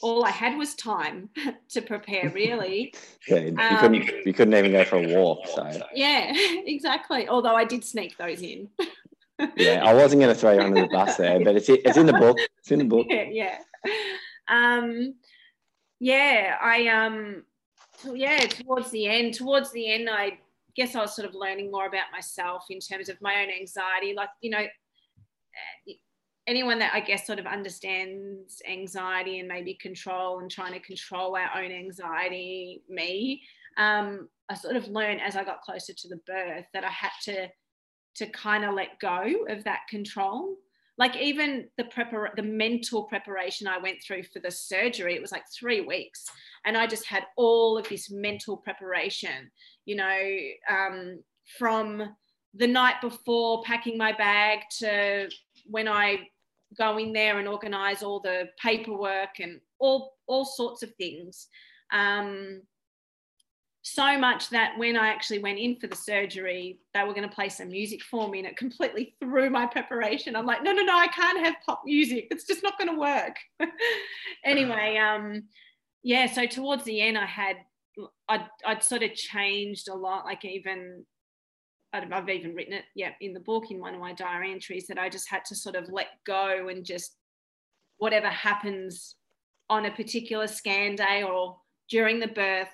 all 0.01 0.23
I 0.25 0.31
had 0.31 0.57
was 0.57 0.75
time 0.75 1.29
to 1.69 1.81
prepare, 1.81 2.29
really. 2.29 2.93
yeah, 3.27 3.39
you, 3.39 3.57
um, 3.57 3.77
couldn't, 3.79 4.25
you 4.25 4.33
couldn't 4.33 4.53
even 4.53 4.71
go 4.71 4.83
for 4.83 4.97
a 4.97 5.07
walk. 5.07 5.47
So. 5.47 5.69
Yeah, 5.93 6.31
exactly. 6.65 7.27
Although 7.27 7.55
I 7.55 7.65
did 7.65 7.83
sneak 7.83 8.17
those 8.17 8.41
in. 8.41 8.69
yeah, 9.57 9.83
I 9.83 9.93
wasn't 9.93 10.21
going 10.21 10.33
to 10.33 10.39
throw 10.39 10.53
you 10.53 10.61
under 10.61 10.81
the 10.81 10.87
bus 10.87 11.17
there, 11.17 11.43
but 11.43 11.55
it's 11.55 11.67
it's 11.67 11.97
in 11.97 12.05
the 12.05 12.13
book. 12.13 12.37
It's 12.59 12.71
in 12.71 12.79
the 12.79 12.85
book. 12.85 13.07
Yeah, 13.09 13.25
yeah. 13.31 13.57
Um, 14.47 15.15
yeah, 15.99 16.57
I 16.61 16.87
um, 16.87 17.43
yeah, 18.13 18.39
towards 18.45 18.91
the 18.91 19.07
end, 19.07 19.33
towards 19.33 19.71
the 19.71 19.91
end, 19.91 20.09
I 20.09 20.39
guess 20.75 20.95
I 20.95 21.01
was 21.01 21.15
sort 21.15 21.27
of 21.27 21.35
learning 21.35 21.71
more 21.71 21.85
about 21.85 22.11
myself 22.11 22.65
in 22.69 22.79
terms 22.79 23.09
of 23.09 23.17
my 23.21 23.41
own 23.41 23.49
anxiety. 23.49 24.13
Like, 24.15 24.29
you 24.41 24.51
know, 24.51 24.65
anyone 26.47 26.79
that 26.79 26.93
I 26.93 26.99
guess 26.99 27.25
sort 27.25 27.39
of 27.39 27.45
understands 27.45 28.61
anxiety 28.67 29.39
and 29.39 29.47
maybe 29.47 29.75
control 29.75 30.39
and 30.39 30.49
trying 30.49 30.73
to 30.73 30.79
control 30.79 31.35
our 31.35 31.61
own 31.61 31.71
anxiety, 31.71 32.83
me, 32.89 33.41
um, 33.77 34.27
I 34.49 34.55
sort 34.55 34.75
of 34.75 34.87
learned 34.87 35.21
as 35.21 35.35
I 35.35 35.43
got 35.43 35.61
closer 35.61 35.93
to 35.93 36.07
the 36.07 36.19
birth 36.27 36.65
that 36.73 36.83
I 36.83 36.89
had 36.89 37.11
to 37.23 37.47
to 38.13 38.27
kind 38.31 38.65
of 38.65 38.73
let 38.73 38.99
go 38.99 39.45
of 39.47 39.63
that 39.63 39.81
control. 39.89 40.55
Like 41.01 41.17
even 41.17 41.67
the 41.77 41.85
prepar- 41.85 42.35
the 42.35 42.43
mental 42.43 43.03
preparation 43.13 43.67
I 43.67 43.79
went 43.79 43.97
through 44.01 44.23
for 44.31 44.39
the 44.39 44.51
surgery, 44.51 45.15
it 45.15 45.21
was 45.21 45.31
like 45.31 45.45
three 45.59 45.81
weeks, 45.81 46.25
and 46.65 46.77
I 46.77 46.85
just 46.85 47.05
had 47.07 47.23
all 47.35 47.77
of 47.77 47.89
this 47.89 48.11
mental 48.11 48.55
preparation 48.57 49.49
you 49.85 49.95
know, 49.95 50.37
um, 50.69 51.19
from 51.57 52.15
the 52.53 52.67
night 52.67 52.95
before 53.01 53.63
packing 53.63 53.97
my 53.97 54.11
bag 54.11 54.59
to 54.79 55.29
when 55.65 55.87
I 55.87 56.27
go 56.77 56.97
in 56.97 57.13
there 57.13 57.39
and 57.39 57.47
organize 57.47 58.03
all 58.03 58.19
the 58.19 58.45
paperwork 58.61 59.39
and 59.39 59.59
all 59.79 60.13
all 60.27 60.45
sorts 60.45 60.83
of 60.83 60.93
things. 60.95 61.47
Um, 61.91 62.61
so 63.83 64.17
much 64.17 64.49
that 64.49 64.77
when 64.77 64.95
I 64.95 65.09
actually 65.09 65.39
went 65.39 65.57
in 65.57 65.75
for 65.75 65.87
the 65.87 65.95
surgery, 65.95 66.79
they 66.93 67.03
were 67.03 67.13
going 67.13 67.27
to 67.27 67.35
play 67.35 67.49
some 67.49 67.69
music 67.69 68.03
for 68.03 68.29
me, 68.29 68.39
and 68.39 68.47
it 68.47 68.57
completely 68.57 69.15
threw 69.19 69.49
my 69.49 69.65
preparation. 69.65 70.35
I'm 70.35 70.45
like, 70.45 70.63
no, 70.63 70.71
no, 70.71 70.83
no, 70.83 70.95
I 70.95 71.07
can't 71.07 71.43
have 71.45 71.55
pop 71.65 71.81
music. 71.85 72.27
It's 72.31 72.45
just 72.45 72.63
not 72.63 72.77
going 72.77 72.91
to 72.93 72.99
work. 72.99 73.35
anyway, 74.45 74.97
um, 74.97 75.43
yeah. 76.03 76.31
So 76.31 76.45
towards 76.45 76.83
the 76.83 77.01
end, 77.01 77.17
I 77.17 77.25
had 77.25 77.57
I'd, 78.29 78.45
I'd 78.65 78.83
sort 78.83 79.03
of 79.03 79.13
changed 79.15 79.89
a 79.89 79.95
lot. 79.95 80.25
Like 80.25 80.45
even 80.45 81.03
I've 81.93 82.29
even 82.29 82.55
written 82.55 82.73
it, 82.73 82.85
yeah, 82.95 83.11
in 83.19 83.33
the 83.33 83.39
book 83.39 83.69
in 83.69 83.79
one 83.79 83.93
of 83.93 83.99
my 83.99 84.13
diary 84.13 84.51
entries 84.51 84.87
that 84.87 84.97
I 84.97 85.09
just 85.09 85.29
had 85.29 85.43
to 85.45 85.55
sort 85.55 85.75
of 85.75 85.89
let 85.89 86.07
go 86.25 86.69
and 86.69 86.85
just 86.85 87.17
whatever 87.97 88.27
happens 88.27 89.15
on 89.69 89.85
a 89.85 89.91
particular 89.91 90.47
scan 90.47 90.95
day 90.95 91.23
or 91.23 91.57
during 91.89 92.19
the 92.19 92.27
birth 92.27 92.69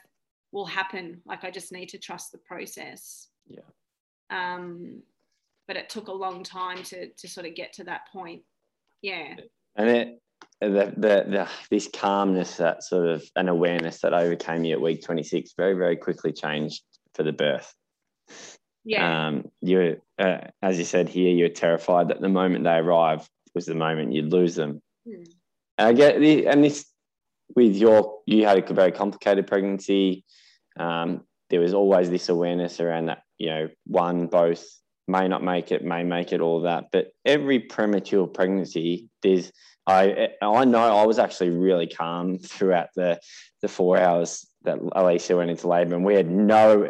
will 0.58 0.66
happen. 0.66 1.22
Like 1.26 1.44
I 1.44 1.52
just 1.52 1.72
need 1.72 1.90
to 1.90 2.00
trust 2.00 2.32
the 2.32 2.40
process. 2.40 3.28
Yeah. 3.48 3.60
Um, 4.30 5.04
but 5.68 5.78
it 5.78 5.90
took 5.90 6.08
a 6.08 6.14
long 6.14 6.44
time 6.44 6.84
to 6.84 7.10
to 7.10 7.28
sort 7.28 7.46
of 7.46 7.56
get 7.56 7.74
to 7.74 7.84
that 7.86 8.02
point. 8.12 8.42
Yeah. 9.02 9.36
And 9.76 9.90
it 9.90 10.22
the, 10.60 10.68
the, 10.68 11.26
the, 11.28 11.48
this 11.70 11.88
calmness 11.94 12.58
that 12.58 12.84
sort 12.84 13.08
of 13.08 13.24
an 13.36 13.48
awareness 13.48 14.02
that 14.02 14.14
overcame 14.14 14.64
you 14.64 14.74
at 14.74 14.82
week 14.82 15.04
26 15.04 15.54
very 15.56 15.74
very 15.74 15.96
quickly 15.96 16.32
changed 16.32 16.82
for 17.14 17.24
the 17.24 17.32
birth 17.32 17.76
yeah 18.84 19.28
um 19.28 19.46
you 19.62 20.00
uh, 20.18 20.40
as 20.64 20.80
you 20.80 20.84
said 20.84 21.10
here 21.10 21.32
you're 21.32 21.50
terrified 21.50 22.08
that 22.10 22.22
the 22.22 22.30
moment 22.30 22.64
they 22.64 22.76
arrive 22.76 23.28
was 23.54 23.66
the 23.66 23.76
moment 23.76 24.14
you'd 24.14 24.32
lose 24.32 24.56
them 24.56 24.82
and 25.06 25.28
i 25.88 25.94
get 25.94 26.20
the 26.20 26.48
and 26.48 26.64
this 26.64 26.86
with 27.56 27.76
your 27.76 28.20
you 28.26 28.46
had 28.46 28.58
a 28.58 28.74
very 28.74 28.92
complicated 28.92 29.48
pregnancy 29.48 30.26
um, 30.80 31.22
there 31.50 31.60
was 31.60 31.74
always 31.74 32.10
this 32.10 32.30
awareness 32.30 32.80
around 32.80 33.08
that 33.08 33.24
you 33.38 33.50
know 33.50 33.70
one 33.86 34.28
both 34.28 34.66
may 35.08 35.28
not 35.28 35.44
make 35.44 35.72
it 35.72 35.84
may 35.84 36.04
make 36.04 36.34
it 36.34 36.42
all 36.42 36.62
that 36.62 36.86
but 36.92 37.08
every 37.26 37.60
premature 37.60 38.28
pregnancy 38.28 39.08
there's 39.24 39.52
I 39.88 40.30
I 40.42 40.66
know 40.66 40.98
I 40.98 41.06
was 41.06 41.18
actually 41.18 41.52
really 41.52 41.88
calm 41.88 42.38
throughout 42.38 42.90
the 42.96 43.20
the 43.62 43.70
four 43.70 43.98
hours 43.98 44.46
that 44.64 44.80
Alicia 44.92 45.38
went 45.38 45.50
into 45.50 45.68
labour, 45.68 45.96
and 45.96 46.06
we 46.06 46.14
had 46.14 46.30
no 46.30 46.90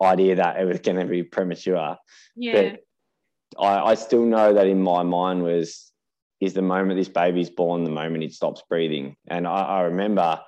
idea 0.00 0.36
that 0.36 0.60
it 0.60 0.64
was 0.64 0.78
going 0.78 0.98
to 0.98 1.04
be 1.04 1.24
premature. 1.24 1.96
Yeah. 2.36 2.52
But 2.52 3.60
I, 3.60 3.90
I 3.90 3.94
still 3.94 4.24
know 4.24 4.54
that 4.54 4.68
in 4.68 4.80
my 4.80 5.02
mind 5.02 5.42
was 5.42 5.92
is 6.40 6.54
the 6.54 6.62
moment 6.62 6.96
this 6.96 7.08
baby's 7.08 7.50
born, 7.50 7.82
the 7.82 7.90
moment 7.90 8.22
it 8.22 8.32
stops 8.32 8.62
breathing, 8.68 9.16
and 9.26 9.46
I, 9.46 9.62
I 9.62 9.80
remember 9.82 10.40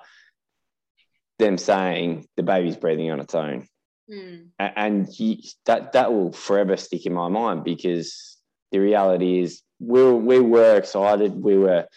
them 1.41 1.57
saying 1.57 2.27
the 2.37 2.43
baby's 2.43 2.77
breathing 2.77 3.11
on 3.11 3.19
its 3.19 3.35
own, 3.35 3.67
mm. 4.09 4.47
and 4.57 5.07
he, 5.07 5.49
that 5.65 5.93
that 5.93 6.13
will 6.13 6.31
forever 6.31 6.77
stick 6.77 7.05
in 7.05 7.13
my 7.13 7.27
mind 7.27 7.63
because 7.63 8.37
the 8.71 8.79
reality 8.79 9.41
is 9.41 9.61
we 9.79 10.01
were, 10.01 10.15
we 10.15 10.39
were 10.39 10.77
excited. 10.77 11.33
We 11.33 11.57
were 11.57 11.87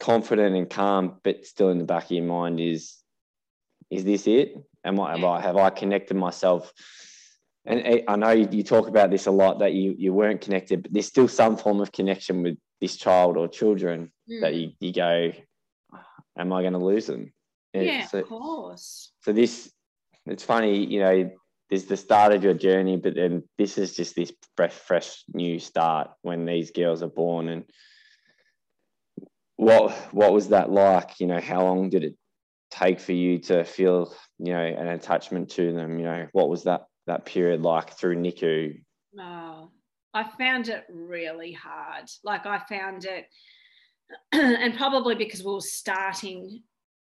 confident 0.00 0.56
and 0.56 0.68
calm, 0.68 1.20
but 1.22 1.46
still 1.46 1.70
in 1.70 1.78
the 1.78 1.84
back 1.84 2.04
of 2.04 2.10
your 2.10 2.24
mind 2.24 2.60
is, 2.60 2.96
is 3.90 4.04
this 4.04 4.26
it? 4.26 4.54
Am 4.84 5.00
I, 5.00 5.16
have 5.16 5.24
I, 5.24 5.40
have 5.40 5.56
I 5.56 5.70
connected 5.70 6.16
myself? 6.16 6.72
And 7.64 8.02
I 8.08 8.16
know 8.16 8.30
you, 8.30 8.62
talk 8.62 8.88
about 8.88 9.10
this 9.10 9.26
a 9.26 9.30
lot 9.30 9.58
that 9.58 9.74
you, 9.74 9.94
you 9.98 10.14
weren't 10.14 10.40
connected, 10.40 10.82
but 10.82 10.92
there's 10.92 11.06
still 11.06 11.28
some 11.28 11.56
form 11.56 11.80
of 11.80 11.92
connection 11.92 12.42
with 12.42 12.56
this 12.80 12.96
child 12.96 13.36
or 13.36 13.48
children 13.48 14.10
mm. 14.30 14.40
that 14.40 14.54
you, 14.54 14.72
you 14.80 14.92
go, 14.92 15.32
am 16.38 16.52
I 16.52 16.62
going 16.62 16.72
to 16.72 16.78
lose 16.78 17.06
them? 17.06 17.32
Yeah, 17.74 18.06
so, 18.06 18.18
of 18.18 18.28
course. 18.28 19.12
So 19.22 19.32
this, 19.32 19.70
it's 20.26 20.44
funny, 20.44 20.84
you 20.84 21.00
know, 21.00 21.30
there's 21.68 21.84
the 21.84 21.96
start 21.96 22.32
of 22.32 22.42
your 22.42 22.54
journey, 22.54 22.96
but 22.96 23.14
then 23.14 23.44
this 23.58 23.76
is 23.76 23.94
just 23.94 24.16
this 24.16 24.32
fresh, 24.56 24.72
fresh 24.72 25.22
new 25.34 25.58
start 25.58 26.10
when 26.22 26.46
these 26.46 26.70
girls 26.70 27.02
are 27.02 27.08
born. 27.08 27.48
And 27.48 27.64
what 29.56 29.92
what 30.12 30.32
was 30.32 30.48
that 30.48 30.70
like? 30.70 31.20
You 31.20 31.26
know, 31.26 31.40
how 31.40 31.64
long 31.64 31.90
did 31.90 32.04
it 32.04 32.14
take 32.70 33.00
for 33.00 33.12
you 33.12 33.38
to 33.40 33.64
feel, 33.64 34.14
you 34.38 34.52
know, 34.52 34.64
an 34.64 34.86
attachment 34.86 35.50
to 35.50 35.72
them? 35.74 35.98
You 35.98 36.04
know, 36.04 36.26
what 36.32 36.48
was 36.48 36.64
that 36.64 36.86
that 37.06 37.26
period 37.26 37.62
like 37.62 37.90
through 37.90 38.16
NICU? 38.16 38.80
Oh, 39.18 39.70
I 40.14 40.24
found 40.38 40.68
it 40.68 40.84
really 40.88 41.52
hard. 41.52 42.04
Like 42.24 42.46
I 42.46 42.60
found 42.60 43.04
it, 43.04 43.26
and 44.32 44.76
probably 44.76 45.16
because 45.16 45.42
we 45.42 45.52
were 45.52 45.60
starting 45.60 46.62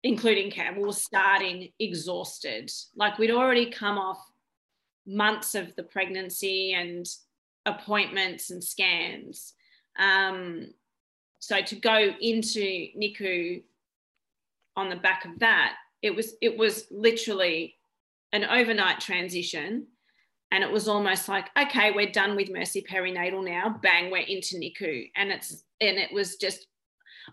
including 0.03 0.51
Cam, 0.51 0.77
we 0.77 0.85
were 0.85 0.93
starting 0.93 1.71
exhausted. 1.79 2.71
Like 2.97 3.19
we'd 3.19 3.31
already 3.31 3.71
come 3.71 3.99
off 3.99 4.19
months 5.07 5.55
of 5.55 5.75
the 5.77 5.83
pregnancy 5.83 6.73
and 6.75 7.07
appointments 7.67 8.51
and 8.51 8.63
scans. 8.63 9.55
Um, 9.99 10.69
so 11.39 11.61
to 11.61 11.77
go 11.77 12.13
into 12.21 12.89
NICU 12.97 13.63
on 14.77 14.89
the 14.91 14.97
back 14.97 15.25
of 15.25 15.39
that, 15.41 15.75
it 16.03 16.15
was 16.15 16.35
it 16.41 16.57
was 16.59 16.87
literally 16.91 17.77
an 18.33 18.45
overnight 18.45 19.01
transition. 19.01 19.87
and 20.51 20.63
it 20.63 20.71
was 20.71 20.87
almost 20.87 21.29
like 21.29 21.49
okay 21.59 21.93
we're 21.93 22.11
done 22.13 22.37
with 22.37 22.51
mercy 22.51 22.83
perinatal 22.83 23.43
now 23.45 23.79
bang 23.83 24.11
we're 24.11 24.19
into 24.19 24.59
nicu 24.59 25.07
and 25.17 25.31
it's 25.31 25.65
and 25.81 25.97
it 25.99 26.13
was 26.13 26.37
just 26.37 26.67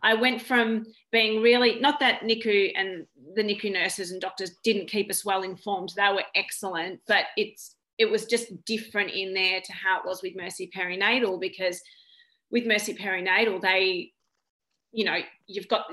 i 0.04 0.14
went 0.14 0.42
from 0.42 0.86
being 1.12 1.42
really 1.42 1.80
not 1.80 2.00
that 2.00 2.24
nicu 2.24 2.72
and 2.76 3.06
the 3.36 3.44
nicu 3.44 3.72
nurses 3.72 4.12
and 4.12 4.22
doctors 4.22 4.52
didn't 4.64 4.90
keep 4.90 5.10
us 5.10 5.26
well 5.26 5.44
informed 5.44 5.92
they 5.96 6.12
were 6.14 6.24
excellent 6.36 7.00
but 7.08 7.26
it's 7.38 7.76
it 7.98 8.10
was 8.10 8.26
just 8.26 8.64
different 8.66 9.12
in 9.12 9.34
there 9.34 9.60
to 9.62 9.74
how 9.74 10.00
it 10.00 10.06
was 10.06 10.22
with 10.22 10.36
mercy 10.36 10.70
perinatal 10.76 11.40
because 11.40 11.82
with 12.52 12.66
mercy 12.66 12.94
perinatal 12.94 13.62
they 13.62 14.12
you 14.92 15.06
know 15.06 15.20
you've 15.48 15.68
got 15.68 15.86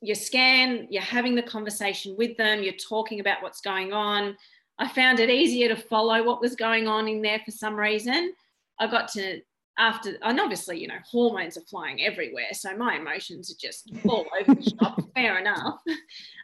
your 0.00 0.14
scan 0.14 0.86
you're 0.90 1.02
having 1.02 1.34
the 1.34 1.42
conversation 1.42 2.14
with 2.18 2.36
them 2.36 2.62
you're 2.62 2.74
talking 2.74 3.20
about 3.20 3.42
what's 3.42 3.60
going 3.60 3.92
on 3.92 4.36
I 4.78 4.88
found 4.88 5.20
it 5.20 5.30
easier 5.30 5.68
to 5.68 5.76
follow 5.76 6.22
what 6.24 6.40
was 6.40 6.56
going 6.56 6.88
on 6.88 7.06
in 7.08 7.22
there 7.22 7.40
for 7.44 7.50
some 7.50 7.76
reason. 7.76 8.34
I 8.78 8.88
got 8.88 9.08
to 9.12 9.40
after, 9.78 10.16
and 10.22 10.40
obviously, 10.40 10.80
you 10.80 10.88
know, 10.88 10.98
hormones 11.04 11.56
are 11.56 11.62
flying 11.62 12.02
everywhere, 12.02 12.52
so 12.52 12.76
my 12.76 12.96
emotions 12.96 13.50
are 13.50 13.60
just 13.60 13.90
all 14.08 14.26
over 14.40 14.54
the 14.54 14.70
shop. 14.78 15.00
Fair 15.14 15.38
enough. 15.38 15.80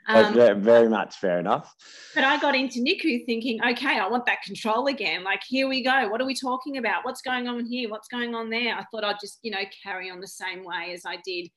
Um, 0.09 0.35
very, 0.35 0.59
very 0.59 0.89
much 0.89 1.17
fair 1.17 1.39
enough. 1.39 1.75
But 2.15 2.25
I 2.25 2.39
got 2.41 2.55
into 2.55 2.81
NICU 2.81 3.27
thinking, 3.27 3.61
okay, 3.63 3.99
I 3.99 4.09
want 4.09 4.27
that 4.27 4.43
control 4.43 4.87
again. 4.87 5.23
Like, 5.25 5.43
here 5.47 5.69
we 5.69 5.85
go. 5.85 6.09
What 6.09 6.21
are 6.21 6.27
we 6.27 6.35
talking 6.35 6.79
about? 6.79 7.05
What's 7.05 7.21
going 7.21 7.49
on 7.49 7.67
here? 7.67 7.91
What's 7.91 8.09
going 8.09 8.35
on 8.35 8.49
there? 8.49 8.75
I 8.75 8.85
thought 8.91 9.05
I'd 9.05 9.21
just, 9.21 9.39
you 9.43 9.51
know, 9.51 9.63
carry 9.83 10.11
on 10.11 10.21
the 10.21 10.29
same 10.29 10.65
way 10.65 10.93
as 10.95 11.03
I 11.05 11.19
did 11.25 11.49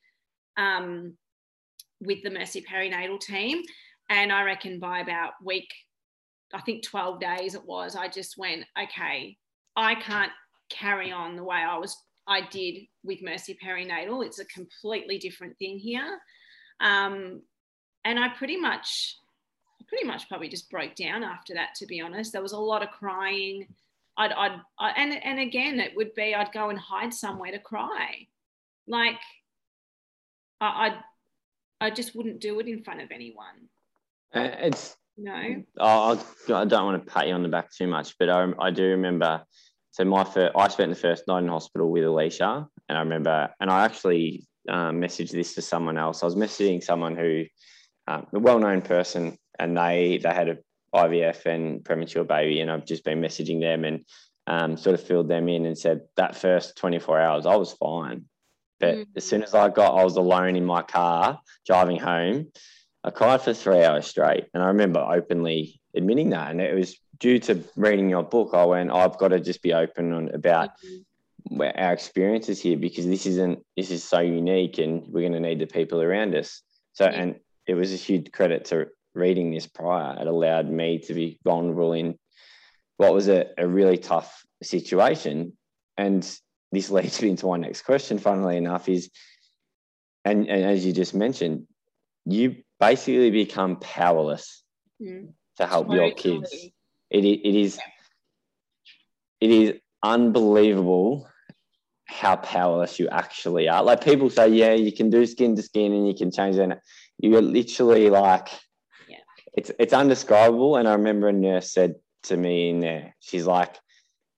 um, 0.56 1.16
with 2.00 2.22
the 2.22 2.30
Mercy 2.30 2.62
Perinatal 2.62 3.20
team. 3.20 3.62
And 4.08 4.32
I 4.32 4.42
reckon 4.42 4.78
by 4.78 5.00
about 5.00 5.32
week 5.42 5.68
I 6.54 6.60
think 6.60 6.84
12 6.84 7.20
days 7.20 7.54
it 7.54 7.64
was, 7.64 7.96
I 7.96 8.08
just 8.08 8.38
went, 8.38 8.64
okay, 8.80 9.36
I 9.76 9.96
can't 9.96 10.32
carry 10.70 11.12
on 11.12 11.36
the 11.36 11.44
way 11.44 11.56
I 11.56 11.78
was 11.78 11.96
I 12.26 12.40
did 12.50 12.86
with 13.02 13.22
Mercy 13.22 13.56
Perinatal. 13.62 14.24
It's 14.24 14.38
a 14.38 14.46
completely 14.46 15.18
different 15.18 15.58
thing 15.58 15.78
here. 15.78 16.18
Um, 16.80 17.42
and 18.04 18.18
I 18.18 18.28
pretty 18.28 18.56
much 18.56 19.18
pretty 19.88 20.06
much 20.06 20.28
probably 20.28 20.48
just 20.48 20.70
broke 20.70 20.94
down 20.94 21.22
after 21.22 21.54
that 21.54 21.74
to 21.76 21.84
be 21.84 22.00
honest 22.00 22.32
there 22.32 22.42
was 22.42 22.52
a 22.52 22.58
lot 22.58 22.82
of 22.82 22.90
crying 22.90 23.66
I'd, 24.16 24.32
I'd 24.32 24.58
I, 24.78 24.90
and 24.96 25.12
and 25.22 25.38
again 25.38 25.78
it 25.78 25.92
would 25.94 26.14
be 26.14 26.34
I'd 26.34 26.52
go 26.52 26.70
and 26.70 26.78
hide 26.78 27.12
somewhere 27.12 27.52
to 27.52 27.58
cry 27.58 28.26
like 28.88 29.20
I, 30.60 30.86
I'd 30.86 30.98
I 31.82 31.90
just 31.90 32.16
wouldn't 32.16 32.40
do 32.40 32.58
it 32.60 32.66
in 32.66 32.82
front 32.82 33.02
of 33.02 33.10
anyone 33.10 33.68
it's 34.32 34.96
no. 35.16 35.62
I, 35.80 36.18
I 36.48 36.64
don't 36.64 36.84
want 36.84 37.06
to 37.06 37.12
pat 37.12 37.28
you 37.28 37.34
on 37.34 37.42
the 37.42 37.48
back 37.48 37.70
too 37.70 37.86
much, 37.86 38.16
but 38.18 38.28
I, 38.28 38.50
I 38.58 38.70
do 38.70 38.82
remember. 38.82 39.44
So 39.94 40.04
my 40.04 40.24
first, 40.24 40.56
I 40.56 40.66
spent 40.66 40.90
the 40.90 40.98
first 41.00 41.28
night 41.28 41.44
in 41.44 41.48
hospital 41.48 41.88
with 41.88 42.02
Alicia, 42.02 42.66
and 42.88 42.98
I 42.98 43.00
remember, 43.00 43.48
and 43.60 43.70
I 43.70 43.84
actually 43.84 44.44
um, 44.68 45.00
messaged 45.00 45.30
this 45.30 45.54
to 45.54 45.62
someone 45.62 45.96
else. 45.96 46.20
I 46.20 46.26
was 46.26 46.34
messaging 46.34 46.82
someone 46.82 47.14
who, 47.14 47.44
um, 48.08 48.26
a 48.32 48.40
well-known 48.40 48.82
person, 48.82 49.38
and 49.56 49.76
they 49.76 50.18
they 50.20 50.34
had 50.34 50.48
a 50.48 50.58
IVF 50.92 51.46
and 51.46 51.84
premature 51.84 52.24
baby, 52.24 52.58
and 52.58 52.72
I've 52.72 52.84
just 52.84 53.04
been 53.04 53.20
messaging 53.20 53.60
them 53.60 53.84
and 53.84 54.04
um, 54.48 54.76
sort 54.76 54.94
of 54.94 55.06
filled 55.06 55.28
them 55.28 55.48
in 55.48 55.64
and 55.64 55.78
said 55.78 56.00
that 56.16 56.34
first 56.34 56.76
24 56.76 57.20
hours 57.20 57.46
I 57.46 57.54
was 57.54 57.72
fine, 57.74 58.24
but 58.80 58.96
mm. 58.96 59.06
as 59.14 59.24
soon 59.24 59.44
as 59.44 59.54
I 59.54 59.68
got, 59.68 59.96
I 59.96 60.02
was 60.02 60.16
alone 60.16 60.56
in 60.56 60.64
my 60.64 60.82
car 60.82 61.38
driving 61.68 62.00
home. 62.00 62.48
I 63.04 63.10
cried 63.10 63.42
for 63.42 63.54
three 63.54 63.84
hours 63.84 64.08
straight. 64.08 64.46
And 64.54 64.62
I 64.62 64.68
remember 64.68 64.98
openly 64.98 65.80
admitting 65.94 66.30
that. 66.30 66.50
And 66.50 66.60
it 66.60 66.74
was 66.74 66.96
due 67.24 67.38
to 67.38 67.58
reading 67.74 68.10
your 68.10 68.22
book. 68.22 68.50
I 68.52 68.66
went, 68.66 68.90
I've 68.90 69.16
got 69.16 69.28
to 69.28 69.40
just 69.40 69.62
be 69.62 69.72
open 69.72 70.12
on, 70.12 70.28
about 70.34 70.72
mm-hmm. 70.84 71.62
our 71.62 71.94
experiences 71.94 72.60
here 72.60 72.76
because 72.76 73.06
this 73.06 73.24
isn't, 73.24 73.64
this 73.78 73.90
is 73.90 74.04
so 74.04 74.20
unique 74.20 74.76
and 74.76 75.02
we're 75.08 75.26
going 75.26 75.32
to 75.32 75.40
need 75.40 75.58
the 75.58 75.66
people 75.66 76.02
around 76.02 76.34
us. 76.34 76.60
So, 76.92 77.06
yeah. 77.06 77.12
and 77.12 77.40
it 77.66 77.76
was 77.76 77.94
a 77.94 77.96
huge 77.96 78.30
credit 78.30 78.66
to 78.66 78.88
reading 79.14 79.50
this 79.50 79.66
prior. 79.66 80.20
It 80.20 80.26
allowed 80.26 80.68
me 80.68 80.98
to 80.98 81.14
be 81.14 81.38
vulnerable 81.42 81.94
in 81.94 82.18
what 82.98 83.14
was 83.14 83.28
a, 83.28 83.46
a 83.56 83.66
really 83.66 83.96
tough 83.96 84.44
situation. 84.62 85.56
And 85.96 86.22
this 86.72 86.90
leads 86.96 87.22
me 87.22 87.30
into 87.30 87.46
my 87.46 87.56
next 87.56 87.86
question, 87.86 88.18
funnily 88.18 88.58
enough, 88.58 88.86
is, 88.86 89.08
and, 90.26 90.46
and 90.46 90.62
as 90.62 90.84
you 90.84 90.92
just 90.92 91.14
mentioned, 91.14 91.68
you 92.26 92.56
basically 92.78 93.30
become 93.30 93.76
powerless 93.76 94.62
mm. 95.00 95.32
to 95.56 95.66
help 95.66 95.86
totally. 95.86 96.06
your 96.06 96.14
kids. 96.14 96.54
It, 97.14 97.24
it 97.24 97.54
is 97.54 97.78
it 99.40 99.50
is 99.50 99.74
unbelievable 100.02 101.28
how 102.06 102.36
powerless 102.36 102.98
you 102.98 103.08
actually 103.08 103.68
are. 103.68 103.84
Like 103.84 104.04
people 104.04 104.30
say, 104.30 104.48
yeah, 104.48 104.72
you 104.72 104.92
can 104.92 105.10
do 105.10 105.24
skin 105.24 105.54
to 105.54 105.62
skin 105.62 105.92
and 105.92 106.08
you 106.08 106.14
can 106.14 106.32
change 106.32 106.56
it. 106.56 106.78
You're 107.18 107.40
literally 107.40 108.10
like, 108.10 108.48
yeah. 109.08 109.18
it's 109.54 109.70
it's 109.78 109.92
undescribable. 109.92 110.76
And 110.76 110.88
I 110.88 110.94
remember 110.94 111.28
a 111.28 111.32
nurse 111.32 111.72
said 111.72 111.94
to 112.24 112.36
me 112.36 112.70
in 112.70 112.80
there, 112.80 113.14
she's 113.20 113.46
like, 113.46 113.76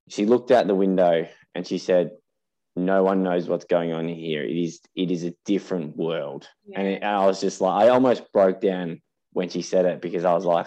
she 0.08 0.26
looked 0.26 0.50
out 0.50 0.66
the 0.66 0.74
window 0.74 1.26
and 1.54 1.66
she 1.66 1.78
said, 1.78 2.10
no 2.76 3.02
one 3.02 3.22
knows 3.22 3.48
what's 3.48 3.64
going 3.64 3.94
on 3.94 4.06
here. 4.06 4.42
It 4.42 4.56
is 4.56 4.80
it 4.94 5.10
is 5.10 5.24
a 5.24 5.34
different 5.46 5.96
world, 5.96 6.46
yeah. 6.66 6.80
and, 6.80 6.88
it, 6.88 7.02
and, 7.02 7.10
I 7.10 7.24
was 7.24 7.40
just 7.40 7.62
like, 7.62 7.84
I 7.84 7.88
almost 7.88 8.30
broke 8.34 8.60
down 8.60 9.00
when 9.32 9.48
she 9.48 9.62
said 9.62 9.86
it 9.86 10.02
because 10.02 10.26
I 10.26 10.34
was 10.34 10.44
like, 10.44 10.66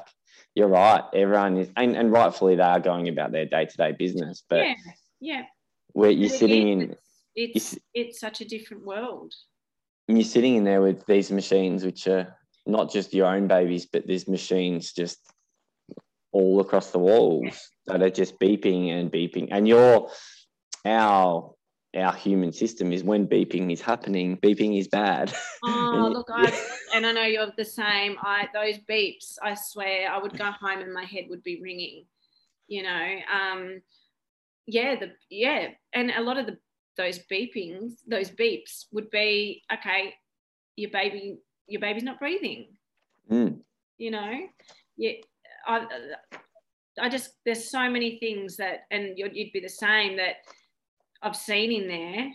you're 0.60 0.68
right. 0.68 1.04
Everyone 1.14 1.58
is, 1.58 1.70
and, 1.78 1.96
and 1.96 2.12
rightfully 2.12 2.56
they 2.58 2.62
are 2.64 2.82
going 2.82 3.08
about 3.08 3.32
their 3.32 3.46
day 3.46 3.66
to 3.66 3.78
day 3.78 3.94
business, 3.94 4.44
but 4.50 4.60
yeah, 4.60 4.76
yeah, 5.22 5.44
where 5.94 6.12
you're 6.12 6.30
sitting 6.30 6.68
in, 6.68 6.96
it's 7.34 7.74
it's, 7.74 7.78
it's 7.94 8.20
such 8.20 8.42
a 8.42 8.46
different 8.46 8.86
world. 8.86 9.34
And 10.10 10.18
you're 10.18 10.26
sitting 10.26 10.56
in 10.56 10.66
there 10.66 10.82
with 10.82 11.06
these 11.06 11.32
machines, 11.32 11.86
which 11.86 12.08
are 12.08 12.36
not 12.66 12.92
just 12.92 13.14
your 13.14 13.28
own 13.28 13.48
babies, 13.48 13.86
but 13.86 14.06
these 14.06 14.28
machines 14.28 14.92
just 14.92 15.20
all 16.34 16.60
across 16.60 16.92
the 16.92 17.00
walls 17.00 17.70
that 17.88 18.04
are 18.04 18.10
just 18.10 18.38
beeping 18.38 18.90
and 18.92 19.10
beeping, 19.12 19.48
and 19.52 19.66
you're 19.66 20.10
our 20.86 21.54
our 21.96 22.14
human 22.14 22.52
system 22.52 22.92
is 22.92 23.04
when 23.04 23.28
beeping 23.28 23.72
is 23.72 23.82
happening, 23.82 24.38
beeping 24.38 24.80
is 24.80 24.88
bad. 24.88 25.34
Oh, 25.64 26.10
look, 26.12 26.30
I 26.32 26.52
and 26.96 27.06
I 27.06 27.12
know 27.12 27.24
you're 27.24 27.52
the 27.58 27.66
same. 27.66 28.16
I 28.22 28.48
those 28.54 28.78
beeps, 28.90 29.38
I 29.44 29.56
swear, 29.56 30.10
I 30.10 30.18
would 30.18 30.38
go 30.38 30.46
home 30.46 30.80
and 30.80 30.94
my 30.94 31.04
head 31.04 31.26
would 31.30 31.44
be 31.44 31.62
ringing. 31.62 32.06
You 32.68 32.84
know, 32.84 33.16
um, 33.34 33.82
yeah, 34.66 34.96
the 34.96 35.12
yeah, 35.30 35.70
and 35.94 36.12
a 36.12 36.22
lot 36.22 36.38
of 36.38 36.46
the 36.46 36.58
those 36.96 37.20
beepings, 37.32 37.94
those 38.08 38.30
beeps 38.30 38.86
would 38.92 39.10
be 39.10 39.64
okay. 39.74 40.14
Your 40.76 40.92
baby, 40.92 41.40
your 41.68 41.82
baby's 41.82 42.04
not 42.04 42.20
breathing. 42.20 42.68
Mm. 43.30 43.60
You 43.98 44.12
know, 44.12 44.34
yeah, 44.98 45.14
I, 45.68 45.86
I 47.00 47.10
just 47.10 47.32
there's 47.46 47.70
so 47.70 47.90
many 47.90 48.20
things 48.20 48.58
that, 48.58 48.82
and 48.92 49.18
you'd, 49.18 49.36
you'd 49.36 49.52
be 49.52 49.60
the 49.60 49.70
same 49.70 50.18
that 50.18 50.36
I've 51.22 51.36
seen 51.36 51.72
in 51.72 51.88
there, 51.88 52.32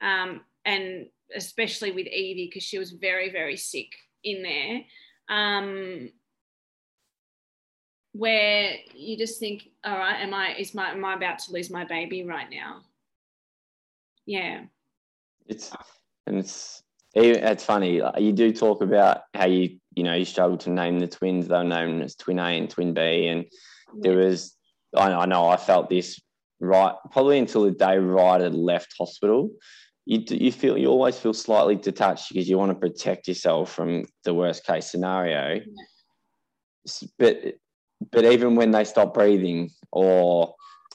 um, 0.00 0.40
and 0.64 1.06
especially 1.34 1.92
with 1.92 2.06
Evie 2.06 2.46
because 2.46 2.62
she 2.62 2.78
was 2.78 2.92
very 2.92 3.30
very 3.30 3.56
sick 3.56 3.88
in 4.24 4.42
there, 4.42 4.82
um, 5.28 6.10
where 8.12 8.74
you 8.94 9.16
just 9.16 9.38
think, 9.38 9.68
all 9.84 9.96
right, 9.96 10.20
am 10.20 10.34
I 10.34 10.54
is 10.56 10.74
my 10.74 10.90
am 10.90 11.04
I 11.04 11.14
about 11.14 11.38
to 11.40 11.52
lose 11.52 11.70
my 11.70 11.84
baby 11.84 12.24
right 12.24 12.50
now? 12.50 12.82
Yeah, 14.24 14.62
it's 15.46 15.72
and 16.26 16.38
it's 16.38 16.82
it's 17.14 17.64
funny. 17.64 18.02
You 18.18 18.32
do 18.32 18.52
talk 18.52 18.82
about 18.82 19.22
how 19.34 19.46
you 19.46 19.78
you 19.94 20.02
know 20.02 20.14
you 20.14 20.24
struggled 20.24 20.60
to 20.60 20.70
name 20.70 20.98
the 20.98 21.06
twins. 21.06 21.48
They 21.48 21.56
were 21.56 21.64
known 21.64 22.02
as 22.02 22.16
Twin 22.16 22.38
A 22.38 22.58
and 22.58 22.68
Twin 22.68 22.92
B, 22.92 23.28
and 23.28 23.46
there 24.00 24.16
was 24.16 24.56
I 24.96 25.26
know 25.26 25.48
I 25.48 25.56
felt 25.56 25.88
this 25.88 26.20
right, 26.60 26.94
probably 27.10 27.38
until 27.38 27.64
the 27.64 27.70
day 27.70 27.98
right 27.98 28.40
had 28.40 28.54
left 28.54 28.94
hospital, 28.98 29.50
you, 30.04 30.22
you 30.30 30.52
feel 30.52 30.78
you 30.78 30.88
always 30.88 31.18
feel 31.18 31.34
slightly 31.34 31.74
detached 31.74 32.28
because 32.28 32.48
you 32.48 32.56
want 32.56 32.70
to 32.70 32.78
protect 32.78 33.28
yourself 33.28 33.72
from 33.72 34.04
the 34.24 34.32
worst 34.32 34.64
case 34.64 34.90
scenario. 34.90 35.60
But 37.18 37.54
but 38.12 38.24
even 38.24 38.54
when 38.54 38.70
they 38.70 38.84
stop 38.84 39.14
breathing 39.14 39.70
or 39.90 40.54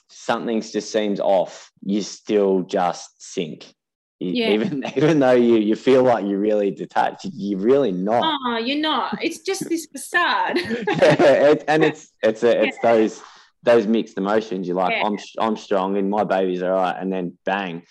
something 0.09 0.62
just 0.62 0.91
seems 0.91 1.20
off, 1.20 1.72
you 1.84 2.01
still 2.01 2.62
just 2.62 3.22
sink. 3.22 3.74
Yeah. 4.20 4.51
Even 4.51 4.86
even 4.95 5.20
though 5.20 5.32
you, 5.32 5.55
you 5.57 5.76
feel 5.76 6.03
like 6.03 6.26
you're 6.26 6.39
really 6.39 6.72
detached, 6.72 7.26
you're 7.34 7.59
really 7.59 7.91
not. 7.91 8.39
Oh, 8.45 8.57
you're 8.57 8.80
not. 8.80 9.18
It's 9.22 9.39
just 9.39 9.68
this 9.68 9.88
facade. 9.88 10.53
it, 10.57 11.64
and 11.68 11.84
it's 11.84 12.14
it's 12.22 12.43
a, 12.43 12.64
it's 12.64 12.78
yeah. 12.84 12.93
those 12.93 13.22
those 13.64 13.88
mixed 13.88 14.18
emotions. 14.18 14.68
You're 14.68 14.78
like, 14.78 14.95
yeah. 14.95 15.05
I'm 15.05 15.18
I'm 15.39 15.57
strong 15.57 15.97
and 15.97 16.09
my 16.09 16.24
baby's 16.24 16.64
all 16.64 16.72
right, 16.72 16.95
and 16.97 17.12
then 17.12 17.38
bang, 17.45 17.84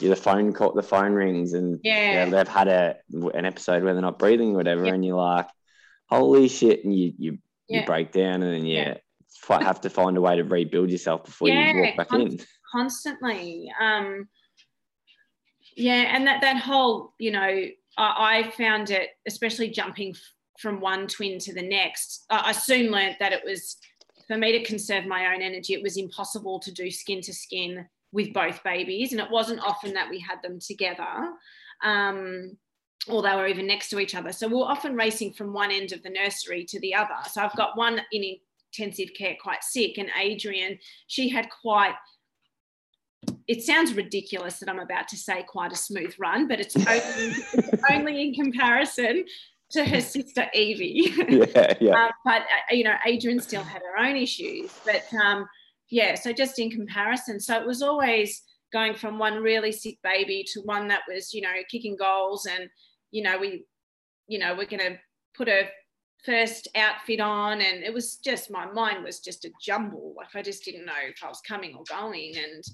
the 0.00 0.16
phone 0.16 0.52
call, 0.52 0.72
the 0.72 0.82
phone 0.82 1.12
rings, 1.12 1.52
and 1.52 1.80
yeah, 1.82 2.28
they've 2.28 2.48
had 2.48 2.68
a 2.68 2.96
an 3.34 3.44
episode 3.44 3.82
where 3.82 3.94
they're 3.94 4.02
not 4.02 4.18
breathing 4.18 4.52
or 4.52 4.56
whatever, 4.56 4.86
yeah. 4.86 4.94
and 4.94 5.04
you're 5.04 5.16
like, 5.16 5.46
holy 6.08 6.48
shit, 6.48 6.84
and 6.84 6.94
you 6.96 7.12
you, 7.18 7.38
you 7.68 7.84
break 7.84 8.12
down, 8.12 8.42
and 8.42 8.54
then 8.54 8.66
yeah, 8.66 8.94
have 9.48 9.80
to 9.82 9.90
find 9.90 10.16
a 10.16 10.20
way 10.20 10.36
to 10.36 10.42
rebuild 10.42 10.90
yourself 10.90 11.24
before 11.24 11.48
yeah, 11.48 11.72
you 11.72 11.80
walk 11.80 11.96
back 11.96 12.12
in. 12.12 12.38
Constantly. 12.72 13.70
Um, 13.80 14.28
yeah, 15.76 16.14
and 16.14 16.26
that 16.26 16.40
that 16.40 16.58
whole, 16.58 17.14
you 17.18 17.30
know, 17.30 17.40
I, 17.40 17.70
I 17.98 18.50
found 18.56 18.90
it, 18.90 19.10
especially 19.26 19.70
jumping 19.70 20.14
from 20.60 20.80
one 20.80 21.06
twin 21.06 21.38
to 21.40 21.54
the 21.54 21.62
next. 21.62 22.26
I, 22.30 22.50
I 22.50 22.52
soon 22.52 22.90
learned 22.90 23.16
that 23.20 23.32
it 23.32 23.42
was 23.44 23.76
for 24.26 24.36
me 24.36 24.52
to 24.52 24.64
conserve 24.64 25.06
my 25.06 25.34
own 25.34 25.42
energy. 25.42 25.74
It 25.74 25.82
was 25.82 25.96
impossible 25.96 26.58
to 26.60 26.72
do 26.72 26.90
skin 26.90 27.20
to 27.22 27.32
skin 27.32 27.86
with 28.12 28.32
both 28.32 28.62
babies, 28.62 29.12
and 29.12 29.20
it 29.20 29.30
wasn't 29.30 29.60
often 29.60 29.92
that 29.94 30.08
we 30.08 30.20
had 30.20 30.42
them 30.42 30.58
together. 30.60 31.32
Um, 31.82 32.56
or 33.06 33.20
they 33.20 33.34
were 33.34 33.46
even 33.46 33.66
next 33.66 33.90
to 33.90 33.98
each 33.98 34.14
other. 34.14 34.32
So 34.32 34.48
we 34.48 34.54
we're 34.54 34.64
often 34.64 34.94
racing 34.94 35.34
from 35.34 35.52
one 35.52 35.70
end 35.70 35.92
of 35.92 36.02
the 36.02 36.08
nursery 36.08 36.64
to 36.64 36.80
the 36.80 36.94
other. 36.94 37.16
So 37.30 37.42
I've 37.42 37.54
got 37.54 37.76
one 37.76 38.00
in 38.12 38.36
intensive 38.72 39.10
care 39.16 39.36
quite 39.40 39.62
sick, 39.62 39.98
and 39.98 40.10
Adrian, 40.18 40.78
she 41.06 41.28
had 41.28 41.48
quite 41.50 41.94
it 43.46 43.62
sounds 43.62 43.94
ridiculous 43.94 44.58
that 44.58 44.68
I'm 44.68 44.78
about 44.78 45.08
to 45.08 45.16
say 45.16 45.42
quite 45.42 45.72
a 45.72 45.76
smooth 45.76 46.14
run, 46.18 46.48
but 46.48 46.60
it's 46.60 46.76
only, 46.76 46.88
it's 46.92 47.82
only 47.90 48.22
in 48.22 48.34
comparison 48.34 49.24
to 49.74 49.84
her 49.84 50.00
sister 50.00 50.46
Evie. 50.54 51.12
Yeah, 51.28 51.74
yeah. 51.80 52.04
Um, 52.04 52.10
but 52.24 52.42
uh, 52.42 52.74
you 52.74 52.84
know, 52.84 52.94
Adrian 53.06 53.40
still 53.40 53.62
had 53.62 53.82
her 53.82 54.04
own 54.04 54.16
issues, 54.16 54.70
but 54.84 55.02
um, 55.14 55.46
yeah. 55.90 56.14
So 56.14 56.32
just 56.32 56.58
in 56.58 56.70
comparison, 56.70 57.40
so 57.40 57.60
it 57.60 57.66
was 57.66 57.82
always 57.82 58.42
going 58.72 58.94
from 58.94 59.18
one 59.18 59.42
really 59.42 59.72
sick 59.72 59.98
baby 60.02 60.44
to 60.52 60.60
one 60.60 60.88
that 60.88 61.02
was 61.08 61.34
you 61.34 61.42
know 61.42 61.52
kicking 61.70 61.96
goals, 61.96 62.46
and 62.46 62.68
you 63.10 63.22
know 63.22 63.38
we, 63.38 63.64
you 64.28 64.38
know, 64.38 64.54
we're 64.54 64.66
gonna 64.66 64.96
put 65.36 65.48
her 65.48 65.68
first 66.24 66.68
outfit 66.76 67.20
on, 67.20 67.60
and 67.60 67.82
it 67.82 67.92
was 67.92 68.16
just 68.16 68.50
my 68.50 68.66
mind 68.66 69.02
was 69.02 69.18
just 69.20 69.44
a 69.44 69.50
jumble. 69.60 70.14
Like 70.16 70.34
I 70.34 70.42
just 70.42 70.64
didn't 70.64 70.86
know 70.86 70.92
if 71.08 71.22
I 71.24 71.28
was 71.28 71.40
coming 71.46 71.74
or 71.74 71.82
going, 71.88 72.34
and 72.36 72.64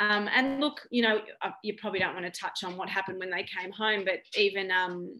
um, 0.00 0.28
and 0.32 0.60
look, 0.60 0.86
you 0.90 1.02
know, 1.02 1.20
uh, 1.42 1.50
you 1.64 1.74
probably 1.80 2.00
don't 2.00 2.14
want 2.14 2.26
to 2.26 2.40
touch 2.40 2.62
on 2.64 2.76
what 2.76 2.88
happened 2.88 3.18
when 3.18 3.30
they 3.30 3.44
came 3.44 3.72
home, 3.72 4.04
but 4.04 4.20
even 4.36 4.70
um, 4.70 5.18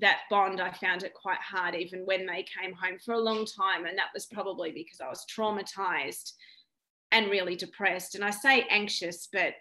that 0.00 0.20
bond, 0.28 0.60
I 0.60 0.72
found 0.72 1.02
it 1.02 1.14
quite 1.14 1.38
hard, 1.38 1.74
even 1.74 2.00
when 2.00 2.26
they 2.26 2.44
came 2.44 2.74
home 2.74 2.98
for 3.04 3.14
a 3.14 3.20
long 3.20 3.46
time. 3.46 3.86
And 3.86 3.96
that 3.96 4.10
was 4.12 4.26
probably 4.26 4.70
because 4.70 5.00
I 5.00 5.08
was 5.08 5.24
traumatized 5.26 6.32
and 7.12 7.30
really 7.30 7.56
depressed. 7.56 8.14
And 8.14 8.24
I 8.24 8.30
say 8.30 8.66
anxious, 8.68 9.28
but 9.32 9.54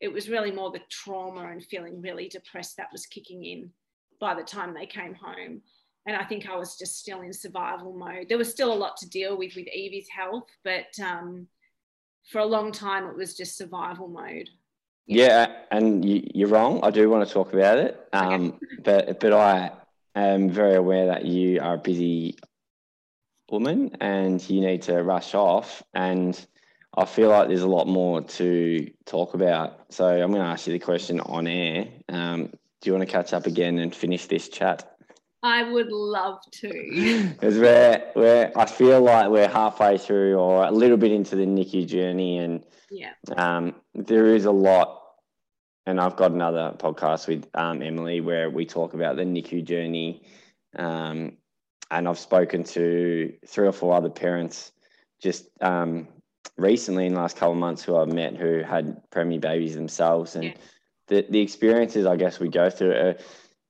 it 0.00 0.12
was 0.12 0.28
really 0.28 0.50
more 0.50 0.70
the 0.70 0.80
trauma 0.90 1.50
and 1.50 1.64
feeling 1.64 2.02
really 2.02 2.28
depressed 2.28 2.76
that 2.76 2.92
was 2.92 3.06
kicking 3.06 3.44
in 3.44 3.70
by 4.20 4.34
the 4.34 4.42
time 4.42 4.74
they 4.74 4.86
came 4.86 5.14
home. 5.14 5.62
And 6.06 6.16
I 6.16 6.24
think 6.24 6.48
I 6.48 6.56
was 6.56 6.76
just 6.76 6.98
still 6.98 7.20
in 7.20 7.32
survival 7.32 7.92
mode. 7.92 8.28
There 8.28 8.38
was 8.38 8.50
still 8.50 8.72
a 8.72 8.74
lot 8.74 8.96
to 8.98 9.08
deal 9.08 9.38
with 9.38 9.54
with 9.54 9.68
Evie's 9.68 10.08
health, 10.08 10.48
but 10.64 10.86
um, 11.00 11.46
for 12.30 12.40
a 12.40 12.46
long 12.46 12.72
time 12.72 13.06
it 13.06 13.16
was 13.16 13.36
just 13.36 13.56
survival 13.56 14.08
mode. 14.08 14.48
Yeah, 15.06 15.52
and 15.70 16.04
you, 16.04 16.46
are 16.46 16.48
wrong. 16.48 16.80
I 16.82 16.90
do 16.90 17.08
want 17.10 17.26
to 17.26 17.32
talk 17.32 17.52
about 17.52 17.78
it, 17.78 18.08
um, 18.12 18.54
okay. 18.54 18.66
but 18.82 19.20
but 19.20 19.32
I 19.32 19.72
am 20.14 20.50
very 20.50 20.74
aware 20.74 21.06
that 21.06 21.24
you 21.24 21.60
are 21.60 21.74
a 21.74 21.78
busy 21.78 22.36
woman 23.50 23.96
and 24.00 24.48
you 24.48 24.60
need 24.60 24.82
to 24.82 25.02
rush 25.02 25.34
off. 25.34 25.82
And 25.94 26.38
I 26.96 27.04
feel 27.04 27.28
like 27.28 27.48
there's 27.48 27.62
a 27.62 27.68
lot 27.68 27.86
more 27.86 28.22
to 28.22 28.90
talk 29.04 29.34
about. 29.34 29.92
So 29.92 30.06
I'm 30.06 30.32
going 30.32 30.42
to 30.42 30.48
ask 30.48 30.66
you 30.66 30.72
the 30.72 30.78
question 30.78 31.20
on 31.20 31.46
air. 31.46 31.88
Um, 32.08 32.46
do 32.80 32.90
you 32.90 32.92
want 32.92 33.06
to 33.06 33.12
catch 33.12 33.32
up 33.32 33.46
again 33.46 33.78
and 33.78 33.94
finish 33.94 34.26
this 34.26 34.48
chat? 34.48 34.91
I 35.42 35.64
would 35.64 35.90
love 35.90 36.38
to. 36.60 36.68
Because 37.32 37.58
we're, 37.58 38.02
we're, 38.14 38.52
I 38.54 38.66
feel 38.66 39.00
like 39.00 39.28
we're 39.28 39.48
halfway 39.48 39.98
through 39.98 40.36
or 40.36 40.64
a 40.64 40.70
little 40.70 40.96
bit 40.96 41.12
into 41.12 41.34
the 41.34 41.44
NICU 41.44 41.86
journey, 41.86 42.38
and 42.38 42.64
yeah, 42.90 43.12
um, 43.36 43.74
there 43.94 44.34
is 44.34 44.44
a 44.44 44.52
lot. 44.52 45.00
And 45.84 46.00
I've 46.00 46.14
got 46.14 46.30
another 46.30 46.76
podcast 46.78 47.26
with 47.26 47.48
um, 47.54 47.82
Emily 47.82 48.20
where 48.20 48.48
we 48.48 48.64
talk 48.64 48.94
about 48.94 49.16
the 49.16 49.24
NICU 49.24 49.64
journey. 49.64 50.22
Um, 50.76 51.38
and 51.90 52.08
I've 52.08 52.18
spoken 52.18 52.62
to 52.64 53.32
three 53.46 53.66
or 53.66 53.72
four 53.72 53.94
other 53.94 54.08
parents 54.08 54.72
just 55.20 55.46
um, 55.60 56.06
recently 56.56 57.06
in 57.06 57.14
the 57.14 57.20
last 57.20 57.36
couple 57.36 57.52
of 57.52 57.58
months 57.58 57.82
who 57.82 57.96
I've 57.96 58.12
met 58.12 58.36
who 58.36 58.62
had 58.62 59.02
preemie 59.10 59.40
babies 59.40 59.74
themselves. 59.74 60.36
And 60.36 60.44
yeah. 60.44 60.54
the, 61.08 61.26
the 61.28 61.40
experiences 61.40 62.06
I 62.06 62.16
guess 62.16 62.40
we 62.40 62.48
go 62.48 62.70
through 62.70 62.92
are 62.92 63.16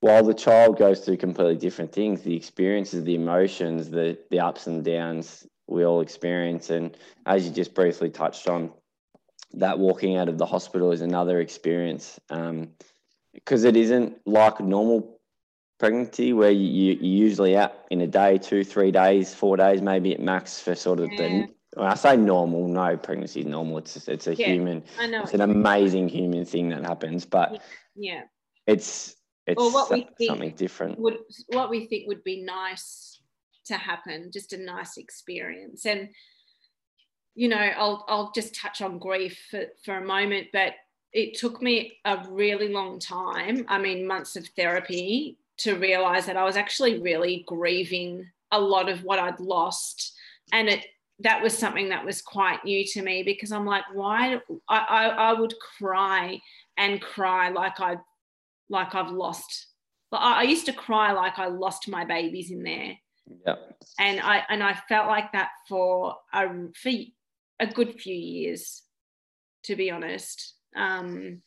while 0.03 0.25
the 0.25 0.35
child 0.35 0.79
goes 0.79 0.99
through 0.99 1.17
completely 1.17 1.55
different 1.55 1.93
things, 1.93 2.23
the 2.23 2.35
experiences, 2.35 3.05
the 3.05 3.15
emotions, 3.15 3.89
the 3.89 4.19
the 4.31 4.41
ups 4.41 4.67
and 4.67 4.85
downs 4.85 5.47
we 5.69 5.85
all 5.85 6.01
experience. 6.01 6.71
And 6.71 6.97
as 7.25 7.47
you 7.47 7.53
just 7.53 7.73
briefly 7.73 8.11
touched 8.11 8.49
on, 8.49 8.73
that 9.55 9.79
walking 9.79 10.17
out 10.17 10.29
of 10.29 10.39
the 10.39 10.45
hospital 10.45 10.91
is 10.91 11.03
another 11.03 11.41
experience 11.41 12.19
because 12.29 13.65
um, 13.65 13.69
it 13.69 13.77
isn't 13.77 14.19
like 14.27 14.59
normal 14.59 15.21
pregnancy 15.79 16.33
where 16.33 16.51
you, 16.51 16.95
you're 16.95 17.25
usually 17.25 17.57
out 17.57 17.73
in 17.93 18.01
a 18.01 18.07
day, 18.09 18.39
two, 18.39 18.65
three 18.65 18.91
days, 18.91 19.33
four 19.33 19.57
days, 19.57 19.83
maybe 19.83 20.13
at 20.13 20.21
max 20.21 20.59
for 20.59 20.75
sort 20.75 20.99
of 20.99 21.13
yeah. 21.13 21.29
the. 21.29 21.49
When 21.75 21.87
I 21.87 21.95
say 21.95 22.17
normal, 22.17 22.67
no 22.67 22.97
pregnancy 22.97 23.41
is 23.41 23.47
normal. 23.47 23.79
It's 23.79 24.09
it's 24.09 24.27
a 24.27 24.35
yeah, 24.35 24.49
human. 24.49 24.83
I 24.99 25.07
know. 25.07 25.23
It's 25.23 25.33
an 25.33 25.43
amazing 25.43 26.09
human 26.09 26.45
thing 26.45 26.71
that 26.71 26.85
happens, 26.85 27.25
but 27.25 27.63
yeah, 27.95 28.23
it's 28.67 29.17
it's 29.47 29.61
or 29.61 29.73
what 29.73 29.91
we 29.91 30.07
think 30.17 30.31
something 30.31 30.55
different. 30.55 30.99
Would 30.99 31.19
what 31.49 31.71
we 31.71 31.87
think 31.87 32.07
would 32.09 32.25
be 32.25 32.43
nice 32.43 33.21
to 33.67 33.75
happen, 33.75 34.31
just 34.33 34.53
a 34.53 34.59
nice 34.59 34.97
experience. 34.97 35.87
And 35.87 36.11
you 37.35 37.49
know, 37.49 37.57
I'll 37.57 38.05
I'll 38.09 38.33
just 38.35 38.55
touch 38.55 38.83
on 38.83 38.99
grief 38.99 39.39
for, 39.51 39.65
for 39.85 39.97
a 39.97 40.05
moment, 40.05 40.49
but 40.53 40.75
it 41.13 41.37
took 41.37 41.61
me 41.61 41.99
a 42.05 42.25
really 42.31 42.69
long 42.69 42.99
time, 42.99 43.67
I 43.69 43.79
mean 43.79 44.07
months 44.07 44.37
of 44.37 44.47
therapy 44.57 45.39
to 45.59 45.75
realize 45.77 46.27
that 46.27 46.37
I 46.37 46.45
was 46.45 46.57
actually 46.57 47.01
really 47.01 47.45
grieving 47.47 48.27
a 48.51 48.61
lot 48.61 48.89
of 48.89 49.05
what 49.05 49.19
I'd 49.19 49.41
lost. 49.41 50.15
And 50.53 50.69
it 50.69 50.87
that 51.21 51.43
was 51.43 51.57
something 51.57 51.89
that 51.91 52.05
was 52.05 52.21
quite 52.21 52.65
new 52.65 52.85
to 52.85 53.03
me 53.03 53.23
because 53.23 53.53
I'm 53.53 53.67
like, 53.67 53.85
why 53.93 54.41
I, 54.69 54.79
I, 54.79 55.09
I 55.09 55.33
would 55.35 55.55
cry 55.79 56.41
and 56.77 57.01
cry 57.01 57.51
like 57.51 57.79
I'd 57.81 58.01
like 58.73 58.95
I've 58.95 59.11
lost. 59.11 59.69
I 60.11 60.43
used 60.43 60.67
to 60.67 60.73
cry 60.73 61.13
like 61.13 61.39
I 61.39 61.47
lost 61.47 61.89
my 61.89 62.05
babies 62.05 62.51
in 62.51 62.63
there. 62.63 62.97
Yeah. 63.47 63.55
And 63.99 64.21
I 64.21 64.43
and 64.49 64.63
I 64.63 64.75
felt 64.89 65.07
like 65.07 65.33
that 65.33 65.51
for 65.69 66.17
a 66.35 66.49
for 66.75 66.91
a 67.61 67.67
good 67.67 68.01
few 68.01 68.17
years, 68.17 68.83
to 69.65 69.77
be 69.77 69.91
honest. 69.91 70.55
Um, 70.77 71.43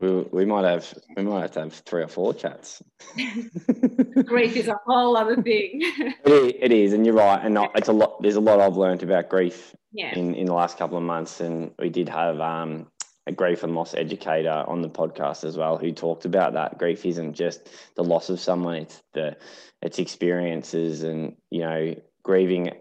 we, 0.00 0.10
we 0.32 0.44
might 0.44 0.64
have 0.64 0.92
we 1.16 1.22
might 1.22 1.42
have 1.42 1.52
to 1.52 1.60
have 1.60 1.72
three 1.72 2.02
or 2.02 2.08
four 2.08 2.34
chats. 2.34 2.82
grief 4.24 4.56
is 4.56 4.68
a 4.68 4.78
whole 4.86 5.16
other 5.16 5.40
thing. 5.40 5.80
it, 6.24 6.26
is, 6.26 6.52
it 6.60 6.72
is, 6.72 6.92
and 6.92 7.04
you're 7.06 7.14
right. 7.14 7.40
And 7.44 7.58
it's 7.74 7.88
a 7.88 7.92
lot. 7.92 8.20
There's 8.22 8.36
a 8.36 8.40
lot 8.40 8.60
I've 8.60 8.76
learned 8.76 9.02
about 9.02 9.28
grief 9.28 9.74
yeah. 9.92 10.14
in 10.14 10.34
in 10.34 10.46
the 10.46 10.54
last 10.54 10.78
couple 10.78 10.96
of 10.96 11.04
months, 11.04 11.40
and 11.40 11.72
we 11.78 11.90
did 11.90 12.08
have 12.08 12.40
um, 12.40 12.88
a 13.26 13.32
grief 13.32 13.62
and 13.62 13.74
loss 13.74 13.94
educator 13.94 14.64
on 14.66 14.82
the 14.82 14.88
podcast 14.88 15.44
as 15.44 15.56
well 15.56 15.78
who 15.78 15.92
talked 15.92 16.24
about 16.24 16.54
that. 16.54 16.78
Grief 16.78 17.06
isn't 17.06 17.34
just 17.34 17.68
the 17.96 18.04
loss 18.04 18.28
of 18.28 18.40
someone 18.40 18.76
it's 18.76 19.02
the 19.12 19.36
it's 19.82 19.98
experiences 19.98 21.02
and 21.02 21.36
you 21.50 21.60
know 21.60 21.94
grieving 22.22 22.72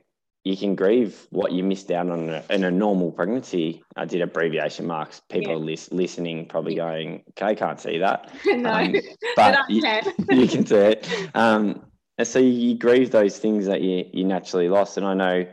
you 0.44 0.58
can 0.58 0.76
grieve 0.76 1.26
what 1.30 1.54
you 1.54 1.64
missed 1.64 1.90
out 1.90 2.10
on 2.10 2.24
in 2.24 2.30
a, 2.30 2.44
in 2.50 2.64
a 2.66 2.72
normal 2.72 3.12
pregnancy. 3.12 3.82
I 3.96 4.04
did 4.04 4.22
abbreviation 4.22 4.86
marks. 4.86 5.22
People 5.30 5.54
yeah. 5.54 5.60
lis- 5.60 5.92
listening 5.92 6.48
probably 6.48 6.76
going 6.76 7.24
okay 7.30 7.56
can't 7.56 7.80
see 7.80 8.00
that. 8.00 8.30
No, 8.46 8.74
um, 8.74 8.92
but, 9.36 9.58
but 9.58 9.70
you, 9.70 9.82
you, 10.32 10.48
can 10.48 10.66
see 10.66 10.76
it. 10.76 11.10
Um, 11.34 11.86
and 12.18 12.28
so 12.28 12.40
you 12.40 12.78
grieve 12.78 13.12
those 13.12 13.40
things 13.40 13.66
that 13.68 13.82
you, 13.82 14.06
you 14.12 14.26
naturally 14.26 14.70
lost. 14.70 14.98
And 14.98 15.06
i 15.06 15.14
know 15.14 15.48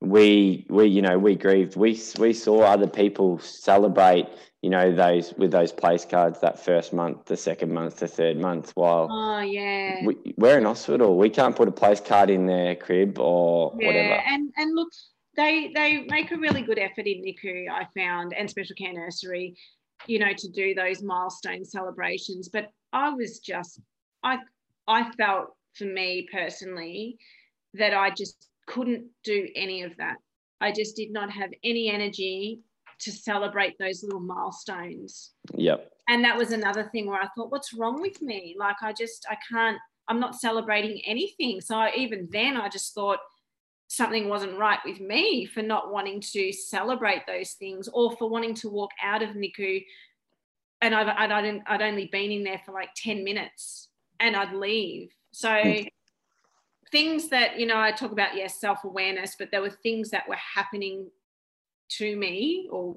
we 0.00 0.66
we 0.68 0.86
you 0.86 1.02
know 1.02 1.18
we 1.18 1.34
grieved. 1.36 1.76
We 1.76 2.00
we 2.18 2.32
saw 2.32 2.62
other 2.62 2.86
people 2.86 3.38
celebrate 3.38 4.28
you 4.62 4.70
know 4.70 4.94
those 4.94 5.32
with 5.34 5.50
those 5.50 5.72
place 5.72 6.04
cards 6.04 6.40
that 6.40 6.58
first 6.58 6.92
month 6.92 7.26
the 7.26 7.36
second 7.36 7.72
month 7.72 7.96
the 7.96 8.08
third 8.08 8.36
month 8.38 8.72
while 8.74 9.08
oh 9.10 9.40
yeah. 9.40 10.04
we, 10.04 10.34
we're 10.36 10.58
in 10.58 10.64
hospital. 10.64 11.16
We 11.16 11.30
can't 11.30 11.56
put 11.56 11.68
a 11.68 11.72
place 11.72 12.00
card 12.00 12.30
in 12.30 12.46
their 12.46 12.74
crib 12.74 13.18
or 13.18 13.74
yeah, 13.78 13.86
whatever. 13.86 14.22
and 14.26 14.52
and 14.56 14.74
look 14.74 14.88
they 15.36 15.72
they 15.74 16.04
make 16.08 16.30
a 16.30 16.36
really 16.36 16.62
good 16.62 16.78
effort 16.78 17.06
in 17.06 17.22
NICU 17.22 17.70
I 17.70 17.86
found 17.96 18.34
and 18.34 18.48
special 18.48 18.76
care 18.76 18.92
nursery 18.92 19.56
you 20.06 20.18
know 20.18 20.32
to 20.36 20.48
do 20.50 20.74
those 20.74 21.02
milestone 21.02 21.64
celebrations. 21.64 22.48
But 22.48 22.68
I 22.92 23.10
was 23.10 23.38
just 23.38 23.80
I 24.22 24.38
I 24.86 25.10
felt 25.12 25.54
for 25.74 25.84
me 25.84 26.26
personally 26.32 27.18
that 27.74 27.94
I 27.94 28.10
just 28.10 28.48
couldn't 28.66 29.06
do 29.24 29.48
any 29.54 29.82
of 29.82 29.96
that. 29.98 30.16
I 30.60 30.72
just 30.72 30.96
did 30.96 31.12
not 31.12 31.30
have 31.30 31.50
any 31.62 31.90
energy 31.90 32.60
to 33.00 33.12
celebrate 33.12 33.78
those 33.78 34.02
little 34.02 34.20
milestones. 34.20 35.32
Yep. 35.54 35.90
And 36.08 36.24
that 36.24 36.36
was 36.36 36.52
another 36.52 36.88
thing 36.92 37.06
where 37.06 37.20
I 37.20 37.28
thought, 37.36 37.50
what's 37.50 37.74
wrong 37.74 38.00
with 38.00 38.22
me? 38.22 38.56
Like, 38.58 38.76
I 38.82 38.92
just, 38.92 39.26
I 39.30 39.36
can't, 39.52 39.78
I'm 40.08 40.20
not 40.20 40.34
celebrating 40.34 41.02
anything. 41.04 41.60
So 41.60 41.76
I, 41.76 41.92
even 41.96 42.28
then, 42.30 42.56
I 42.56 42.68
just 42.68 42.94
thought, 42.94 43.18
something 43.88 44.28
wasn't 44.28 44.58
right 44.58 44.80
with 44.84 45.00
me 45.00 45.46
for 45.46 45.62
not 45.62 45.92
wanting 45.92 46.20
to 46.20 46.52
celebrate 46.52 47.22
those 47.26 47.52
things 47.52 47.88
or 47.92 48.16
for 48.16 48.28
wanting 48.28 48.52
to 48.52 48.68
walk 48.68 48.90
out 49.02 49.22
of 49.22 49.30
NICU 49.30 49.84
and 50.82 50.94
I've, 50.94 51.08
I'd, 51.08 51.32
I'd, 51.32 51.62
I'd 51.66 51.82
only 51.82 52.06
been 52.06 52.30
in 52.30 52.44
there 52.44 52.60
for 52.64 52.72
like 52.72 52.90
10 52.96 53.24
minutes 53.24 53.88
and 54.20 54.36
I'd 54.36 54.52
leave. 54.52 55.10
So 55.32 55.48
mm. 55.48 55.88
Things 56.92 57.28
that, 57.28 57.58
you 57.58 57.66
know, 57.66 57.78
I 57.78 57.92
talk 57.92 58.12
about, 58.12 58.36
yes, 58.36 58.60
self-awareness, 58.60 59.36
but 59.38 59.50
there 59.50 59.62
were 59.62 59.70
things 59.70 60.10
that 60.10 60.28
were 60.28 60.36
happening 60.54 61.10
to 61.88 62.16
me 62.16 62.68
or 62.70 62.96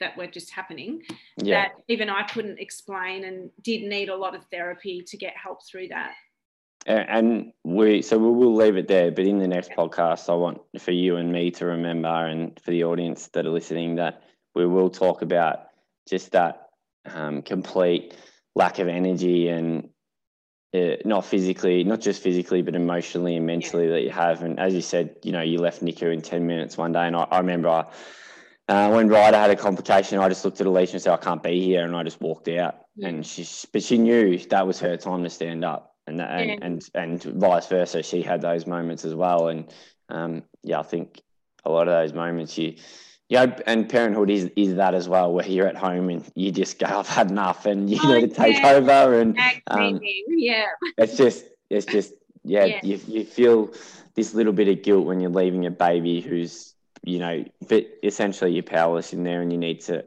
that 0.00 0.16
were 0.16 0.26
just 0.26 0.50
happening 0.50 1.02
yeah. 1.36 1.62
that 1.62 1.72
even 1.88 2.08
I 2.08 2.22
couldn't 2.22 2.58
explain 2.58 3.24
and 3.24 3.50
did 3.62 3.82
need 3.82 4.08
a 4.08 4.16
lot 4.16 4.34
of 4.34 4.44
therapy 4.52 5.02
to 5.08 5.16
get 5.16 5.34
help 5.36 5.66
through 5.66 5.88
that. 5.88 6.14
And 6.86 7.52
we, 7.64 8.02
so 8.02 8.16
we 8.16 8.30
will 8.30 8.54
leave 8.54 8.76
it 8.76 8.88
there. 8.88 9.10
But 9.10 9.26
in 9.26 9.38
the 9.38 9.48
next 9.48 9.72
podcast, 9.72 10.30
I 10.30 10.34
want 10.34 10.60
for 10.78 10.92
you 10.92 11.16
and 11.16 11.32
me 11.32 11.50
to 11.52 11.66
remember, 11.66 12.08
and 12.08 12.58
for 12.64 12.70
the 12.70 12.84
audience 12.84 13.28
that 13.34 13.44
are 13.44 13.50
listening, 13.50 13.96
that 13.96 14.22
we 14.54 14.66
will 14.66 14.88
talk 14.88 15.20
about 15.20 15.66
just 16.08 16.32
that 16.32 16.68
um, 17.12 17.42
complete 17.42 18.16
lack 18.54 18.78
of 18.78 18.88
energy 18.88 19.48
and 19.48 19.90
uh, 20.74 20.96
not 21.04 21.24
physically, 21.24 21.82
not 21.84 22.00
just 22.00 22.22
physically, 22.22 22.62
but 22.62 22.74
emotionally 22.74 23.36
and 23.36 23.46
mentally 23.46 23.84
yeah. 23.84 23.92
that 23.92 24.02
you 24.02 24.10
have. 24.10 24.42
And 24.42 24.58
as 24.60 24.74
you 24.74 24.82
said, 24.82 25.16
you 25.22 25.32
know, 25.32 25.40
you 25.40 25.58
left 25.58 25.82
NICU 25.82 26.12
in 26.12 26.22
10 26.22 26.46
minutes 26.46 26.76
one 26.76 26.92
day. 26.92 27.06
And 27.06 27.16
I, 27.16 27.22
I 27.30 27.38
remember 27.38 27.68
I, 27.68 27.84
uh, 28.68 28.90
when 28.90 29.08
Ryder 29.08 29.36
had 29.36 29.50
a 29.50 29.56
complication, 29.56 30.18
I 30.18 30.28
just 30.28 30.44
looked 30.44 30.60
at 30.60 30.66
Alicia 30.66 30.94
and 30.94 31.02
said, 31.02 31.14
I 31.14 31.16
can't 31.16 31.42
be 31.42 31.64
here. 31.64 31.84
And 31.84 31.96
I 31.96 32.02
just 32.02 32.20
walked 32.20 32.48
out. 32.48 32.80
Yeah. 32.96 33.08
And 33.08 33.26
she, 33.26 33.46
but 33.72 33.82
she 33.82 33.96
knew 33.96 34.38
that 34.38 34.66
was 34.66 34.78
her 34.80 34.96
time 34.96 35.24
to 35.24 35.30
stand 35.30 35.64
up. 35.64 35.94
And, 36.06 36.20
and, 36.20 36.50
yeah. 36.50 36.56
and, 36.62 36.90
and 36.94 37.22
vice 37.22 37.66
versa. 37.66 38.02
She 38.02 38.22
had 38.22 38.42
those 38.42 38.66
moments 38.66 39.04
as 39.04 39.14
well. 39.14 39.48
And 39.48 39.72
um, 40.10 40.42
yeah, 40.62 40.80
I 40.80 40.82
think 40.82 41.22
a 41.64 41.70
lot 41.70 41.88
of 41.88 41.94
those 41.94 42.12
moments 42.12 42.58
you, 42.58 42.76
yeah, 43.28 43.58
and 43.66 43.88
parenthood 43.88 44.30
is 44.30 44.50
is 44.56 44.76
that 44.76 44.94
as 44.94 45.08
well, 45.08 45.32
where 45.32 45.46
you're 45.46 45.66
at 45.66 45.76
home 45.76 46.08
and 46.08 46.30
you 46.34 46.50
just 46.50 46.78
go, 46.78 46.86
I've 46.98 47.08
had 47.08 47.30
enough, 47.30 47.66
and 47.66 47.88
you 47.88 47.98
oh, 48.02 48.14
need 48.14 48.28
to 48.30 48.34
take 48.34 48.56
yeah. 48.56 48.70
over, 48.72 49.20
and 49.20 49.38
um, 49.66 50.00
yeah, 50.28 50.66
it's 50.96 51.16
just 51.16 51.44
it's 51.68 51.86
just 51.86 52.14
yeah, 52.44 52.64
yeah, 52.64 52.80
you 52.82 53.00
you 53.06 53.24
feel 53.24 53.72
this 54.14 54.34
little 54.34 54.52
bit 54.52 54.68
of 54.68 54.82
guilt 54.82 55.06
when 55.06 55.20
you're 55.20 55.30
leaving 55.30 55.66
a 55.66 55.70
baby 55.70 56.20
who's 56.20 56.74
you 57.04 57.18
know, 57.18 57.44
but 57.68 57.86
essentially 58.02 58.52
you're 58.52 58.62
powerless 58.62 59.12
in 59.12 59.24
there, 59.24 59.42
and 59.42 59.52
you 59.52 59.58
need 59.58 59.82
to 59.82 60.04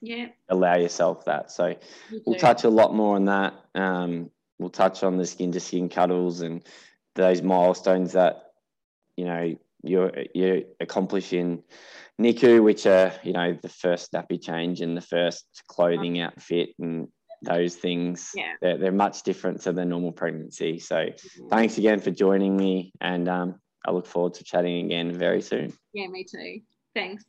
yeah 0.00 0.26
allow 0.48 0.76
yourself 0.76 1.24
that. 1.26 1.52
So 1.52 1.76
you 2.10 2.22
we'll 2.26 2.38
touch 2.38 2.64
a 2.64 2.68
lot 2.68 2.94
more 2.94 3.14
on 3.14 3.26
that. 3.26 3.54
Um, 3.76 4.30
we'll 4.58 4.70
touch 4.70 5.04
on 5.04 5.18
the 5.18 5.26
skin 5.26 5.52
to 5.52 5.60
skin 5.60 5.88
cuddles 5.88 6.40
and 6.40 6.64
those 7.14 7.42
milestones 7.42 8.12
that 8.12 8.52
you 9.16 9.24
know 9.24 9.56
you're 9.82 10.12
you're 10.34 10.62
accomplishing 10.80 11.62
NICU, 12.20 12.62
which 12.62 12.86
are 12.86 13.12
you 13.22 13.32
know 13.32 13.56
the 13.60 13.68
first 13.68 14.12
nappy 14.12 14.42
change 14.42 14.80
and 14.80 14.96
the 14.96 15.02
first 15.02 15.46
clothing 15.68 16.20
outfit 16.20 16.70
and 16.78 17.08
those 17.42 17.76
things. 17.76 18.30
Yeah. 18.34 18.52
They're, 18.60 18.78
they're 18.78 18.92
much 18.92 19.22
different 19.22 19.60
to 19.62 19.72
the 19.72 19.84
normal 19.84 20.12
pregnancy. 20.12 20.78
So 20.78 20.96
mm-hmm. 20.96 21.48
thanks 21.48 21.78
again 21.78 22.00
for 22.00 22.10
joining 22.10 22.56
me, 22.56 22.92
and 23.00 23.28
um, 23.28 23.60
I 23.86 23.90
look 23.90 24.06
forward 24.06 24.34
to 24.34 24.44
chatting 24.44 24.86
again 24.86 25.12
very 25.12 25.42
soon. 25.42 25.72
Yeah, 25.92 26.08
me 26.08 26.24
too. 26.24 26.60
Thanks. 26.94 27.24